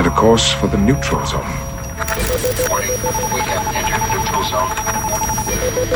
set 0.00 0.08
a 0.08 0.10
course 0.10 0.54
for 0.54 0.68
the 0.70 0.78
neutral 0.78 1.24
zone. 1.26 1.44
Warning, 2.70 2.90
we 3.34 3.40
have 3.42 3.76
entered 3.76 4.02
neutral 4.08 4.44
zone. 4.44 4.70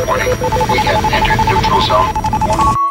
Warning, 0.05 0.29
we 0.71 0.77
have 0.79 1.03
entered 1.11 1.41
neutral 1.49 1.81
zone. 1.81 2.13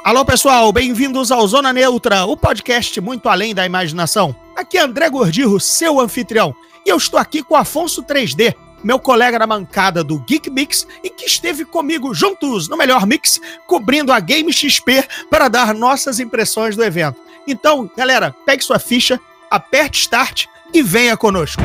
Alô 0.05 0.25
pessoal, 0.25 0.73
bem-vindos 0.73 1.31
ao 1.31 1.47
Zona 1.47 1.73
Neutra, 1.73 2.25
o 2.25 2.37
podcast 2.37 3.01
muito 3.01 3.29
além 3.29 3.55
da 3.55 3.65
imaginação. 3.65 4.35
Aqui 4.57 4.77
é 4.77 4.81
André 4.81 5.09
Gordirro, 5.09 5.61
seu 5.61 6.01
anfitrião, 6.01 6.55
e 6.85 6.89
eu 6.91 6.97
estou 6.97 7.21
aqui 7.21 7.45
com 7.45 7.55
Afonso 7.55 8.03
3D, 8.03 8.53
meu 8.83 8.99
colega 8.99 9.39
na 9.39 9.47
mancada 9.47 10.03
do 10.03 10.19
Geek 10.19 10.51
Mix 10.51 10.85
e 11.03 11.09
que 11.09 11.27
esteve 11.27 11.65
comigo 11.65 12.13
juntos 12.13 12.69
no 12.69 12.77
melhor 12.77 13.07
mix, 13.07 13.41
cobrindo 13.69 14.13
a 14.13 14.19
Game 14.19 14.53
XP 14.53 15.05
para 15.31 15.49
dar 15.49 15.75
nossas 15.75 16.19
impressões 16.19 16.75
do 16.75 16.83
evento. 16.83 17.21
Então, 17.47 17.89
galera, 17.97 18.35
pegue 18.45 18.65
sua 18.65 18.81
ficha, 18.81 19.21
aperte 19.49 20.01
Start 20.01 20.47
e 20.75 20.83
venha 20.83 21.17
conosco. 21.17 21.63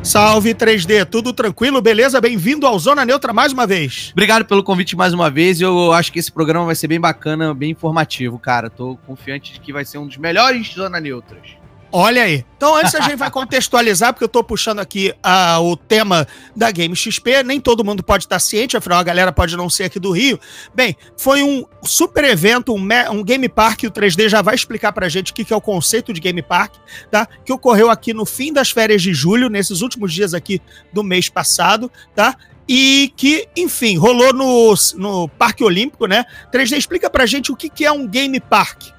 Salve 0.00 0.54
3D, 0.54 1.04
tudo 1.04 1.34
tranquilo? 1.34 1.82
Beleza? 1.82 2.20
Bem-vindo 2.20 2.66
ao 2.66 2.78
Zona 2.78 3.04
Neutra 3.04 3.32
mais 3.32 3.52
uma 3.52 3.66
vez. 3.66 4.10
Obrigado 4.12 4.44
pelo 4.44 4.62
convite 4.62 4.96
mais 4.96 5.12
uma 5.12 5.28
vez. 5.28 5.60
Eu 5.60 5.92
acho 5.92 6.12
que 6.12 6.18
esse 6.18 6.32
programa 6.32 6.64
vai 6.64 6.76
ser 6.76 6.86
bem 6.86 7.00
bacana, 7.00 7.52
bem 7.52 7.72
informativo, 7.72 8.38
cara. 8.38 8.70
Tô 8.70 8.96
confiante 9.06 9.52
de 9.52 9.60
que 9.60 9.72
vai 9.72 9.84
ser 9.84 9.98
um 9.98 10.06
dos 10.06 10.16
melhores 10.16 10.72
Zona 10.72 10.98
Neutras. 11.00 11.58
Olha 11.90 12.22
aí. 12.22 12.44
Então, 12.56 12.76
antes 12.76 12.94
a 12.94 13.00
gente 13.00 13.16
vai 13.16 13.30
contextualizar, 13.30 14.12
porque 14.12 14.24
eu 14.24 14.28
tô 14.28 14.44
puxando 14.44 14.80
aqui 14.80 15.14
uh, 15.24 15.62
o 15.62 15.76
tema 15.76 16.26
da 16.54 16.70
Game 16.70 16.94
XP. 16.94 17.42
Nem 17.42 17.60
todo 17.60 17.84
mundo 17.84 18.02
pode 18.02 18.24
estar 18.24 18.38
ciente, 18.38 18.76
afinal 18.76 18.98
a 18.98 19.02
galera 19.02 19.32
pode 19.32 19.56
não 19.56 19.70
ser 19.70 19.84
aqui 19.84 19.98
do 19.98 20.10
Rio. 20.10 20.38
Bem, 20.74 20.96
foi 21.16 21.42
um 21.42 21.64
super 21.82 22.24
evento, 22.24 22.74
um, 22.74 22.88
um 23.12 23.22
Game 23.22 23.48
Park. 23.48 23.84
O 23.84 23.90
3D 23.90 24.28
já 24.28 24.42
vai 24.42 24.54
explicar 24.54 24.92
pra 24.92 25.08
gente 25.08 25.32
o 25.32 25.34
que, 25.34 25.44
que 25.44 25.52
é 25.52 25.56
o 25.56 25.60
conceito 25.60 26.12
de 26.12 26.20
Game 26.20 26.42
Park, 26.42 26.74
tá? 27.10 27.26
Que 27.44 27.52
ocorreu 27.52 27.90
aqui 27.90 28.12
no 28.12 28.26
fim 28.26 28.52
das 28.52 28.70
férias 28.70 29.00
de 29.00 29.14
julho, 29.14 29.48
nesses 29.48 29.80
últimos 29.80 30.12
dias 30.12 30.34
aqui 30.34 30.60
do 30.92 31.02
mês 31.02 31.28
passado, 31.28 31.90
tá? 32.14 32.36
e 32.70 33.14
que, 33.16 33.48
enfim, 33.56 33.96
rolou 33.96 34.34
no, 34.34 34.74
no 34.96 35.26
Parque 35.26 35.64
Olímpico, 35.64 36.06
né? 36.06 36.26
3D, 36.52 36.76
explica 36.76 37.08
pra 37.08 37.24
gente 37.24 37.50
o 37.50 37.56
que, 37.56 37.70
que 37.70 37.82
é 37.82 37.90
um 37.90 38.06
Game 38.06 38.38
Park. 38.40 38.97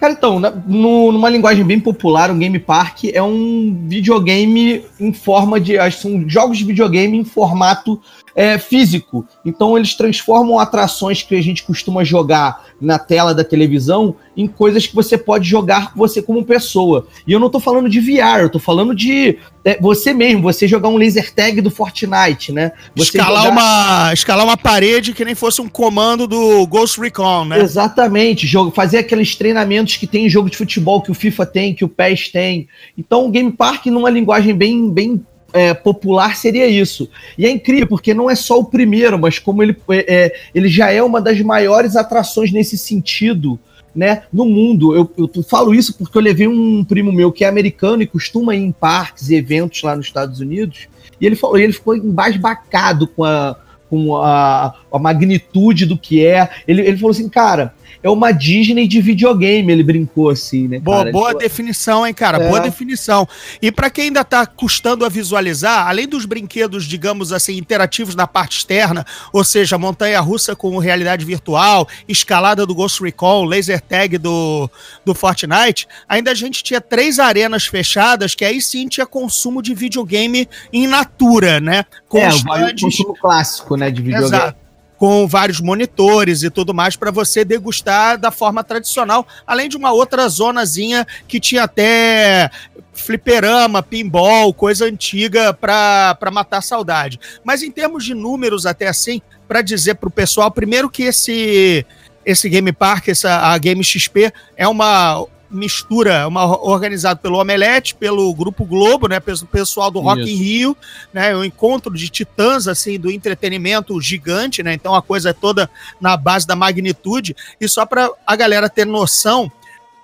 Cara, 0.00 0.12
então, 0.12 0.38
no, 0.38 1.10
numa 1.10 1.28
linguagem 1.28 1.64
bem 1.64 1.80
popular, 1.80 2.30
um 2.30 2.38
Game 2.38 2.58
Park 2.58 3.04
é 3.12 3.22
um 3.22 3.76
videogame 3.86 4.84
em 5.00 5.12
forma 5.12 5.60
de. 5.60 5.74
São 5.90 6.28
jogos 6.28 6.58
de 6.58 6.64
videogame 6.64 7.18
em 7.18 7.24
formato 7.24 8.00
é, 8.38 8.56
físico. 8.56 9.26
Então 9.44 9.76
eles 9.76 9.94
transformam 9.94 10.60
atrações 10.60 11.24
que 11.24 11.34
a 11.34 11.42
gente 11.42 11.64
costuma 11.64 12.04
jogar 12.04 12.66
na 12.80 12.96
tela 12.96 13.34
da 13.34 13.42
televisão 13.42 14.14
em 14.36 14.46
coisas 14.46 14.86
que 14.86 14.94
você 14.94 15.18
pode 15.18 15.48
jogar 15.48 15.90
você 15.96 16.22
como 16.22 16.44
pessoa. 16.44 17.08
E 17.26 17.32
eu 17.32 17.40
não 17.40 17.50
tô 17.50 17.58
falando 17.58 17.88
de 17.88 17.98
VR, 17.98 18.42
eu 18.42 18.48
tô 18.48 18.60
falando 18.60 18.94
de 18.94 19.36
é, 19.64 19.76
você 19.80 20.14
mesmo, 20.14 20.40
você 20.40 20.68
jogar 20.68 20.88
um 20.88 20.96
laser 20.96 21.34
tag 21.34 21.60
do 21.60 21.68
Fortnite, 21.68 22.52
né? 22.52 22.70
Você 22.94 23.18
escalar, 23.18 23.42
jogar... 23.42 23.52
uma, 23.52 24.12
escalar 24.12 24.44
uma 24.44 24.56
parede 24.56 25.12
que 25.12 25.24
nem 25.24 25.34
fosse 25.34 25.60
um 25.60 25.68
comando 25.68 26.28
do 26.28 26.64
Ghost 26.68 27.00
Recon, 27.00 27.46
né? 27.46 27.60
Exatamente, 27.60 28.46
jogo, 28.46 28.70
fazer 28.70 28.98
aqueles 28.98 29.34
treinamentos 29.34 29.96
que 29.96 30.06
tem 30.06 30.26
em 30.26 30.30
jogo 30.30 30.48
de 30.48 30.56
futebol 30.56 31.02
que 31.02 31.10
o 31.10 31.14
FIFA 31.14 31.44
tem, 31.44 31.74
que 31.74 31.84
o 31.84 31.88
PES 31.88 32.28
tem. 32.28 32.68
Então 32.96 33.26
o 33.26 33.30
Game 33.32 33.50
Park, 33.50 33.86
numa 33.86 34.08
linguagem 34.08 34.54
bem, 34.54 34.88
bem 34.88 35.26
é, 35.52 35.72
popular 35.74 36.36
seria 36.36 36.66
isso. 36.66 37.08
E 37.36 37.46
é 37.46 37.50
incrível, 37.50 37.86
porque 37.86 38.12
não 38.12 38.28
é 38.28 38.34
só 38.34 38.58
o 38.58 38.64
primeiro, 38.64 39.18
mas 39.18 39.38
como 39.38 39.62
ele, 39.62 39.76
é, 39.90 40.14
é, 40.14 40.34
ele 40.54 40.68
já 40.68 40.90
é 40.90 41.02
uma 41.02 41.20
das 41.20 41.40
maiores 41.40 41.96
atrações 41.96 42.52
nesse 42.52 42.76
sentido 42.76 43.58
né, 43.94 44.22
no 44.32 44.44
mundo. 44.44 44.94
Eu, 44.94 45.10
eu 45.16 45.42
falo 45.42 45.74
isso 45.74 45.96
porque 45.96 46.16
eu 46.16 46.22
levei 46.22 46.46
um 46.46 46.84
primo 46.84 47.12
meu 47.12 47.32
que 47.32 47.44
é 47.44 47.48
americano 47.48 48.02
e 48.02 48.06
costuma 48.06 48.54
ir 48.54 48.60
em 48.60 48.72
parques 48.72 49.30
e 49.30 49.34
eventos 49.34 49.82
lá 49.82 49.96
nos 49.96 50.06
Estados 50.06 50.40
Unidos, 50.40 50.88
e 51.20 51.26
ele, 51.26 51.34
falou, 51.34 51.58
ele 51.58 51.72
ficou 51.72 51.96
embasbacado 51.96 53.08
com 53.08 53.24
a, 53.24 53.56
com 53.90 54.16
a, 54.16 54.74
a 54.92 54.98
magnitude 54.98 55.84
do 55.84 55.98
que 55.98 56.24
é. 56.24 56.48
Ele, 56.66 56.82
ele 56.82 56.96
falou 56.96 57.10
assim, 57.10 57.28
cara, 57.28 57.74
é 58.02 58.08
uma 58.08 58.32
Disney 58.32 58.86
de 58.86 59.00
videogame, 59.00 59.72
ele 59.72 59.82
brincou 59.82 60.30
assim, 60.30 60.68
né? 60.68 60.78
Boa, 60.78 61.10
boa 61.10 61.34
definição, 61.34 62.06
hein, 62.06 62.14
cara? 62.14 62.42
É. 62.42 62.48
Boa 62.48 62.60
definição. 62.60 63.26
E 63.60 63.72
para 63.72 63.90
quem 63.90 64.04
ainda 64.04 64.24
tá 64.24 64.46
custando 64.46 65.04
a 65.04 65.08
visualizar, 65.08 65.88
além 65.88 66.06
dos 66.06 66.24
brinquedos, 66.24 66.84
digamos 66.84 67.32
assim, 67.32 67.56
interativos 67.56 68.14
na 68.14 68.26
parte 68.26 68.58
externa, 68.58 69.04
ou 69.32 69.42
seja, 69.44 69.76
montanha 69.78 70.20
russa 70.20 70.54
com 70.54 70.78
realidade 70.78 71.24
virtual, 71.24 71.88
escalada 72.08 72.64
do 72.64 72.74
Ghost 72.74 73.02
Recon, 73.02 73.44
laser 73.44 73.80
tag 73.80 74.18
do, 74.18 74.70
do 75.04 75.14
Fortnite, 75.14 75.86
ainda 76.08 76.30
a 76.30 76.34
gente 76.34 76.62
tinha 76.62 76.80
três 76.80 77.18
arenas 77.18 77.66
fechadas, 77.66 78.34
que 78.34 78.44
aí 78.44 78.62
sim 78.62 78.88
tinha 78.88 79.06
consumo 79.06 79.60
de 79.60 79.74
videogame 79.74 80.48
em 80.72 80.86
natura, 80.86 81.60
né? 81.60 81.84
Com 82.08 82.18
é, 82.18 82.28
o 82.28 82.80
consumo 82.80 83.14
clássico, 83.14 83.76
né, 83.76 83.90
de 83.90 84.02
videogame. 84.02 84.26
Exato 84.26 84.67
com 84.98 85.26
vários 85.28 85.60
monitores 85.60 86.42
e 86.42 86.50
tudo 86.50 86.74
mais 86.74 86.96
para 86.96 87.12
você 87.12 87.44
degustar 87.44 88.18
da 88.18 88.32
forma 88.32 88.64
tradicional, 88.64 89.26
além 89.46 89.68
de 89.68 89.76
uma 89.76 89.92
outra 89.92 90.28
zonazinha 90.28 91.06
que 91.28 91.38
tinha 91.38 91.62
até 91.62 92.50
fliperama, 92.92 93.82
pinball, 93.82 94.52
coisa 94.52 94.86
antiga 94.86 95.54
para 95.54 96.18
matar 96.32 96.60
saudade. 96.62 97.20
Mas 97.44 97.62
em 97.62 97.70
termos 97.70 98.04
de 98.04 98.12
números 98.12 98.66
até 98.66 98.88
assim, 98.88 99.22
para 99.46 99.62
dizer 99.62 99.94
para 99.94 100.08
o 100.08 100.12
pessoal, 100.12 100.50
primeiro 100.50 100.90
que 100.90 101.04
esse 101.04 101.86
esse 102.26 102.48
Game 102.48 102.72
Park, 102.72 103.08
essa 103.08 103.52
a 103.52 103.56
Game 103.56 103.82
XP 103.82 104.30
é 104.54 104.68
uma 104.68 105.24
mistura, 105.50 106.26
uma, 106.28 106.44
organizado 106.60 107.20
pelo 107.20 107.38
Omelete, 107.38 107.94
pelo 107.94 108.32
Grupo 108.34 108.64
Globo, 108.64 109.08
né, 109.08 109.18
pelo 109.20 109.46
pessoal 109.46 109.90
do 109.90 110.00
Rock 110.00 110.22
Isso. 110.22 110.30
in 110.30 110.36
Rio, 110.36 110.76
né, 111.12 111.34
um 111.34 111.44
encontro 111.44 111.94
de 111.94 112.08
titãs, 112.08 112.68
assim, 112.68 112.98
do 112.98 113.10
entretenimento 113.10 114.00
gigante, 114.00 114.62
né, 114.62 114.74
então 114.74 114.94
a 114.94 115.02
coisa 115.02 115.30
é 115.30 115.32
toda 115.32 115.70
na 116.00 116.16
base 116.16 116.46
da 116.46 116.56
magnitude, 116.56 117.34
e 117.60 117.68
só 117.68 117.86
para 117.86 118.10
a 118.26 118.36
galera 118.36 118.68
ter 118.68 118.84
noção, 118.84 119.50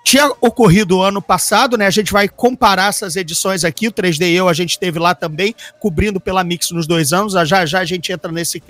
tinha 0.05 0.31
ocorrido 0.39 1.01
ano 1.01 1.19
passado, 1.19 1.75
né? 1.79 1.87
A 1.87 1.89
gente 1.89 2.13
vai 2.13 2.29
comparar 2.29 2.89
essas 2.89 3.15
edições 3.15 3.63
aqui. 3.63 3.87
O 3.87 3.91
3D 3.91 4.29
Eu 4.29 4.47
a 4.47 4.53
gente 4.53 4.77
teve 4.77 4.99
lá 4.99 5.15
também, 5.15 5.55
cobrindo 5.79 6.19
pela 6.19 6.43
Mix 6.43 6.69
nos 6.69 6.85
dois 6.85 7.11
anos. 7.11 7.33
Já 7.33 7.65
já 7.65 7.79
a 7.79 7.85
gente 7.85 8.11
entra 8.11 8.31
nesse, 8.31 8.61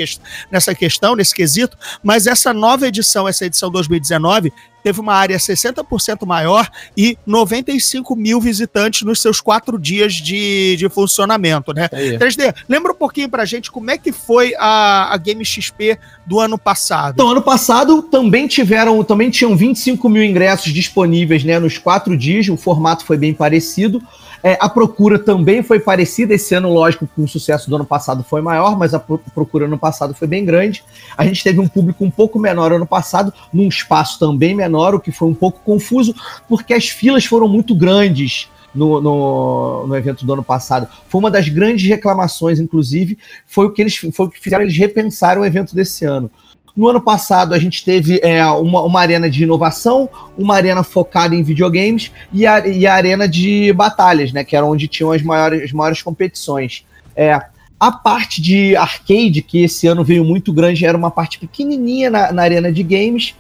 nessa 0.50 0.74
questão, 0.74 1.14
nesse 1.14 1.36
quesito. 1.36 1.78
Mas 2.02 2.26
essa 2.26 2.54
nova 2.54 2.88
edição, 2.88 3.28
essa 3.28 3.46
edição 3.46 3.70
2019, 3.70 4.54
teve 4.86 5.00
uma 5.00 5.16
área 5.16 5.36
60% 5.36 6.28
maior 6.28 6.70
e 6.96 7.18
95 7.26 8.16
mil 8.16 8.40
visitantes 8.40 9.02
nos 9.02 9.20
seus 9.20 9.42
quatro 9.42 9.80
dias 9.80 10.14
de, 10.14 10.76
de 10.76 10.88
funcionamento, 10.90 11.74
né? 11.74 11.90
É 11.92 12.20
3D, 12.20 12.54
lembra 12.70 12.92
um 12.92 12.96
pouquinho 12.96 13.28
pra 13.28 13.46
gente 13.46 13.72
como 13.72 13.90
é 13.90 13.98
que 13.98 14.12
foi 14.12 14.54
a, 14.60 15.12
a 15.12 15.18
Game 15.18 15.44
XP 15.44 15.98
do 16.24 16.40
ano 16.40 16.56
passado? 16.56 17.16
Então, 17.16 17.32
ano 17.32 17.42
passado 17.42 18.04
também 18.04 18.46
tiveram, 18.46 19.04
também 19.04 19.32
tinham 19.32 19.58
25 19.58 20.08
mil 20.08 20.24
ingressos 20.24 20.72
disponíveis, 20.72 21.44
né, 21.44 21.58
nos 21.58 21.80
quatro 21.80 22.16
dias, 22.16 22.48
o 22.48 22.56
formato 22.56 23.06
foi 23.06 23.18
bem 23.18 23.34
parecido. 23.34 24.00
É, 24.46 24.56
a 24.62 24.70
procura 24.70 25.18
também 25.18 25.64
foi 25.64 25.80
parecida. 25.80 26.36
Esse 26.36 26.54
ano, 26.54 26.72
lógico, 26.72 27.10
com 27.16 27.24
o 27.24 27.28
sucesso 27.28 27.68
do 27.68 27.78
ano 27.78 27.86
passado 27.86 28.24
foi 28.24 28.42
maior, 28.42 28.78
mas 28.78 28.94
a 28.94 29.00
procura 29.00 29.68
no 29.68 29.76
passado 29.76 30.14
foi 30.14 30.28
bem 30.28 30.46
grande. 30.46 30.84
A 31.18 31.26
gente 31.26 31.44
teve 31.44 31.60
um 31.60 31.68
público 31.68 32.06
um 32.06 32.12
pouco 32.12 32.38
menor 32.38 32.72
ano 32.72 32.86
passado, 32.86 33.34
num 33.52 33.68
espaço 33.68 34.20
também 34.20 34.54
menor, 34.54 34.94
o 34.94 35.00
que 35.00 35.12
foi 35.12 35.28
um 35.28 35.34
pouco 35.34 35.62
confuso, 35.66 36.14
porque 36.48 36.76
as 36.76 36.88
filas 36.88 37.26
foram 37.26 37.48
muito 37.48 37.74
grandes. 37.74 38.48
No, 38.76 39.00
no, 39.00 39.88
no, 39.88 39.96
evento 39.96 40.26
do 40.26 40.34
ano 40.34 40.44
passado. 40.44 40.86
Foi 41.08 41.20
uma 41.20 41.32
das 41.32 41.48
grandes 41.48 41.88
reclamações, 41.88 42.60
inclusive, 42.60 43.18
foi 43.48 43.68
o 43.68 43.72
que 43.72 43.82
eles 43.82 43.96
foi 43.96 44.26
o 44.26 44.30
que 44.30 44.38
fizeram 44.38 44.64
eles 44.66 44.78
repensarem 44.78 45.42
o 45.42 45.46
evento 45.46 45.74
desse 45.74 46.04
ano. 46.04 46.30
No 46.76 46.90
ano 46.90 47.00
passado, 47.00 47.54
a 47.54 47.60
gente 47.60 47.86
teve 47.86 48.20
é, 48.22 48.46
uma, 48.48 48.82
uma 48.82 49.00
arena 49.00 49.30
de 49.30 49.44
inovação, 49.44 50.10
uma 50.38 50.56
arena 50.56 50.84
focada 50.84 51.34
em 51.34 51.42
videogames 51.42 52.12
e 52.34 52.46
a, 52.46 52.68
e 52.68 52.86
a 52.86 52.94
arena 52.94 53.30
de 53.30 53.72
batalhas, 53.72 54.34
né? 54.34 54.44
Que 54.44 54.58
era 54.58 54.66
onde 54.66 54.88
tinham 54.88 55.12
as 55.12 55.22
maiores, 55.22 55.64
as 55.64 55.72
maiores 55.72 56.02
competições. 56.02 56.86
É, 57.16 57.40
a 57.80 57.92
parte 57.92 58.42
de 58.42 58.76
arcade, 58.76 59.42
que 59.42 59.64
esse 59.64 59.88
ano 59.88 60.04
veio 60.04 60.26
muito 60.26 60.52
grande, 60.52 60.86
era 60.86 60.98
uma 60.98 61.12
parte 61.12 61.40
pequenininha 61.40 62.10
na, 62.10 62.32
na 62.34 62.42
arena 62.42 62.72
de 62.72 62.84
games. 62.84 63.36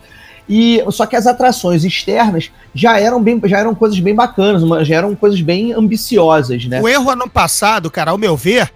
E 0.48 0.81
só 0.92 1.06
que 1.06 1.15
as 1.15 1.27
atrações 1.27 1.83
externas 1.83 2.51
já 2.74 3.00
eram 3.00 3.21
bem, 3.21 3.42
já 3.45 3.60
eram 3.60 3.75
coisas 3.75 4.00
bem 4.00 4.15
bacanas, 4.15 4.88
já 4.88 4.95
eram 4.95 5.15
coisas 5.15 5.42
bem 5.42 5.74
ambiciosas, 5.74 6.65
né? 6.65 6.81
O 6.81 6.88
erro 6.88 7.10
ano 7.10 7.30
passado, 7.30 7.89
cara, 7.92 8.12
ao 8.12 8.18
meu 8.18 8.38
ver, 8.38 8.71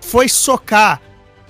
foi 0.00 0.28
socar 0.28 1.00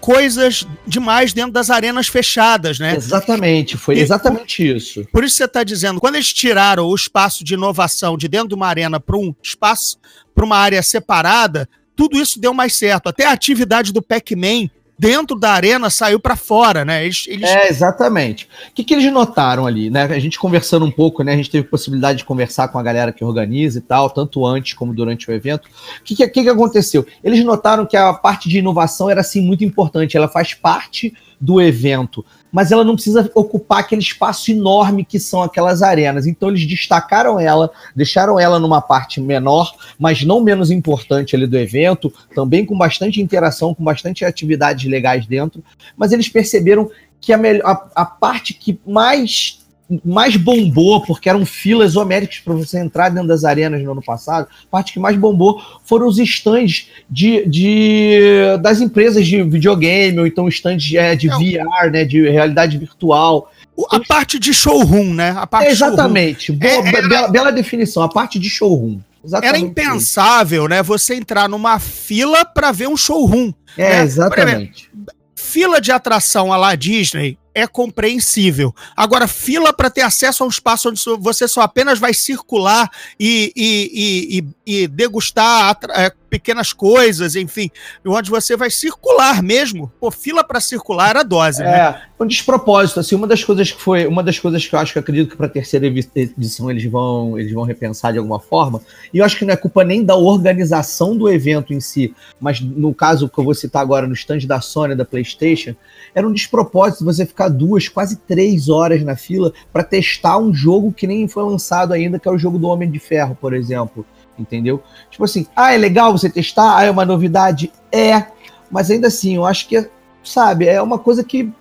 coisas 0.04 0.66
demais 0.86 1.32
dentro 1.32 1.50
das 1.50 1.70
arenas 1.70 2.08
fechadas, 2.08 2.78
né? 2.78 2.94
Exatamente, 2.94 3.78
foi 3.78 3.98
exatamente 3.98 4.62
e, 4.62 4.76
isso. 4.76 5.02
Por 5.10 5.24
isso 5.24 5.36
você 5.36 5.46
está 5.46 5.64
dizendo, 5.64 5.98
quando 5.98 6.16
eles 6.16 6.30
tiraram 6.30 6.84
o 6.84 6.94
espaço 6.94 7.42
de 7.42 7.54
inovação 7.54 8.14
de 8.14 8.28
dentro 8.28 8.48
de 8.48 8.54
uma 8.54 8.66
arena 8.66 9.00
para 9.00 9.16
um 9.16 9.34
espaço, 9.42 9.96
para 10.34 10.44
uma 10.44 10.58
área 10.58 10.82
separada, 10.82 11.66
tudo 11.96 12.18
isso 12.18 12.38
deu 12.38 12.52
mais 12.52 12.76
certo. 12.76 13.08
Até 13.08 13.24
a 13.24 13.32
atividade 13.32 13.94
do 13.94 14.02
Pac-Man 14.02 14.68
dentro 14.98 15.38
da 15.38 15.50
arena 15.50 15.90
saiu 15.90 16.20
para 16.20 16.36
fora, 16.36 16.84
né? 16.84 17.04
Eles, 17.04 17.24
eles... 17.28 17.48
É, 17.48 17.68
exatamente. 17.68 18.48
O 18.70 18.74
que, 18.74 18.84
que 18.84 18.94
eles 18.94 19.12
notaram 19.12 19.66
ali, 19.66 19.90
né? 19.90 20.04
A 20.04 20.18
gente 20.18 20.38
conversando 20.38 20.86
um 20.86 20.90
pouco, 20.90 21.22
né? 21.22 21.32
A 21.32 21.36
gente 21.36 21.50
teve 21.50 21.66
possibilidade 21.66 22.18
de 22.18 22.24
conversar 22.24 22.68
com 22.68 22.78
a 22.78 22.82
galera 22.82 23.12
que 23.12 23.24
organiza 23.24 23.78
e 23.78 23.82
tal, 23.82 24.08
tanto 24.10 24.46
antes 24.46 24.74
como 24.74 24.94
durante 24.94 25.30
o 25.30 25.34
evento. 25.34 25.66
O 26.00 26.04
que, 26.04 26.14
que, 26.14 26.28
que, 26.28 26.42
que 26.42 26.48
aconteceu? 26.48 27.06
Eles 27.22 27.44
notaram 27.44 27.86
que 27.86 27.96
a 27.96 28.12
parte 28.12 28.48
de 28.48 28.58
inovação 28.58 29.10
era, 29.10 29.20
assim, 29.20 29.40
muito 29.40 29.64
importante. 29.64 30.16
Ela 30.16 30.28
faz 30.28 30.54
parte 30.54 31.14
do 31.40 31.60
evento, 31.60 32.24
mas 32.54 32.70
ela 32.70 32.84
não 32.84 32.94
precisa 32.94 33.28
ocupar 33.34 33.80
aquele 33.80 34.00
espaço 34.00 34.52
enorme 34.52 35.04
que 35.04 35.18
são 35.18 35.42
aquelas 35.42 35.82
arenas. 35.82 36.24
Então 36.24 36.50
eles 36.50 36.64
destacaram 36.64 37.40
ela, 37.40 37.68
deixaram 37.96 38.38
ela 38.38 38.60
numa 38.60 38.80
parte 38.80 39.20
menor, 39.20 39.74
mas 39.98 40.22
não 40.22 40.40
menos 40.40 40.70
importante 40.70 41.34
ali 41.34 41.48
do 41.48 41.58
evento, 41.58 42.14
também 42.32 42.64
com 42.64 42.78
bastante 42.78 43.20
interação, 43.20 43.74
com 43.74 43.82
bastante 43.82 44.24
atividades 44.24 44.88
legais 44.88 45.26
dentro, 45.26 45.64
mas 45.96 46.12
eles 46.12 46.28
perceberam 46.28 46.88
que 47.20 47.32
a, 47.32 47.38
a, 47.64 47.88
a 47.96 48.04
parte 48.04 48.54
que 48.54 48.78
mais 48.86 49.63
mais 50.04 50.36
bombou, 50.36 51.02
porque 51.02 51.28
eram 51.28 51.44
filas 51.44 51.94
homéricas 51.94 52.38
para 52.38 52.54
você 52.54 52.78
entrar 52.78 53.10
dentro 53.10 53.28
das 53.28 53.44
arenas 53.44 53.82
no 53.82 53.92
ano 53.92 54.02
passado, 54.02 54.48
a 54.66 54.70
parte 54.70 54.92
que 54.92 54.98
mais 54.98 55.16
bombou 55.16 55.60
foram 55.84 56.06
os 56.06 56.18
stands 56.18 56.88
de, 57.08 57.46
de 57.46 58.18
das 58.62 58.80
empresas 58.80 59.26
de 59.26 59.42
videogame, 59.42 60.18
ou 60.18 60.26
então 60.26 60.48
stands 60.48 60.82
de, 60.82 60.96
é, 60.96 61.14
de 61.14 61.28
VR, 61.28 61.90
né, 61.92 62.04
de 62.04 62.28
realidade 62.28 62.78
virtual. 62.78 63.50
A 63.90 64.00
parte 64.00 64.38
de 64.38 64.54
showroom, 64.54 65.12
né? 65.12 65.34
A 65.36 65.46
parte 65.46 65.68
Exatamente. 65.68 66.52
Boa, 66.52 66.72
é, 66.72 66.96
era... 66.96 67.08
bela, 67.08 67.28
bela, 67.28 67.52
definição, 67.52 68.02
a 68.02 68.08
parte 68.08 68.38
de 68.38 68.48
showroom. 68.48 69.00
Exatamente 69.22 69.56
era 69.56 69.58
impensável, 69.58 70.68
né? 70.68 70.82
Você 70.82 71.14
entrar 71.14 71.48
numa 71.48 71.78
fila 71.78 72.44
para 72.44 72.72
ver 72.72 72.88
um 72.88 72.96
showroom. 72.96 73.52
É, 73.76 73.96
né? 73.96 74.02
exatamente. 74.02 74.90
Exemplo, 74.92 75.14
fila 75.34 75.80
de 75.80 75.90
atração 75.90 76.52
à 76.52 76.56
la 76.56 76.74
Disney 76.74 77.38
é 77.54 77.66
compreensível. 77.66 78.74
Agora, 78.96 79.28
fila 79.28 79.72
para 79.72 79.88
ter 79.88 80.02
acesso 80.02 80.42
a 80.42 80.46
um 80.46 80.50
espaço 80.50 80.88
onde 80.88 81.00
você 81.20 81.46
só 81.46 81.60
apenas 81.60 81.98
vai 81.98 82.12
circular 82.12 82.90
e, 83.18 83.52
e, 83.54 84.44
e, 84.66 84.82
e 84.82 84.88
degustar 84.88 85.78
é, 85.90 86.12
pequenas 86.34 86.72
coisas, 86.72 87.36
enfim, 87.36 87.70
onde 88.04 88.28
você 88.28 88.56
vai 88.56 88.68
circular 88.68 89.40
mesmo. 89.40 89.92
Pô, 90.00 90.10
fila 90.10 90.42
para 90.42 90.60
circular 90.60 91.10
era 91.10 91.22
dose, 91.22 91.62
né? 91.62 91.68
é, 91.68 91.92
né? 91.92 92.02
um 92.18 92.26
despropósito, 92.26 92.98
assim, 92.98 93.14
uma 93.14 93.28
das 93.28 93.44
coisas 93.44 93.70
que 93.70 93.80
foi, 93.80 94.04
uma 94.08 94.20
das 94.20 94.36
coisas 94.36 94.66
que 94.66 94.74
eu 94.74 94.80
acho 94.80 94.92
que 94.92 94.98
eu 94.98 95.00
acredito 95.00 95.30
que 95.30 95.36
para 95.36 95.48
terceira 95.48 95.86
edição 95.86 96.68
eles 96.68 96.84
vão, 96.86 97.38
eles 97.38 97.52
vão 97.52 97.62
repensar 97.62 98.10
de 98.10 98.18
alguma 98.18 98.40
forma, 98.40 98.82
e 99.12 99.18
eu 99.18 99.24
acho 99.24 99.38
que 99.38 99.44
não 99.44 99.54
é 99.54 99.56
culpa 99.56 99.84
nem 99.84 100.04
da 100.04 100.16
organização 100.16 101.16
do 101.16 101.28
evento 101.28 101.72
em 101.72 101.78
si, 101.78 102.12
mas 102.40 102.60
no 102.60 102.92
caso 102.92 103.28
que 103.28 103.38
eu 103.38 103.44
vou 103.44 103.54
citar 103.54 103.80
agora 103.80 104.08
no 104.08 104.14
stand 104.14 104.38
da 104.38 104.60
Sony, 104.60 104.96
da 104.96 105.04
PlayStation, 105.04 105.76
era 106.12 106.26
um 106.26 106.32
despropósito 106.32 107.04
você 107.04 107.24
ficar 107.24 107.48
duas, 107.48 107.88
quase 107.88 108.16
três 108.16 108.68
horas 108.68 109.04
na 109.04 109.14
fila 109.14 109.52
para 109.72 109.84
testar 109.84 110.36
um 110.38 110.52
jogo 110.52 110.92
que 110.92 111.06
nem 111.06 111.28
foi 111.28 111.44
lançado 111.44 111.92
ainda, 111.92 112.18
que 112.18 112.26
é 112.26 112.32
o 112.32 112.38
jogo 112.38 112.58
do 112.58 112.66
Homem 112.66 112.90
de 112.90 112.98
Ferro, 112.98 113.38
por 113.40 113.54
exemplo 113.54 114.04
entendeu? 114.38 114.82
Tipo 115.10 115.24
assim, 115.24 115.46
ah, 115.54 115.74
é 115.74 115.76
legal 115.76 116.12
você 116.12 116.28
testar, 116.28 116.78
ah, 116.78 116.84
é 116.84 116.90
uma 116.90 117.04
novidade, 117.04 117.72
é, 117.92 118.26
mas 118.70 118.90
ainda 118.90 119.08
assim, 119.08 119.36
eu 119.36 119.44
acho 119.44 119.68
que, 119.68 119.88
sabe, 120.22 120.66
é 120.66 120.80
uma 120.80 120.98
coisa 120.98 121.22
que 121.22 121.52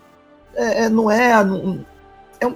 é, 0.56 0.84
é 0.84 0.90
não 0.90 1.10
é, 1.10 1.44
não, 1.44 1.86
é 2.42 2.52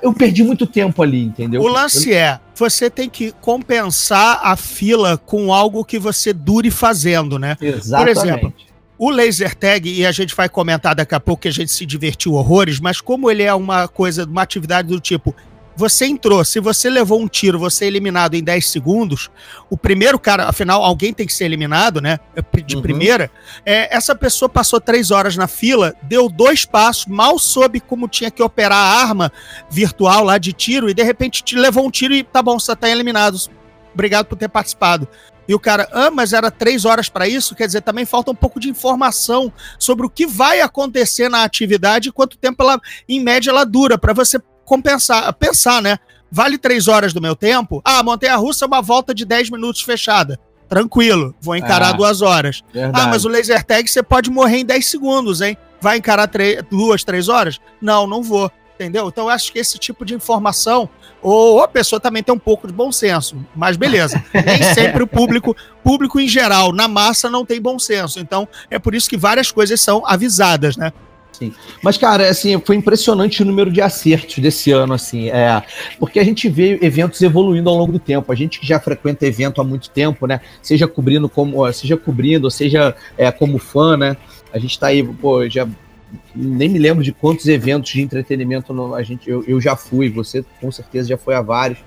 eu 0.00 0.12
perdi 0.12 0.42
muito 0.42 0.66
tempo 0.66 1.02
ali, 1.02 1.24
entendeu? 1.24 1.60
O 1.60 1.66
lance 1.66 2.10
eu... 2.10 2.16
é, 2.16 2.40
você 2.54 2.88
tem 2.88 3.10
que 3.10 3.32
compensar 3.40 4.40
a 4.42 4.56
fila 4.56 5.18
com 5.18 5.52
algo 5.52 5.84
que 5.84 5.98
você 5.98 6.32
dure 6.32 6.70
fazendo, 6.70 7.38
né? 7.38 7.56
Exatamente. 7.60 8.14
Por 8.14 8.24
exemplo, 8.24 8.54
o 8.96 9.10
laser 9.10 9.54
tag, 9.54 9.92
e 9.92 10.06
a 10.06 10.12
gente 10.12 10.34
vai 10.34 10.48
comentar 10.48 10.94
daqui 10.94 11.14
a 11.14 11.20
pouco 11.20 11.42
que 11.42 11.48
a 11.48 11.52
gente 11.52 11.72
se 11.72 11.84
divertiu 11.84 12.34
horrores, 12.34 12.78
mas 12.78 13.00
como 13.00 13.30
ele 13.30 13.42
é 13.42 13.52
uma 13.52 13.88
coisa, 13.88 14.24
uma 14.24 14.42
atividade 14.42 14.88
do 14.88 15.00
tipo, 15.00 15.34
você 15.82 16.06
entrou, 16.06 16.44
se 16.44 16.60
você 16.60 16.88
levou 16.88 17.20
um 17.20 17.26
tiro, 17.26 17.58
você 17.58 17.86
é 17.86 17.88
eliminado 17.88 18.34
em 18.34 18.42
10 18.42 18.68
segundos, 18.68 19.28
o 19.68 19.76
primeiro 19.76 20.16
cara, 20.16 20.48
afinal, 20.48 20.80
alguém 20.84 21.12
tem 21.12 21.26
que 21.26 21.34
ser 21.34 21.44
eliminado, 21.44 22.00
né? 22.00 22.20
De 22.64 22.76
uhum. 22.76 22.82
primeira. 22.82 23.28
É, 23.66 23.92
essa 23.92 24.14
pessoa 24.14 24.48
passou 24.48 24.80
três 24.80 25.10
horas 25.10 25.36
na 25.36 25.48
fila, 25.48 25.92
deu 26.04 26.28
dois 26.28 26.64
passos, 26.64 27.06
mal 27.06 27.36
soube 27.36 27.80
como 27.80 28.06
tinha 28.06 28.30
que 28.30 28.40
operar 28.40 28.78
a 28.78 29.02
arma 29.02 29.32
virtual 29.68 30.22
lá 30.22 30.38
de 30.38 30.52
tiro, 30.52 30.88
e 30.88 30.94
de 30.94 31.02
repente 31.02 31.42
te 31.42 31.56
levou 31.56 31.84
um 31.84 31.90
tiro 31.90 32.14
e 32.14 32.22
tá 32.22 32.40
bom, 32.40 32.60
você 32.60 32.76
tá 32.76 32.88
eliminado. 32.88 33.36
Obrigado 33.92 34.26
por 34.26 34.36
ter 34.36 34.48
participado. 34.48 35.08
E 35.48 35.54
o 35.54 35.58
cara, 35.58 35.88
ah, 35.90 36.12
mas 36.12 36.32
era 36.32 36.48
três 36.48 36.84
horas 36.84 37.08
para 37.08 37.26
isso? 37.26 37.56
Quer 37.56 37.66
dizer, 37.66 37.80
também 37.80 38.06
falta 38.06 38.30
um 38.30 38.34
pouco 38.36 38.60
de 38.60 38.68
informação 38.68 39.52
sobre 39.80 40.06
o 40.06 40.10
que 40.10 40.26
vai 40.26 40.60
acontecer 40.60 41.28
na 41.28 41.42
atividade 41.42 42.08
e 42.08 42.12
quanto 42.12 42.38
tempo 42.38 42.62
ela, 42.62 42.80
em 43.08 43.20
média, 43.20 43.50
ela 43.50 43.64
dura, 43.64 43.98
para 43.98 44.12
você 44.12 44.38
compensar, 44.64 45.32
pensar, 45.34 45.82
né? 45.82 45.98
Vale 46.30 46.56
três 46.56 46.88
horas 46.88 47.12
do 47.12 47.20
meu 47.20 47.36
tempo? 47.36 47.82
Ah, 47.84 48.02
Montanha 48.02 48.36
Russa 48.36 48.64
é 48.64 48.68
uma 48.68 48.80
volta 48.80 49.14
de 49.14 49.24
10 49.24 49.50
minutos 49.50 49.82
fechada. 49.82 50.40
Tranquilo, 50.66 51.34
vou 51.38 51.54
encarar 51.54 51.92
é, 51.92 51.96
duas 51.98 52.22
horas. 52.22 52.62
Verdade. 52.72 53.04
Ah, 53.04 53.08
mas 53.08 53.26
o 53.26 53.28
laser 53.28 53.62
tag 53.62 53.86
você 53.86 54.02
pode 54.02 54.30
morrer 54.30 54.58
em 54.58 54.64
10 54.64 54.86
segundos, 54.86 55.42
hein? 55.42 55.58
Vai 55.78 55.98
encarar 55.98 56.30
duas, 56.70 57.04
três 57.04 57.28
horas? 57.28 57.60
Não, 57.80 58.06
não 58.06 58.22
vou. 58.22 58.50
Entendeu? 58.74 59.08
Então 59.08 59.24
eu 59.24 59.30
acho 59.30 59.52
que 59.52 59.58
esse 59.58 59.78
tipo 59.78 60.04
de 60.04 60.14
informação, 60.14 60.88
ou 61.20 61.62
a 61.62 61.68
pessoa 61.68 62.00
também 62.00 62.22
tem 62.22 62.34
um 62.34 62.38
pouco 62.38 62.66
de 62.66 62.72
bom 62.72 62.90
senso, 62.90 63.36
mas 63.54 63.76
beleza. 63.76 64.24
Nem 64.32 64.62
sempre 64.74 65.02
o 65.02 65.06
público, 65.06 65.54
público 65.84 66.18
em 66.18 66.26
geral, 66.26 66.72
na 66.72 66.88
massa, 66.88 67.28
não 67.28 67.44
tem 67.44 67.60
bom 67.60 67.78
senso. 67.78 68.18
Então 68.18 68.48
é 68.70 68.78
por 68.78 68.94
isso 68.94 69.10
que 69.10 69.16
várias 69.16 69.52
coisas 69.52 69.80
são 69.80 70.02
avisadas, 70.06 70.76
né? 70.76 70.92
Sim. 71.32 71.52
Mas, 71.82 71.96
cara, 71.96 72.28
assim, 72.28 72.60
foi 72.60 72.76
impressionante 72.76 73.42
o 73.42 73.46
número 73.46 73.70
de 73.70 73.80
acertos 73.80 74.38
desse 74.38 74.70
ano, 74.70 74.92
assim, 74.92 75.30
é, 75.30 75.62
porque 75.98 76.20
a 76.20 76.24
gente 76.24 76.48
vê 76.48 76.78
eventos 76.82 77.20
evoluindo 77.22 77.68
ao 77.70 77.76
longo 77.76 77.92
do 77.92 77.98
tempo. 77.98 78.30
A 78.30 78.34
gente 78.34 78.60
que 78.60 78.66
já 78.66 78.78
frequenta 78.78 79.26
evento 79.26 79.60
há 79.60 79.64
muito 79.64 79.90
tempo, 79.90 80.26
né? 80.26 80.40
Seja 80.60 80.86
cobrindo 80.86 81.28
como, 81.28 81.70
seja 81.72 81.96
cobrindo, 81.96 82.50
seja 82.50 82.94
é, 83.16 83.32
como 83.32 83.58
fã, 83.58 83.96
né? 83.96 84.16
A 84.52 84.58
gente 84.58 84.78
tá 84.78 84.88
aí, 84.88 85.02
pô, 85.02 85.48
já 85.48 85.66
nem 86.34 86.68
me 86.68 86.78
lembro 86.78 87.02
de 87.02 87.12
quantos 87.12 87.46
eventos 87.46 87.90
de 87.90 88.02
entretenimento 88.02 88.94
a 88.94 89.02
gente, 89.02 89.28
eu, 89.28 89.42
eu 89.46 89.60
já 89.60 89.76
fui, 89.76 90.10
você 90.10 90.44
com 90.60 90.70
certeza 90.70 91.08
já 91.08 91.16
foi 91.16 91.34
a 91.34 91.40
vários. 91.40 91.78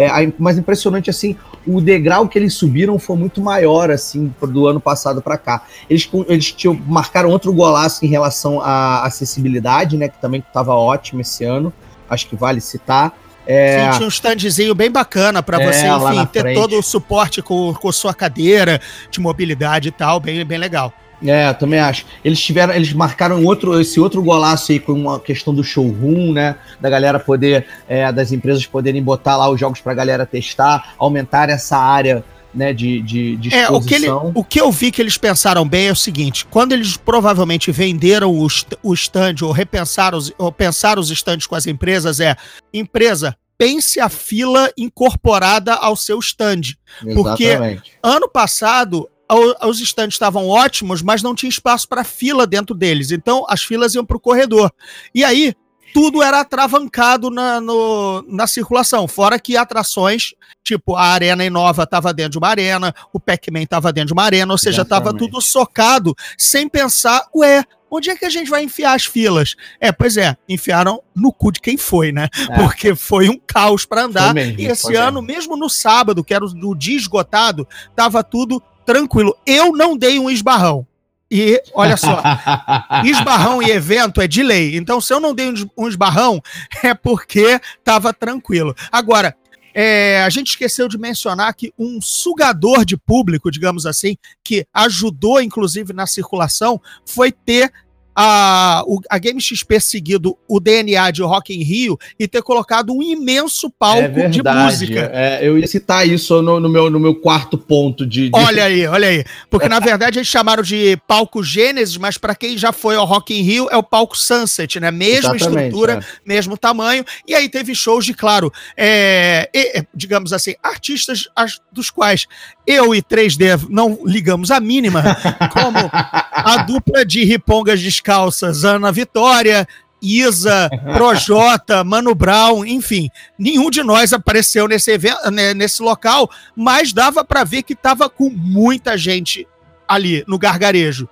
É, 0.00 0.32
mas 0.38 0.56
impressionante 0.56 1.10
assim, 1.10 1.36
o 1.66 1.80
degrau 1.80 2.28
que 2.28 2.38
eles 2.38 2.54
subiram 2.54 3.00
foi 3.00 3.16
muito 3.16 3.40
maior 3.40 3.90
assim 3.90 4.32
do 4.40 4.68
ano 4.68 4.78
passado 4.78 5.20
para 5.20 5.36
cá. 5.36 5.64
Eles, 5.90 6.08
eles 6.28 6.52
tinham, 6.52 6.80
marcaram 6.86 7.30
outro 7.30 7.52
golaço 7.52 8.04
em 8.04 8.08
relação 8.08 8.60
à 8.60 9.04
acessibilidade, 9.04 9.96
né, 9.96 10.06
que 10.06 10.16
também 10.20 10.38
estava 10.38 10.72
ótimo 10.72 11.20
esse 11.20 11.42
ano. 11.42 11.72
Acho 12.08 12.28
que 12.28 12.36
vale 12.36 12.60
citar. 12.60 13.12
É... 13.44 13.90
Sim, 13.90 13.96
tinha 13.96 14.06
um 14.06 14.10
standzinho 14.10 14.72
bem 14.72 14.88
bacana 14.88 15.42
para 15.42 15.60
é, 15.60 15.66
você, 15.66 15.88
enfim, 15.88 16.26
ter 16.26 16.42
frente. 16.42 16.54
todo 16.54 16.78
o 16.78 16.82
suporte 16.82 17.42
com, 17.42 17.74
com 17.74 17.90
sua 17.90 18.14
cadeira 18.14 18.80
de 19.10 19.18
mobilidade 19.18 19.88
e 19.88 19.90
tal, 19.90 20.20
bem, 20.20 20.44
bem 20.44 20.58
legal. 20.58 20.92
É, 21.24 21.52
também 21.52 21.80
acho. 21.80 22.06
Eles 22.24 22.40
tiveram, 22.40 22.74
eles 22.74 22.92
marcaram 22.92 23.44
outro, 23.44 23.80
esse 23.80 23.98
outro 23.98 24.22
golaço 24.22 24.72
aí 24.72 24.78
com 24.78 24.92
uma 24.92 25.18
questão 25.18 25.54
do 25.54 25.64
showroom, 25.64 26.32
né? 26.32 26.56
Da 26.80 26.88
galera 26.88 27.18
poder, 27.18 27.66
é, 27.88 28.10
das 28.12 28.30
empresas 28.30 28.64
poderem 28.66 29.02
botar 29.02 29.36
lá 29.36 29.48
os 29.50 29.58
jogos 29.58 29.80
pra 29.80 29.94
galera 29.94 30.24
testar, 30.24 30.94
aumentar 30.98 31.48
essa 31.48 31.76
área 31.76 32.24
né, 32.54 32.72
de, 32.72 33.00
de, 33.02 33.36
de 33.36 33.54
é, 33.54 33.68
o 33.68 33.80
que, 33.80 33.94
ele, 33.94 34.08
o 34.10 34.42
que 34.42 34.60
eu 34.60 34.72
vi 34.72 34.90
que 34.90 35.02
eles 35.02 35.18
pensaram 35.18 35.68
bem 35.68 35.88
é 35.88 35.92
o 35.92 35.96
seguinte: 35.96 36.46
quando 36.46 36.72
eles 36.72 36.96
provavelmente 36.96 37.70
venderam 37.70 38.32
o, 38.32 38.46
o 38.82 38.94
stand 38.94 39.36
ou 39.42 39.52
repensaram 39.52 40.16
os, 40.16 40.32
ou 40.38 40.50
pensaram 40.50 41.00
os 41.00 41.10
stands 41.10 41.46
com 41.46 41.54
as 41.54 41.66
empresas, 41.66 42.20
é 42.20 42.36
empresa. 42.72 43.36
Pense 43.56 43.98
a 43.98 44.08
fila 44.08 44.70
incorporada 44.78 45.74
ao 45.74 45.96
seu 45.96 46.20
stand. 46.20 46.60
Exatamente. 47.04 47.12
Porque 47.14 47.80
ano 48.00 48.28
passado 48.28 49.08
os 49.30 49.80
estandes 49.80 50.14
estavam 50.14 50.48
ótimos, 50.48 51.02
mas 51.02 51.22
não 51.22 51.34
tinha 51.34 51.50
espaço 51.50 51.86
para 51.88 52.04
fila 52.04 52.46
dentro 52.46 52.74
deles. 52.74 53.10
Então 53.10 53.44
as 53.48 53.62
filas 53.62 53.94
iam 53.94 54.04
para 54.04 54.16
o 54.16 54.20
corredor. 54.20 54.72
E 55.14 55.24
aí 55.24 55.54
tudo 55.92 56.22
era 56.22 56.40
atravancado 56.40 57.30
na, 57.30 57.60
no, 57.60 58.24
na 58.28 58.46
circulação. 58.46 59.08
Fora 59.08 59.38
que 59.38 59.56
atrações, 59.56 60.34
tipo 60.62 60.94
a 60.94 61.02
Arena 61.02 61.44
Inova 61.44 61.84
estava 61.84 62.12
dentro 62.12 62.32
de 62.32 62.38
uma 62.38 62.48
arena, 62.48 62.94
o 63.12 63.20
Pac-Man 63.20 63.62
estava 63.62 63.92
dentro 63.92 64.08
de 64.08 64.12
uma 64.12 64.24
arena, 64.24 64.52
ou 64.52 64.58
seja, 64.58 64.82
estava 64.82 65.14
tudo 65.14 65.40
socado, 65.40 66.14
sem 66.36 66.68
pensar, 66.68 67.26
ué, 67.34 67.64
onde 67.90 68.10
é 68.10 68.16
que 68.16 68.24
a 68.24 68.30
gente 68.30 68.50
vai 68.50 68.62
enfiar 68.62 68.94
as 68.94 69.06
filas? 69.06 69.54
É, 69.80 69.90
pois 69.90 70.16
é, 70.16 70.36
enfiaram 70.48 71.02
no 71.14 71.32
cu 71.32 71.50
de 71.50 71.60
quem 71.60 71.76
foi, 71.76 72.12
né? 72.12 72.28
É. 72.50 72.56
Porque 72.56 72.94
foi 72.94 73.28
um 73.28 73.40
caos 73.46 73.84
para 73.84 74.04
andar. 74.04 74.34
Mesmo, 74.34 74.60
e 74.60 74.66
esse 74.66 74.94
ano, 74.94 75.22
mesmo. 75.22 75.52
mesmo 75.52 75.56
no 75.56 75.68
sábado, 75.68 76.22
que 76.22 76.34
era 76.34 76.44
o 76.44 76.74
dia 76.74 76.96
esgotado, 76.96 77.66
tava 77.96 78.22
tudo 78.22 78.62
tranquilo. 78.88 79.36
Eu 79.44 79.72
não 79.72 79.98
dei 79.98 80.18
um 80.18 80.30
esbarrão. 80.30 80.86
E 81.30 81.62
olha 81.74 81.94
só, 81.94 82.22
esbarrão 83.04 83.62
e 83.62 83.70
evento 83.70 84.18
é 84.18 84.26
de 84.26 84.42
lei. 84.42 84.78
Então, 84.78 84.98
se 84.98 85.12
eu 85.12 85.20
não 85.20 85.34
dei 85.34 85.52
um 85.76 85.86
esbarrão, 85.86 86.40
é 86.82 86.94
porque 86.94 87.60
tava 87.84 88.14
tranquilo. 88.14 88.74
Agora, 88.90 89.36
é, 89.74 90.22
a 90.22 90.30
gente 90.30 90.48
esqueceu 90.48 90.88
de 90.88 90.96
mencionar 90.96 91.52
que 91.52 91.70
um 91.78 92.00
sugador 92.00 92.82
de 92.86 92.96
público, 92.96 93.50
digamos 93.50 93.84
assim, 93.84 94.16
que 94.42 94.66
ajudou 94.72 95.38
inclusive 95.42 95.92
na 95.92 96.06
circulação, 96.06 96.80
foi 97.04 97.30
ter 97.30 97.70
a, 98.20 98.82
a 99.08 99.18
Game 99.18 99.40
XP 99.40 99.78
seguido 99.78 100.36
o 100.48 100.58
DNA 100.58 101.12
de 101.12 101.22
Rock 101.22 101.54
in 101.54 101.62
Rio 101.62 101.96
e 102.18 102.26
ter 102.26 102.42
colocado 102.42 102.92
um 102.92 103.00
imenso 103.00 103.70
palco 103.70 104.02
É 104.18 104.28
de 104.28 104.42
música. 104.42 105.08
É, 105.14 105.38
eu 105.46 105.56
ia 105.56 105.68
citar 105.68 106.04
isso 106.08 106.42
no, 106.42 106.58
no 106.58 106.68
meu, 106.68 106.90
no 106.90 106.98
meu 106.98 107.14
quarto 107.14 107.56
ponto 107.56 108.04
de. 108.04 108.28
de- 108.28 108.36
Olha 108.36 108.64
aí, 108.64 108.84
olha 108.88 109.06
aí. 109.06 109.24
Porque 109.48 109.68
na 109.68 109.78
verdade 109.78 110.18
eles 110.18 110.26
chamaram 110.26 110.64
de 110.64 110.96
palco 111.06 111.44
Gênesis, 111.44 111.96
mas 111.96 112.18
para 112.18 112.34
quem 112.34 112.58
já 112.58 112.72
foi 112.72 112.96
ao 112.96 113.06
Rock 113.06 113.32
in 113.38 113.42
Rio 113.42 113.68
é 113.70 113.76
o 113.76 113.84
palco 113.84 114.18
Sunset, 114.18 114.80
né? 114.80 114.90
Mesma 114.90 115.36
Exatamente, 115.36 115.66
estrutura, 115.66 115.92
é. 115.94 116.28
mesmo 116.28 116.58
tamanho. 116.58 117.04
E 117.24 117.36
aí 117.36 117.48
teve 117.48 117.72
shows 117.72 118.04
de, 118.04 118.14
claro, 118.14 118.52
é, 118.76 119.48
e, 119.54 119.84
digamos 119.94 120.32
assim, 120.32 120.54
artistas 120.60 121.28
as- 121.36 121.60
dos 121.70 121.88
quais 121.88 122.26
eu 122.68 122.94
e 122.94 123.02
3D 123.02 123.66
não 123.70 123.98
ligamos 124.04 124.50
a 124.50 124.60
mínima, 124.60 125.02
como 125.50 125.90
a 125.90 126.64
dupla 126.64 127.04
de 127.04 127.24
ripongas 127.24 127.80
descalças, 127.80 128.62
Ana 128.62 128.92
Vitória. 128.92 129.66
Isa, 130.00 130.70
Projota, 130.94 131.82
Mano 131.82 132.14
Brown, 132.14 132.64
enfim, 132.64 133.10
nenhum 133.36 133.68
de 133.68 133.82
nós 133.82 134.12
apareceu 134.12 134.68
nesse 134.68 134.92
evento, 134.92 135.28
né, 135.28 135.52
nesse 135.52 135.82
local, 135.82 136.30
mas 136.54 136.92
dava 136.92 137.24
para 137.24 137.42
ver 137.42 137.64
que 137.64 137.74
tava 137.74 138.08
com 138.08 138.30
muita 138.30 138.96
gente 138.96 139.44
ali 139.88 140.22
no 140.28 140.38
gargarejo. 140.38 141.08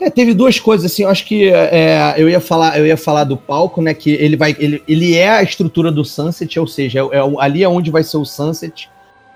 É, 0.00 0.08
teve 0.08 0.32
duas 0.32 0.60
coisas 0.60 0.92
assim, 0.92 1.02
eu 1.02 1.08
acho 1.08 1.24
que 1.24 1.48
é, 1.48 2.14
eu 2.16 2.28
ia 2.28 2.38
falar, 2.38 2.78
eu 2.78 2.86
ia 2.86 2.96
falar 2.96 3.24
do 3.24 3.36
palco, 3.36 3.82
né? 3.82 3.92
Que 3.92 4.10
ele 4.12 4.36
vai, 4.36 4.54
ele, 4.56 4.80
ele 4.86 5.16
é 5.16 5.30
a 5.30 5.42
estrutura 5.42 5.90
do 5.90 6.04
Sunset, 6.04 6.60
ou 6.60 6.68
seja, 6.68 7.00
é, 7.00 7.16
é 7.16 7.20
ali 7.40 7.64
é 7.64 7.68
onde 7.68 7.90
vai 7.90 8.04
ser 8.04 8.18
o 8.18 8.24
Sunset. 8.24 8.88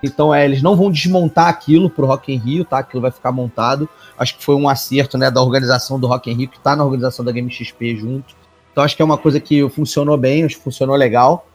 Então 0.03 0.35
é, 0.35 0.43
eles 0.43 0.61
não 0.61 0.75
vão 0.75 0.91
desmontar 0.91 1.47
aquilo 1.47 1.89
pro 1.89 2.05
Rock 2.05 2.33
in 2.33 2.37
Rio, 2.37 2.65
tá? 2.65 2.79
Aquilo 2.79 3.01
vai 3.01 3.11
ficar 3.11 3.31
montado. 3.31 3.87
Acho 4.17 4.37
que 4.37 4.43
foi 4.43 4.55
um 4.55 4.67
acerto, 4.67 5.17
né, 5.17 5.31
da 5.31 5.41
organização 5.41 5.99
do 5.99 6.07
Rock 6.07 6.29
in 6.29 6.35
Rio 6.35 6.49
que 6.49 6.59
tá 6.59 6.75
na 6.75 6.83
organização 6.83 7.23
da 7.23 7.31
Game 7.31 7.49
XP 7.49 7.95
junto. 7.95 8.35
Então 8.71 8.83
acho 8.83 8.95
que 8.95 9.01
é 9.01 9.05
uma 9.05 9.17
coisa 9.17 9.39
que 9.39 9.67
funcionou 9.69 10.17
bem, 10.17 10.43
acho 10.43 10.57
que 10.57 10.63
funcionou 10.63 10.95
legal. 10.95 11.47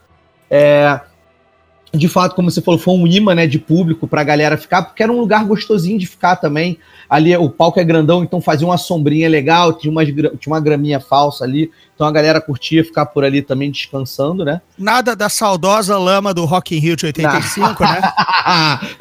É, 0.50 0.98
de 1.92 2.08
fato, 2.08 2.34
como 2.34 2.50
você 2.50 2.60
falou, 2.60 2.78
foi 2.78 2.94
um 2.94 3.06
imã 3.06 3.34
né, 3.34 3.46
de 3.46 3.58
público 3.58 4.06
pra 4.06 4.22
galera 4.22 4.56
ficar, 4.56 4.82
porque 4.82 5.02
era 5.02 5.12
um 5.12 5.18
lugar 5.18 5.44
gostosinho 5.44 5.98
de 5.98 6.06
ficar 6.06 6.36
também. 6.36 6.78
Ali 7.08 7.34
o 7.36 7.48
palco 7.48 7.80
é 7.80 7.84
grandão, 7.84 8.22
então 8.22 8.40
fazia 8.40 8.66
uma 8.66 8.76
sombrinha 8.76 9.28
legal, 9.28 9.72
tinha, 9.72 9.90
umas, 9.90 10.06
tinha 10.06 10.32
uma 10.46 10.60
graminha 10.60 11.00
falsa 11.00 11.44
ali, 11.44 11.70
então 11.94 12.06
a 12.06 12.12
galera 12.12 12.38
curtia 12.40 12.84
ficar 12.84 13.06
por 13.06 13.24
ali 13.24 13.40
também 13.40 13.70
descansando, 13.70 14.44
né? 14.44 14.60
Nada 14.76 15.16
da 15.16 15.30
saudosa 15.30 15.96
lama 15.96 16.34
do 16.34 16.44
Rock 16.44 16.76
in 16.76 16.80
Rio 16.80 16.96
de 16.96 17.06
85, 17.06 17.82
né? 17.82 18.00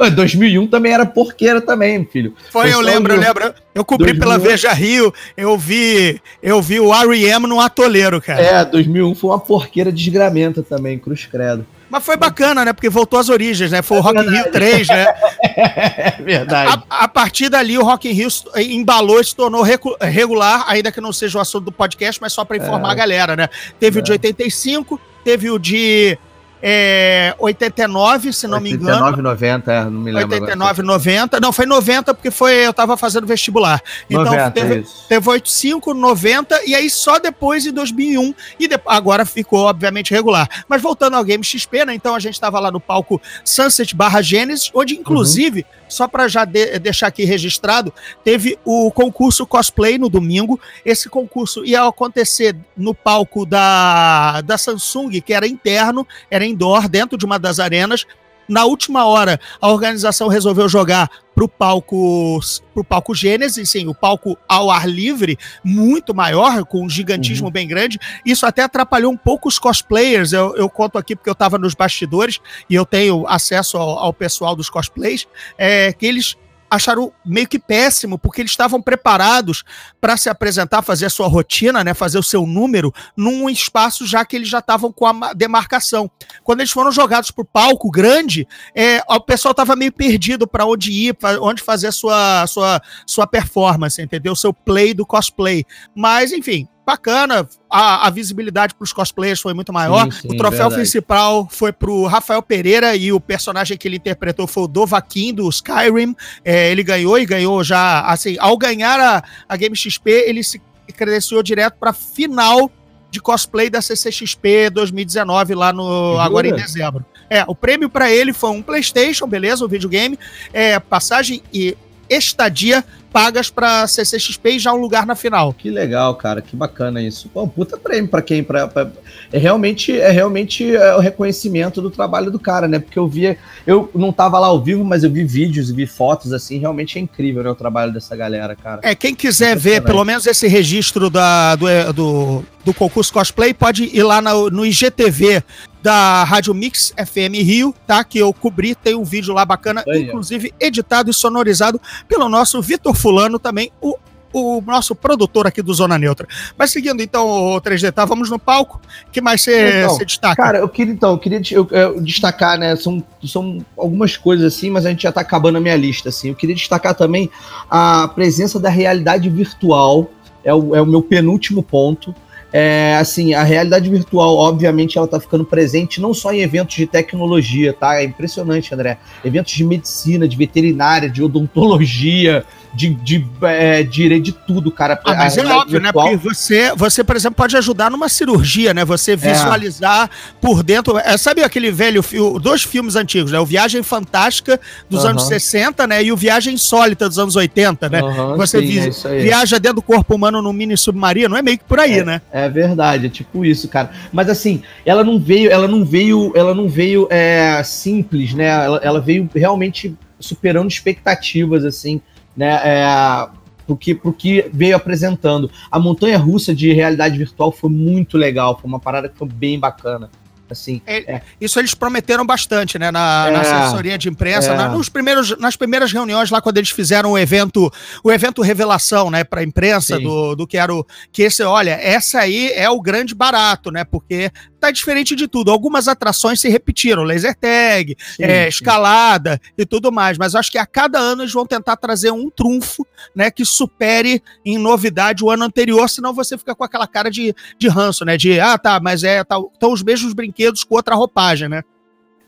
2001 0.15 0.67
também 0.67 0.93
era 0.93 1.05
porqueira 1.05 1.59
também, 1.59 2.05
filho. 2.05 2.33
Foi, 2.49 2.69
eu 2.69 2.75
só 2.75 2.79
lembro, 2.79 3.13
eu 3.13 3.19
lembro. 3.19 3.53
Eu 3.75 3.83
cobri 3.83 4.13
2008. 4.13 4.19
pela 4.19 4.37
Veja 4.37 4.71
Rio, 4.71 5.13
eu 5.35 5.57
vi, 5.57 6.19
eu 6.41 6.61
vi 6.61 6.79
o 6.79 6.93
R.E.M. 6.93 7.45
no 7.45 7.59
atoleiro, 7.59 8.21
cara. 8.21 8.41
É, 8.41 8.65
2001 8.65 9.13
foi 9.13 9.29
uma 9.29 9.39
porqueira 9.39 9.91
desgramenta 9.91 10.63
também, 10.63 10.97
cruz 10.97 11.25
credo. 11.25 11.65
Mas 11.89 12.03
foi 12.03 12.17
bacana, 12.17 12.65
né? 12.65 12.73
Porque 12.73 12.89
voltou 12.89 13.17
às 13.19 13.29
origens, 13.29 13.71
né? 13.71 13.81
Foi 13.81 13.97
o 13.97 14.01
Rock 14.01 14.19
in 14.19 14.29
Rio 14.29 14.51
3, 14.51 14.87
né? 14.89 15.05
É 15.41 16.15
verdade. 16.21 16.83
A, 16.89 17.05
a 17.05 17.07
partir 17.07 17.49
dali, 17.49 17.77
o 17.77 17.83
Rock 17.83 18.09
in 18.09 18.13
Rio 18.13 18.27
embalou 18.55 19.19
e 19.21 19.23
se 19.23 19.35
tornou 19.35 19.63
regular, 20.01 20.65
ainda 20.67 20.91
que 20.91 20.99
não 21.01 21.13
seja 21.13 21.37
o 21.37 21.41
assunto 21.41 21.65
do 21.65 21.71
podcast, 21.71 22.21
mas 22.21 22.33
só 22.33 22.43
para 22.43 22.57
informar 22.57 22.89
É. 22.89 22.91
a 22.91 22.95
galera, 22.95 23.35
né? 23.35 23.49
Teve 23.79 23.99
o 23.99 24.01
de 24.01 24.11
85, 24.11 24.99
teve 25.23 25.49
o 25.49 25.57
de 25.57 26.17
é, 26.61 27.35
89, 27.39 28.33
se 28.33 28.47
não 28.47 28.59
me 28.59 28.71
engano. 28.71 29.05
89, 29.05 29.21
90, 29.21 29.71
é, 29.71 29.83
não 29.85 29.91
me 29.91 30.11
lembro. 30.11 30.35
agora. 30.35 30.41
89, 30.51 30.81
90. 30.83 31.39
Não, 31.39 31.51
foi 31.51 31.65
90 31.65 32.13
porque 32.13 32.31
foi, 32.31 32.53
eu 32.65 32.73
tava 32.73 32.97
fazendo 32.97 33.27
vestibular. 33.27 33.81
Então 34.09 34.23
90, 34.25 34.51
teve, 34.51 34.79
isso. 34.79 35.05
teve 35.07 35.29
85, 35.29 35.93
90 35.93 36.61
e 36.65 36.75
aí 36.75 36.89
só 36.89 37.19
depois 37.19 37.65
em 37.65 37.71
2001 37.71 38.33
e 38.59 38.67
de- 38.67 38.79
agora 38.85 39.25
ficou 39.25 39.65
obviamente 39.65 40.13
regular. 40.13 40.47
Mas 40.67 40.81
voltando 40.81 41.15
ao 41.15 41.23
Game 41.23 41.43
XP, 41.43 41.85
né? 41.85 41.93
Então 41.93 42.15
a 42.15 42.19
gente 42.19 42.39
tava 42.39 42.59
lá 42.59 42.71
no 42.71 42.79
palco 42.79 43.21
Sunset 43.43 43.95
barra 43.95 44.21
Genesis, 44.21 44.71
onde 44.73 44.95
inclusive, 44.95 45.65
só 45.87 46.07
para 46.07 46.27
já 46.27 46.45
de- 46.45 46.79
deixar 46.79 47.07
aqui 47.07 47.23
registrado, 47.25 47.93
teve 48.23 48.57
o 48.65 48.91
concurso 48.91 49.45
cosplay 49.45 49.97
no 49.97 50.09
domingo. 50.09 50.59
Esse 50.85 51.09
concurso 51.09 51.65
ia 51.65 51.83
acontecer 51.83 52.55
no 52.75 52.93
palco 52.93 53.45
da, 53.45 54.41
da 54.41 54.57
Samsung, 54.57 55.21
que 55.21 55.33
era 55.33 55.47
interno, 55.47 56.07
era 56.29 56.45
indoor, 56.45 56.87
dentro 56.87 57.17
de 57.17 57.25
uma 57.25 57.39
das 57.39 57.59
arenas. 57.59 58.05
Na 58.47 58.65
última 58.65 59.05
hora, 59.05 59.39
a 59.59 59.67
organização 59.67 60.27
resolveu 60.29 60.69
jogar 60.69 61.09
pro 61.37 61.47
palco 61.47 62.39
pro 62.73 62.83
palco 62.83 63.13
Gênesis, 63.13 63.69
sim, 63.69 63.85
o 63.87 63.93
palco 63.93 64.35
ao 64.49 64.71
ar 64.71 64.89
livre, 64.89 65.37
muito 65.63 66.15
maior, 66.15 66.65
com 66.65 66.83
um 66.83 66.89
gigantismo 66.89 67.51
bem 67.51 67.67
grande. 67.67 67.99
Isso 68.25 68.43
até 68.43 68.63
atrapalhou 68.63 69.11
um 69.11 69.17
pouco 69.17 69.47
os 69.47 69.59
cosplayers. 69.59 70.33
Eu, 70.33 70.55
eu 70.55 70.67
conto 70.67 70.97
aqui 70.97 71.15
porque 71.15 71.29
eu 71.29 71.33
estava 71.33 71.59
nos 71.59 71.75
bastidores 71.75 72.39
e 72.67 72.73
eu 72.73 72.87
tenho 72.87 73.27
acesso 73.27 73.77
ao, 73.77 73.99
ao 73.99 74.13
pessoal 74.13 74.55
dos 74.55 74.67
cosplays, 74.67 75.27
é, 75.59 75.93
que 75.93 76.07
eles 76.07 76.35
acharam 76.69 77.11
meio 77.25 77.47
que 77.47 77.59
péssimo, 77.59 78.17
porque 78.17 78.41
eles 78.41 78.51
estavam 78.51 78.81
preparados 78.81 79.63
para 79.99 80.17
se 80.17 80.29
apresentar, 80.29 80.81
fazer 80.81 81.05
a 81.05 81.09
sua 81.09 81.27
rotina, 81.27 81.83
né, 81.83 81.93
fazer 81.93 82.19
o 82.19 82.23
seu 82.23 82.45
número 82.45 82.93
num 83.15 83.49
espaço 83.49 84.05
já 84.05 84.25
que 84.25 84.35
eles 84.35 84.49
já 84.49 84.59
estavam 84.59 84.91
com 84.91 85.05
a 85.05 85.13
ma- 85.13 85.33
demarcação. 85.33 86.09
Quando 86.43 86.61
eles 86.61 86.71
foram 86.71 86.91
jogados 86.91 87.31
pro 87.31 87.45
palco 87.45 87.89
grande, 87.89 88.47
é, 88.75 89.01
o 89.07 89.19
pessoal 89.19 89.53
tava 89.53 89.75
meio 89.75 89.91
perdido 89.91 90.47
para 90.47 90.65
onde 90.65 90.91
ir, 90.91 91.13
pra 91.13 91.41
onde 91.41 91.61
fazer 91.61 91.87
a 91.87 91.91
sua, 91.91 92.45
sua, 92.47 92.81
sua 93.05 93.27
performance, 93.27 94.01
entendeu? 94.01 94.33
O 94.33 94.35
seu 94.35 94.53
play 94.53 94.93
do 94.93 95.05
cosplay. 95.05 95.65
Mas, 95.95 96.31
enfim, 96.31 96.67
bacana. 96.87 97.45
A, 97.69 98.07
a 98.07 98.09
visibilidade 98.09 98.73
para 98.73 98.85
os 98.85 98.93
cosplayers 98.93 99.41
foi 99.41 99.53
muito 99.53 99.73
maior. 99.73 100.05
Sim, 100.05 100.21
sim, 100.21 100.27
o 100.29 100.37
troféu 100.37 100.69
verdade. 100.69 100.75
principal 100.75 101.45
foi 101.51 101.73
pro 101.73 102.05
Rafael 102.05 102.41
Pereira 102.41 102.95
e 102.95 103.11
o 103.11 103.19
personagem 103.19 103.77
que 103.77 103.89
ele 103.89 103.97
interpretou 103.97 104.47
foi 104.47 104.63
o 104.63 104.67
Dovahkiin 104.67 105.33
do 105.33 105.49
Skyrim. 105.49 106.15
É, 106.45 106.71
ele 106.71 106.83
ganhou 106.83 107.19
e 107.19 107.25
ganhou 107.25 107.61
já, 107.61 108.01
assim, 108.01 108.37
ao 108.39 108.57
ganhar 108.57 108.97
a, 108.97 109.21
a 109.49 109.57
Game 109.57 109.75
XP, 109.75 110.09
ele 110.09 110.41
se 110.41 110.61
credenciou 110.95 111.43
direto 111.43 111.75
para 111.77 111.91
final 111.91 112.71
de 113.11 113.19
cosplay 113.19 113.69
da 113.69 113.81
CCXP 113.81 114.69
2019 114.69 115.55
lá 115.55 115.73
no 115.73 116.17
agora 116.19 116.47
em 116.47 116.55
dezembro. 116.55 117.05
É, 117.29 117.43
o 117.45 117.53
prêmio 117.53 117.89
para 117.89 118.09
ele 118.09 118.31
foi 118.31 118.51
um 118.51 118.61
PlayStation, 118.61 119.27
beleza, 119.27 119.65
um 119.65 119.67
videogame, 119.67 120.17
é, 120.53 120.79
passagem 120.79 121.41
e 121.53 121.75
estadia 122.09 122.85
pagas 123.11 123.49
para 123.49 123.87
CCXP 123.87 124.51
e 124.51 124.59
já 124.59 124.73
um 124.73 124.77
lugar 124.77 125.05
na 125.05 125.15
final. 125.15 125.53
Que 125.53 125.69
legal, 125.69 126.13
cara, 126.15 126.41
que 126.41 126.55
bacana 126.55 127.01
isso. 127.01 127.29
Pô, 127.29 127.43
um 127.43 127.47
puta 127.47 127.77
prêmio 127.77 128.09
pra 128.09 128.21
quem? 128.21 128.43
Pra, 128.43 128.67
pra- 128.67 128.89
É 129.31 129.37
realmente, 129.37 129.97
é 129.99 130.09
realmente 130.11 130.75
é, 130.75 130.95
o 130.95 130.99
reconhecimento 130.99 131.81
do 131.81 131.89
trabalho 131.89 132.29
do 132.31 132.39
cara, 132.39 132.67
né? 132.67 132.79
Porque 132.79 132.97
eu 132.99 133.07
via, 133.07 133.37
eu 133.65 133.89
não 133.95 134.11
tava 134.11 134.37
lá 134.39 134.47
ao 134.47 134.61
vivo, 134.61 134.83
mas 134.85 135.03
eu 135.03 135.11
vi 135.11 135.23
vídeos 135.23 135.69
e 135.69 135.73
vi 135.73 135.85
fotos, 135.87 136.31
assim, 136.33 136.57
realmente 136.59 136.97
é 136.97 137.01
incrível, 137.01 137.43
né, 137.43 137.49
o 137.49 137.55
trabalho 137.55 137.91
dessa 137.91 138.15
galera, 138.15 138.55
cara. 138.55 138.81
É, 138.83 138.93
quem 138.95 139.13
quiser 139.15 139.57
ver 139.57 139.81
pelo 139.81 140.03
menos 140.05 140.25
esse 140.27 140.47
registro 140.47 141.09
da, 141.09 141.55
do, 141.55 141.65
do, 141.93 142.45
do 142.65 142.73
concurso 142.73 143.11
cosplay, 143.11 143.53
pode 143.53 143.85
ir 143.85 144.03
lá 144.03 144.21
no, 144.21 144.49
no 144.49 144.65
IGTV 144.65 145.43
da 145.81 146.23
Rádio 146.23 146.53
Mix 146.53 146.93
FM 146.97 147.35
Rio, 147.45 147.73
tá? 147.85 148.03
Que 148.03 148.17
eu 148.19 148.33
cobri, 148.33 148.75
tem 148.75 148.95
um 148.95 149.03
vídeo 149.05 149.33
lá 149.33 149.45
bacana, 149.45 149.83
inclusive 150.01 150.53
editado 150.59 151.09
e 151.09 151.13
sonorizado 151.13 151.79
pelo 152.09 152.27
nosso 152.27 152.61
Vitor 152.61 152.93
Fulano 152.97 153.39
também, 153.39 153.71
o, 153.81 153.95
o 154.33 154.61
nosso 154.65 154.95
produtor 154.95 155.47
aqui 155.47 155.61
do 155.61 155.73
Zona 155.73 155.97
Neutra. 155.97 156.27
Mas 156.57 156.71
seguindo 156.71 157.01
então, 157.01 157.55
o 157.55 157.61
3D, 157.61 157.91
tá? 157.91 158.05
Vamos 158.05 158.29
no 158.29 158.37
palco. 158.37 158.79
O 159.07 159.11
que 159.11 159.21
mais 159.21 159.41
você 159.41 159.83
Então, 159.83 159.97
destaca? 159.99 160.35
Cara, 160.35 160.57
eu 160.59 160.69
queria 160.69 160.93
então, 160.93 161.11
eu 161.11 161.17
queria 161.17 161.41
eu- 161.51 161.67
eu 161.71 162.01
destacar, 162.01 162.57
né? 162.57 162.75
São, 162.75 163.03
são 163.23 163.59
algumas 163.77 164.17
coisas 164.17 164.53
assim, 164.53 164.69
mas 164.69 164.85
a 164.85 164.89
gente 164.89 165.03
já 165.03 165.11
tá 165.11 165.21
acabando 165.21 165.57
a 165.57 165.61
minha 165.61 165.75
lista, 165.75 166.09
assim. 166.09 166.29
Eu 166.29 166.35
queria 166.35 166.55
destacar 166.55 166.93
também 166.93 167.29
a 167.69 168.07
presença 168.09 168.59
da 168.59 168.69
realidade 168.69 169.29
virtual, 169.29 170.09
é 170.43 170.53
o, 170.53 170.75
é 170.75 170.81
o 170.81 170.85
meu 170.85 171.01
penúltimo 171.01 171.63
ponto. 171.63 172.13
É, 172.53 172.95
assim, 172.97 173.33
a 173.33 173.43
realidade 173.43 173.89
virtual, 173.89 174.37
obviamente, 174.37 174.97
ela 174.97 175.05
tá 175.07 175.19
ficando 175.19 175.43
presente 175.43 175.99
não 175.99 176.13
só 176.13 176.31
em 176.31 176.39
eventos 176.39 176.77
de 176.77 176.87
tecnologia, 176.87 177.73
tá? 177.73 177.99
É 178.01 178.05
impressionante, 178.05 178.73
André. 178.73 178.97
Eventos 179.23 179.51
de 179.53 179.65
medicina, 179.65 180.25
de 180.27 180.37
veterinária, 180.37 181.09
de 181.09 181.21
odontologia, 181.21 182.45
de, 182.77 182.93
de, 182.93 183.25
é, 183.41 183.81
de, 183.81 184.19
de 184.19 184.31
tudo, 184.31 184.69
cara. 184.71 184.99
Ah, 185.03 185.15
mas 185.15 185.35
A 185.37 185.41
é 185.41 185.45
óbvio, 185.47 185.79
né? 185.79 185.85
virtual- 185.85 186.09
Porque 186.11 186.17
você, 186.29 186.71
você, 186.75 187.03
por 187.03 187.15
exemplo, 187.15 187.35
pode 187.35 187.57
ajudar 187.57 187.89
numa 187.89 188.07
cirurgia, 188.07 188.71
né? 188.71 188.85
Você 188.85 189.15
visualizar 189.15 190.09
por 190.39 190.61
dentro. 190.61 190.97
É, 190.99 191.17
sabe 191.17 191.43
aquele 191.43 191.71
velho 191.71 192.03
filme, 192.03 192.39
dois 192.39 192.61
filmes 192.61 192.95
antigos, 192.95 193.31
né? 193.31 193.39
O 193.39 193.45
Viagem 193.45 193.81
Fantástica 193.81 194.59
dos 194.87 195.01
Aham. 195.01 195.09
anos 195.11 195.23
60, 195.23 195.87
né? 195.87 196.03
E 196.03 196.11
o 196.11 196.15
Viagem 196.15 196.53
Insólita 196.53 197.07
dos 197.09 197.17
anos 197.17 197.35
80, 197.35 197.89
né? 197.89 197.99
Aham, 198.01 198.35
Você 198.37 198.59
sim, 198.59 198.65
vi- 198.67 199.07
é. 199.15 199.19
Viaja 199.23 199.57
dentro 199.59 199.77
do 199.77 199.81
corpo 199.81 200.13
humano 200.13 200.39
num 200.41 200.53
mini 200.53 200.77
submarino, 200.77 201.35
é 201.35 201.41
meio 201.41 201.57
que 201.57 201.63
por 201.65 201.79
aí, 201.79 201.99
É, 201.99 202.03
né? 202.05 202.21
É 202.31 202.47
verdade, 202.47 203.07
é 203.07 203.09
tipo 203.09 203.43
isso, 203.43 203.67
cara. 203.67 203.89
Mas 204.13 204.29
assim, 204.29 204.61
ela 204.85 205.03
não 205.03 205.19
veio, 205.19 205.49
ela 205.51 205.67
não 205.67 205.83
veio, 205.83 206.31
ela 206.35 206.53
não 206.53 206.69
veio 206.69 207.07
é, 207.09 207.59
simples, 207.63 208.33
né? 208.35 208.45
Ela, 208.45 208.79
ela 208.83 209.01
veio 209.01 209.27
realmente 209.33 209.95
superando 210.19 210.67
expectativas, 210.67 211.63
assim, 211.65 212.01
né? 212.37 212.61
É, 212.63 213.27
porque, 213.65 213.93
porque 213.93 214.49
veio 214.53 214.75
apresentando. 214.75 215.51
A 215.69 215.79
montanha 215.79 216.17
russa 216.17 216.55
de 216.55 216.71
realidade 216.71 217.17
virtual 217.17 217.51
foi 217.51 217.69
muito 217.69 218.17
legal, 218.17 218.57
foi 218.57 218.69
uma 218.69 218.79
parada 218.79 219.09
que 219.09 219.17
foi 219.17 219.27
bem 219.27 219.59
bacana. 219.59 220.09
Assim, 220.49 220.81
é, 220.85 221.15
é. 221.15 221.21
Isso 221.39 221.59
eles 221.59 221.73
prometeram 221.73 222.25
bastante, 222.25 222.79
né? 222.79 222.89
Na, 222.91 223.25
é, 223.27 223.31
na 223.31 223.41
assessoria 223.41 223.97
de 223.97 224.07
imprensa, 224.07 224.55
na, 224.55 224.69
nos 224.69 224.89
primeiros, 224.89 225.37
nas 225.37 225.55
primeiras 225.55 225.91
reuniões 225.91 226.29
lá, 226.29 226.41
quando 226.41 226.57
eles 226.57 226.69
fizeram 226.69 227.11
o 227.11 227.17
evento, 227.17 227.71
o 228.03 228.11
evento 228.11 228.41
revelação, 228.41 229.11
né, 229.11 229.23
para 229.23 229.41
a 229.41 229.43
imprensa 229.43 229.99
do, 229.99 230.35
do 230.35 230.47
que 230.47 230.57
era 230.57 230.73
o. 230.73 230.85
Que 231.11 231.23
esse, 231.23 231.43
olha, 231.43 231.71
essa 231.71 232.19
aí 232.19 232.51
é 232.53 232.69
o 232.69 232.81
grande 232.81 233.13
barato, 233.13 233.71
né? 233.71 233.83
Porque 233.83 234.31
tá 234.59 234.71
diferente 234.71 235.15
de 235.15 235.27
tudo. 235.27 235.51
Algumas 235.51 235.87
atrações 235.87 236.39
se 236.39 236.49
repetiram, 236.49 237.03
laser 237.03 237.35
tag, 237.35 237.95
sim, 238.15 238.23
é, 238.23 238.43
sim. 238.43 238.49
escalada 238.49 239.39
e 239.57 239.65
tudo 239.65 239.91
mais. 239.91 240.17
Mas 240.17 240.33
acho 240.33 240.51
que 240.51 240.57
a 240.57 240.65
cada 240.65 240.97
ano 240.97 241.23
eles 241.23 241.33
vão 241.33 241.45
tentar 241.45 241.75
trazer 241.77 242.11
um 242.11 242.29
trunfo, 242.29 242.85
né, 243.15 243.29
que 243.29 243.45
supere 243.45 244.21
em 244.45 244.57
novidade 244.57 245.23
o 245.23 245.29
ano 245.29 245.43
anterior, 245.43 245.89
senão 245.89 246.13
você 246.13 246.37
fica 246.37 246.55
com 246.55 246.63
aquela 246.63 246.87
cara 246.87 247.11
de, 247.11 247.35
de 247.57 247.67
ranço, 247.67 248.05
né? 248.05 248.17
De, 248.17 248.39
ah, 248.39 248.57
tá, 248.57 248.79
mas 248.79 249.03
é, 249.03 249.23
tá, 249.23 249.37
estão 249.53 249.71
os 249.71 249.83
mesmos 249.83 250.13
brinquedos 250.13 250.36
com 250.67 250.75
outra 250.75 250.95
roupagem, 250.95 251.49
né? 251.49 251.63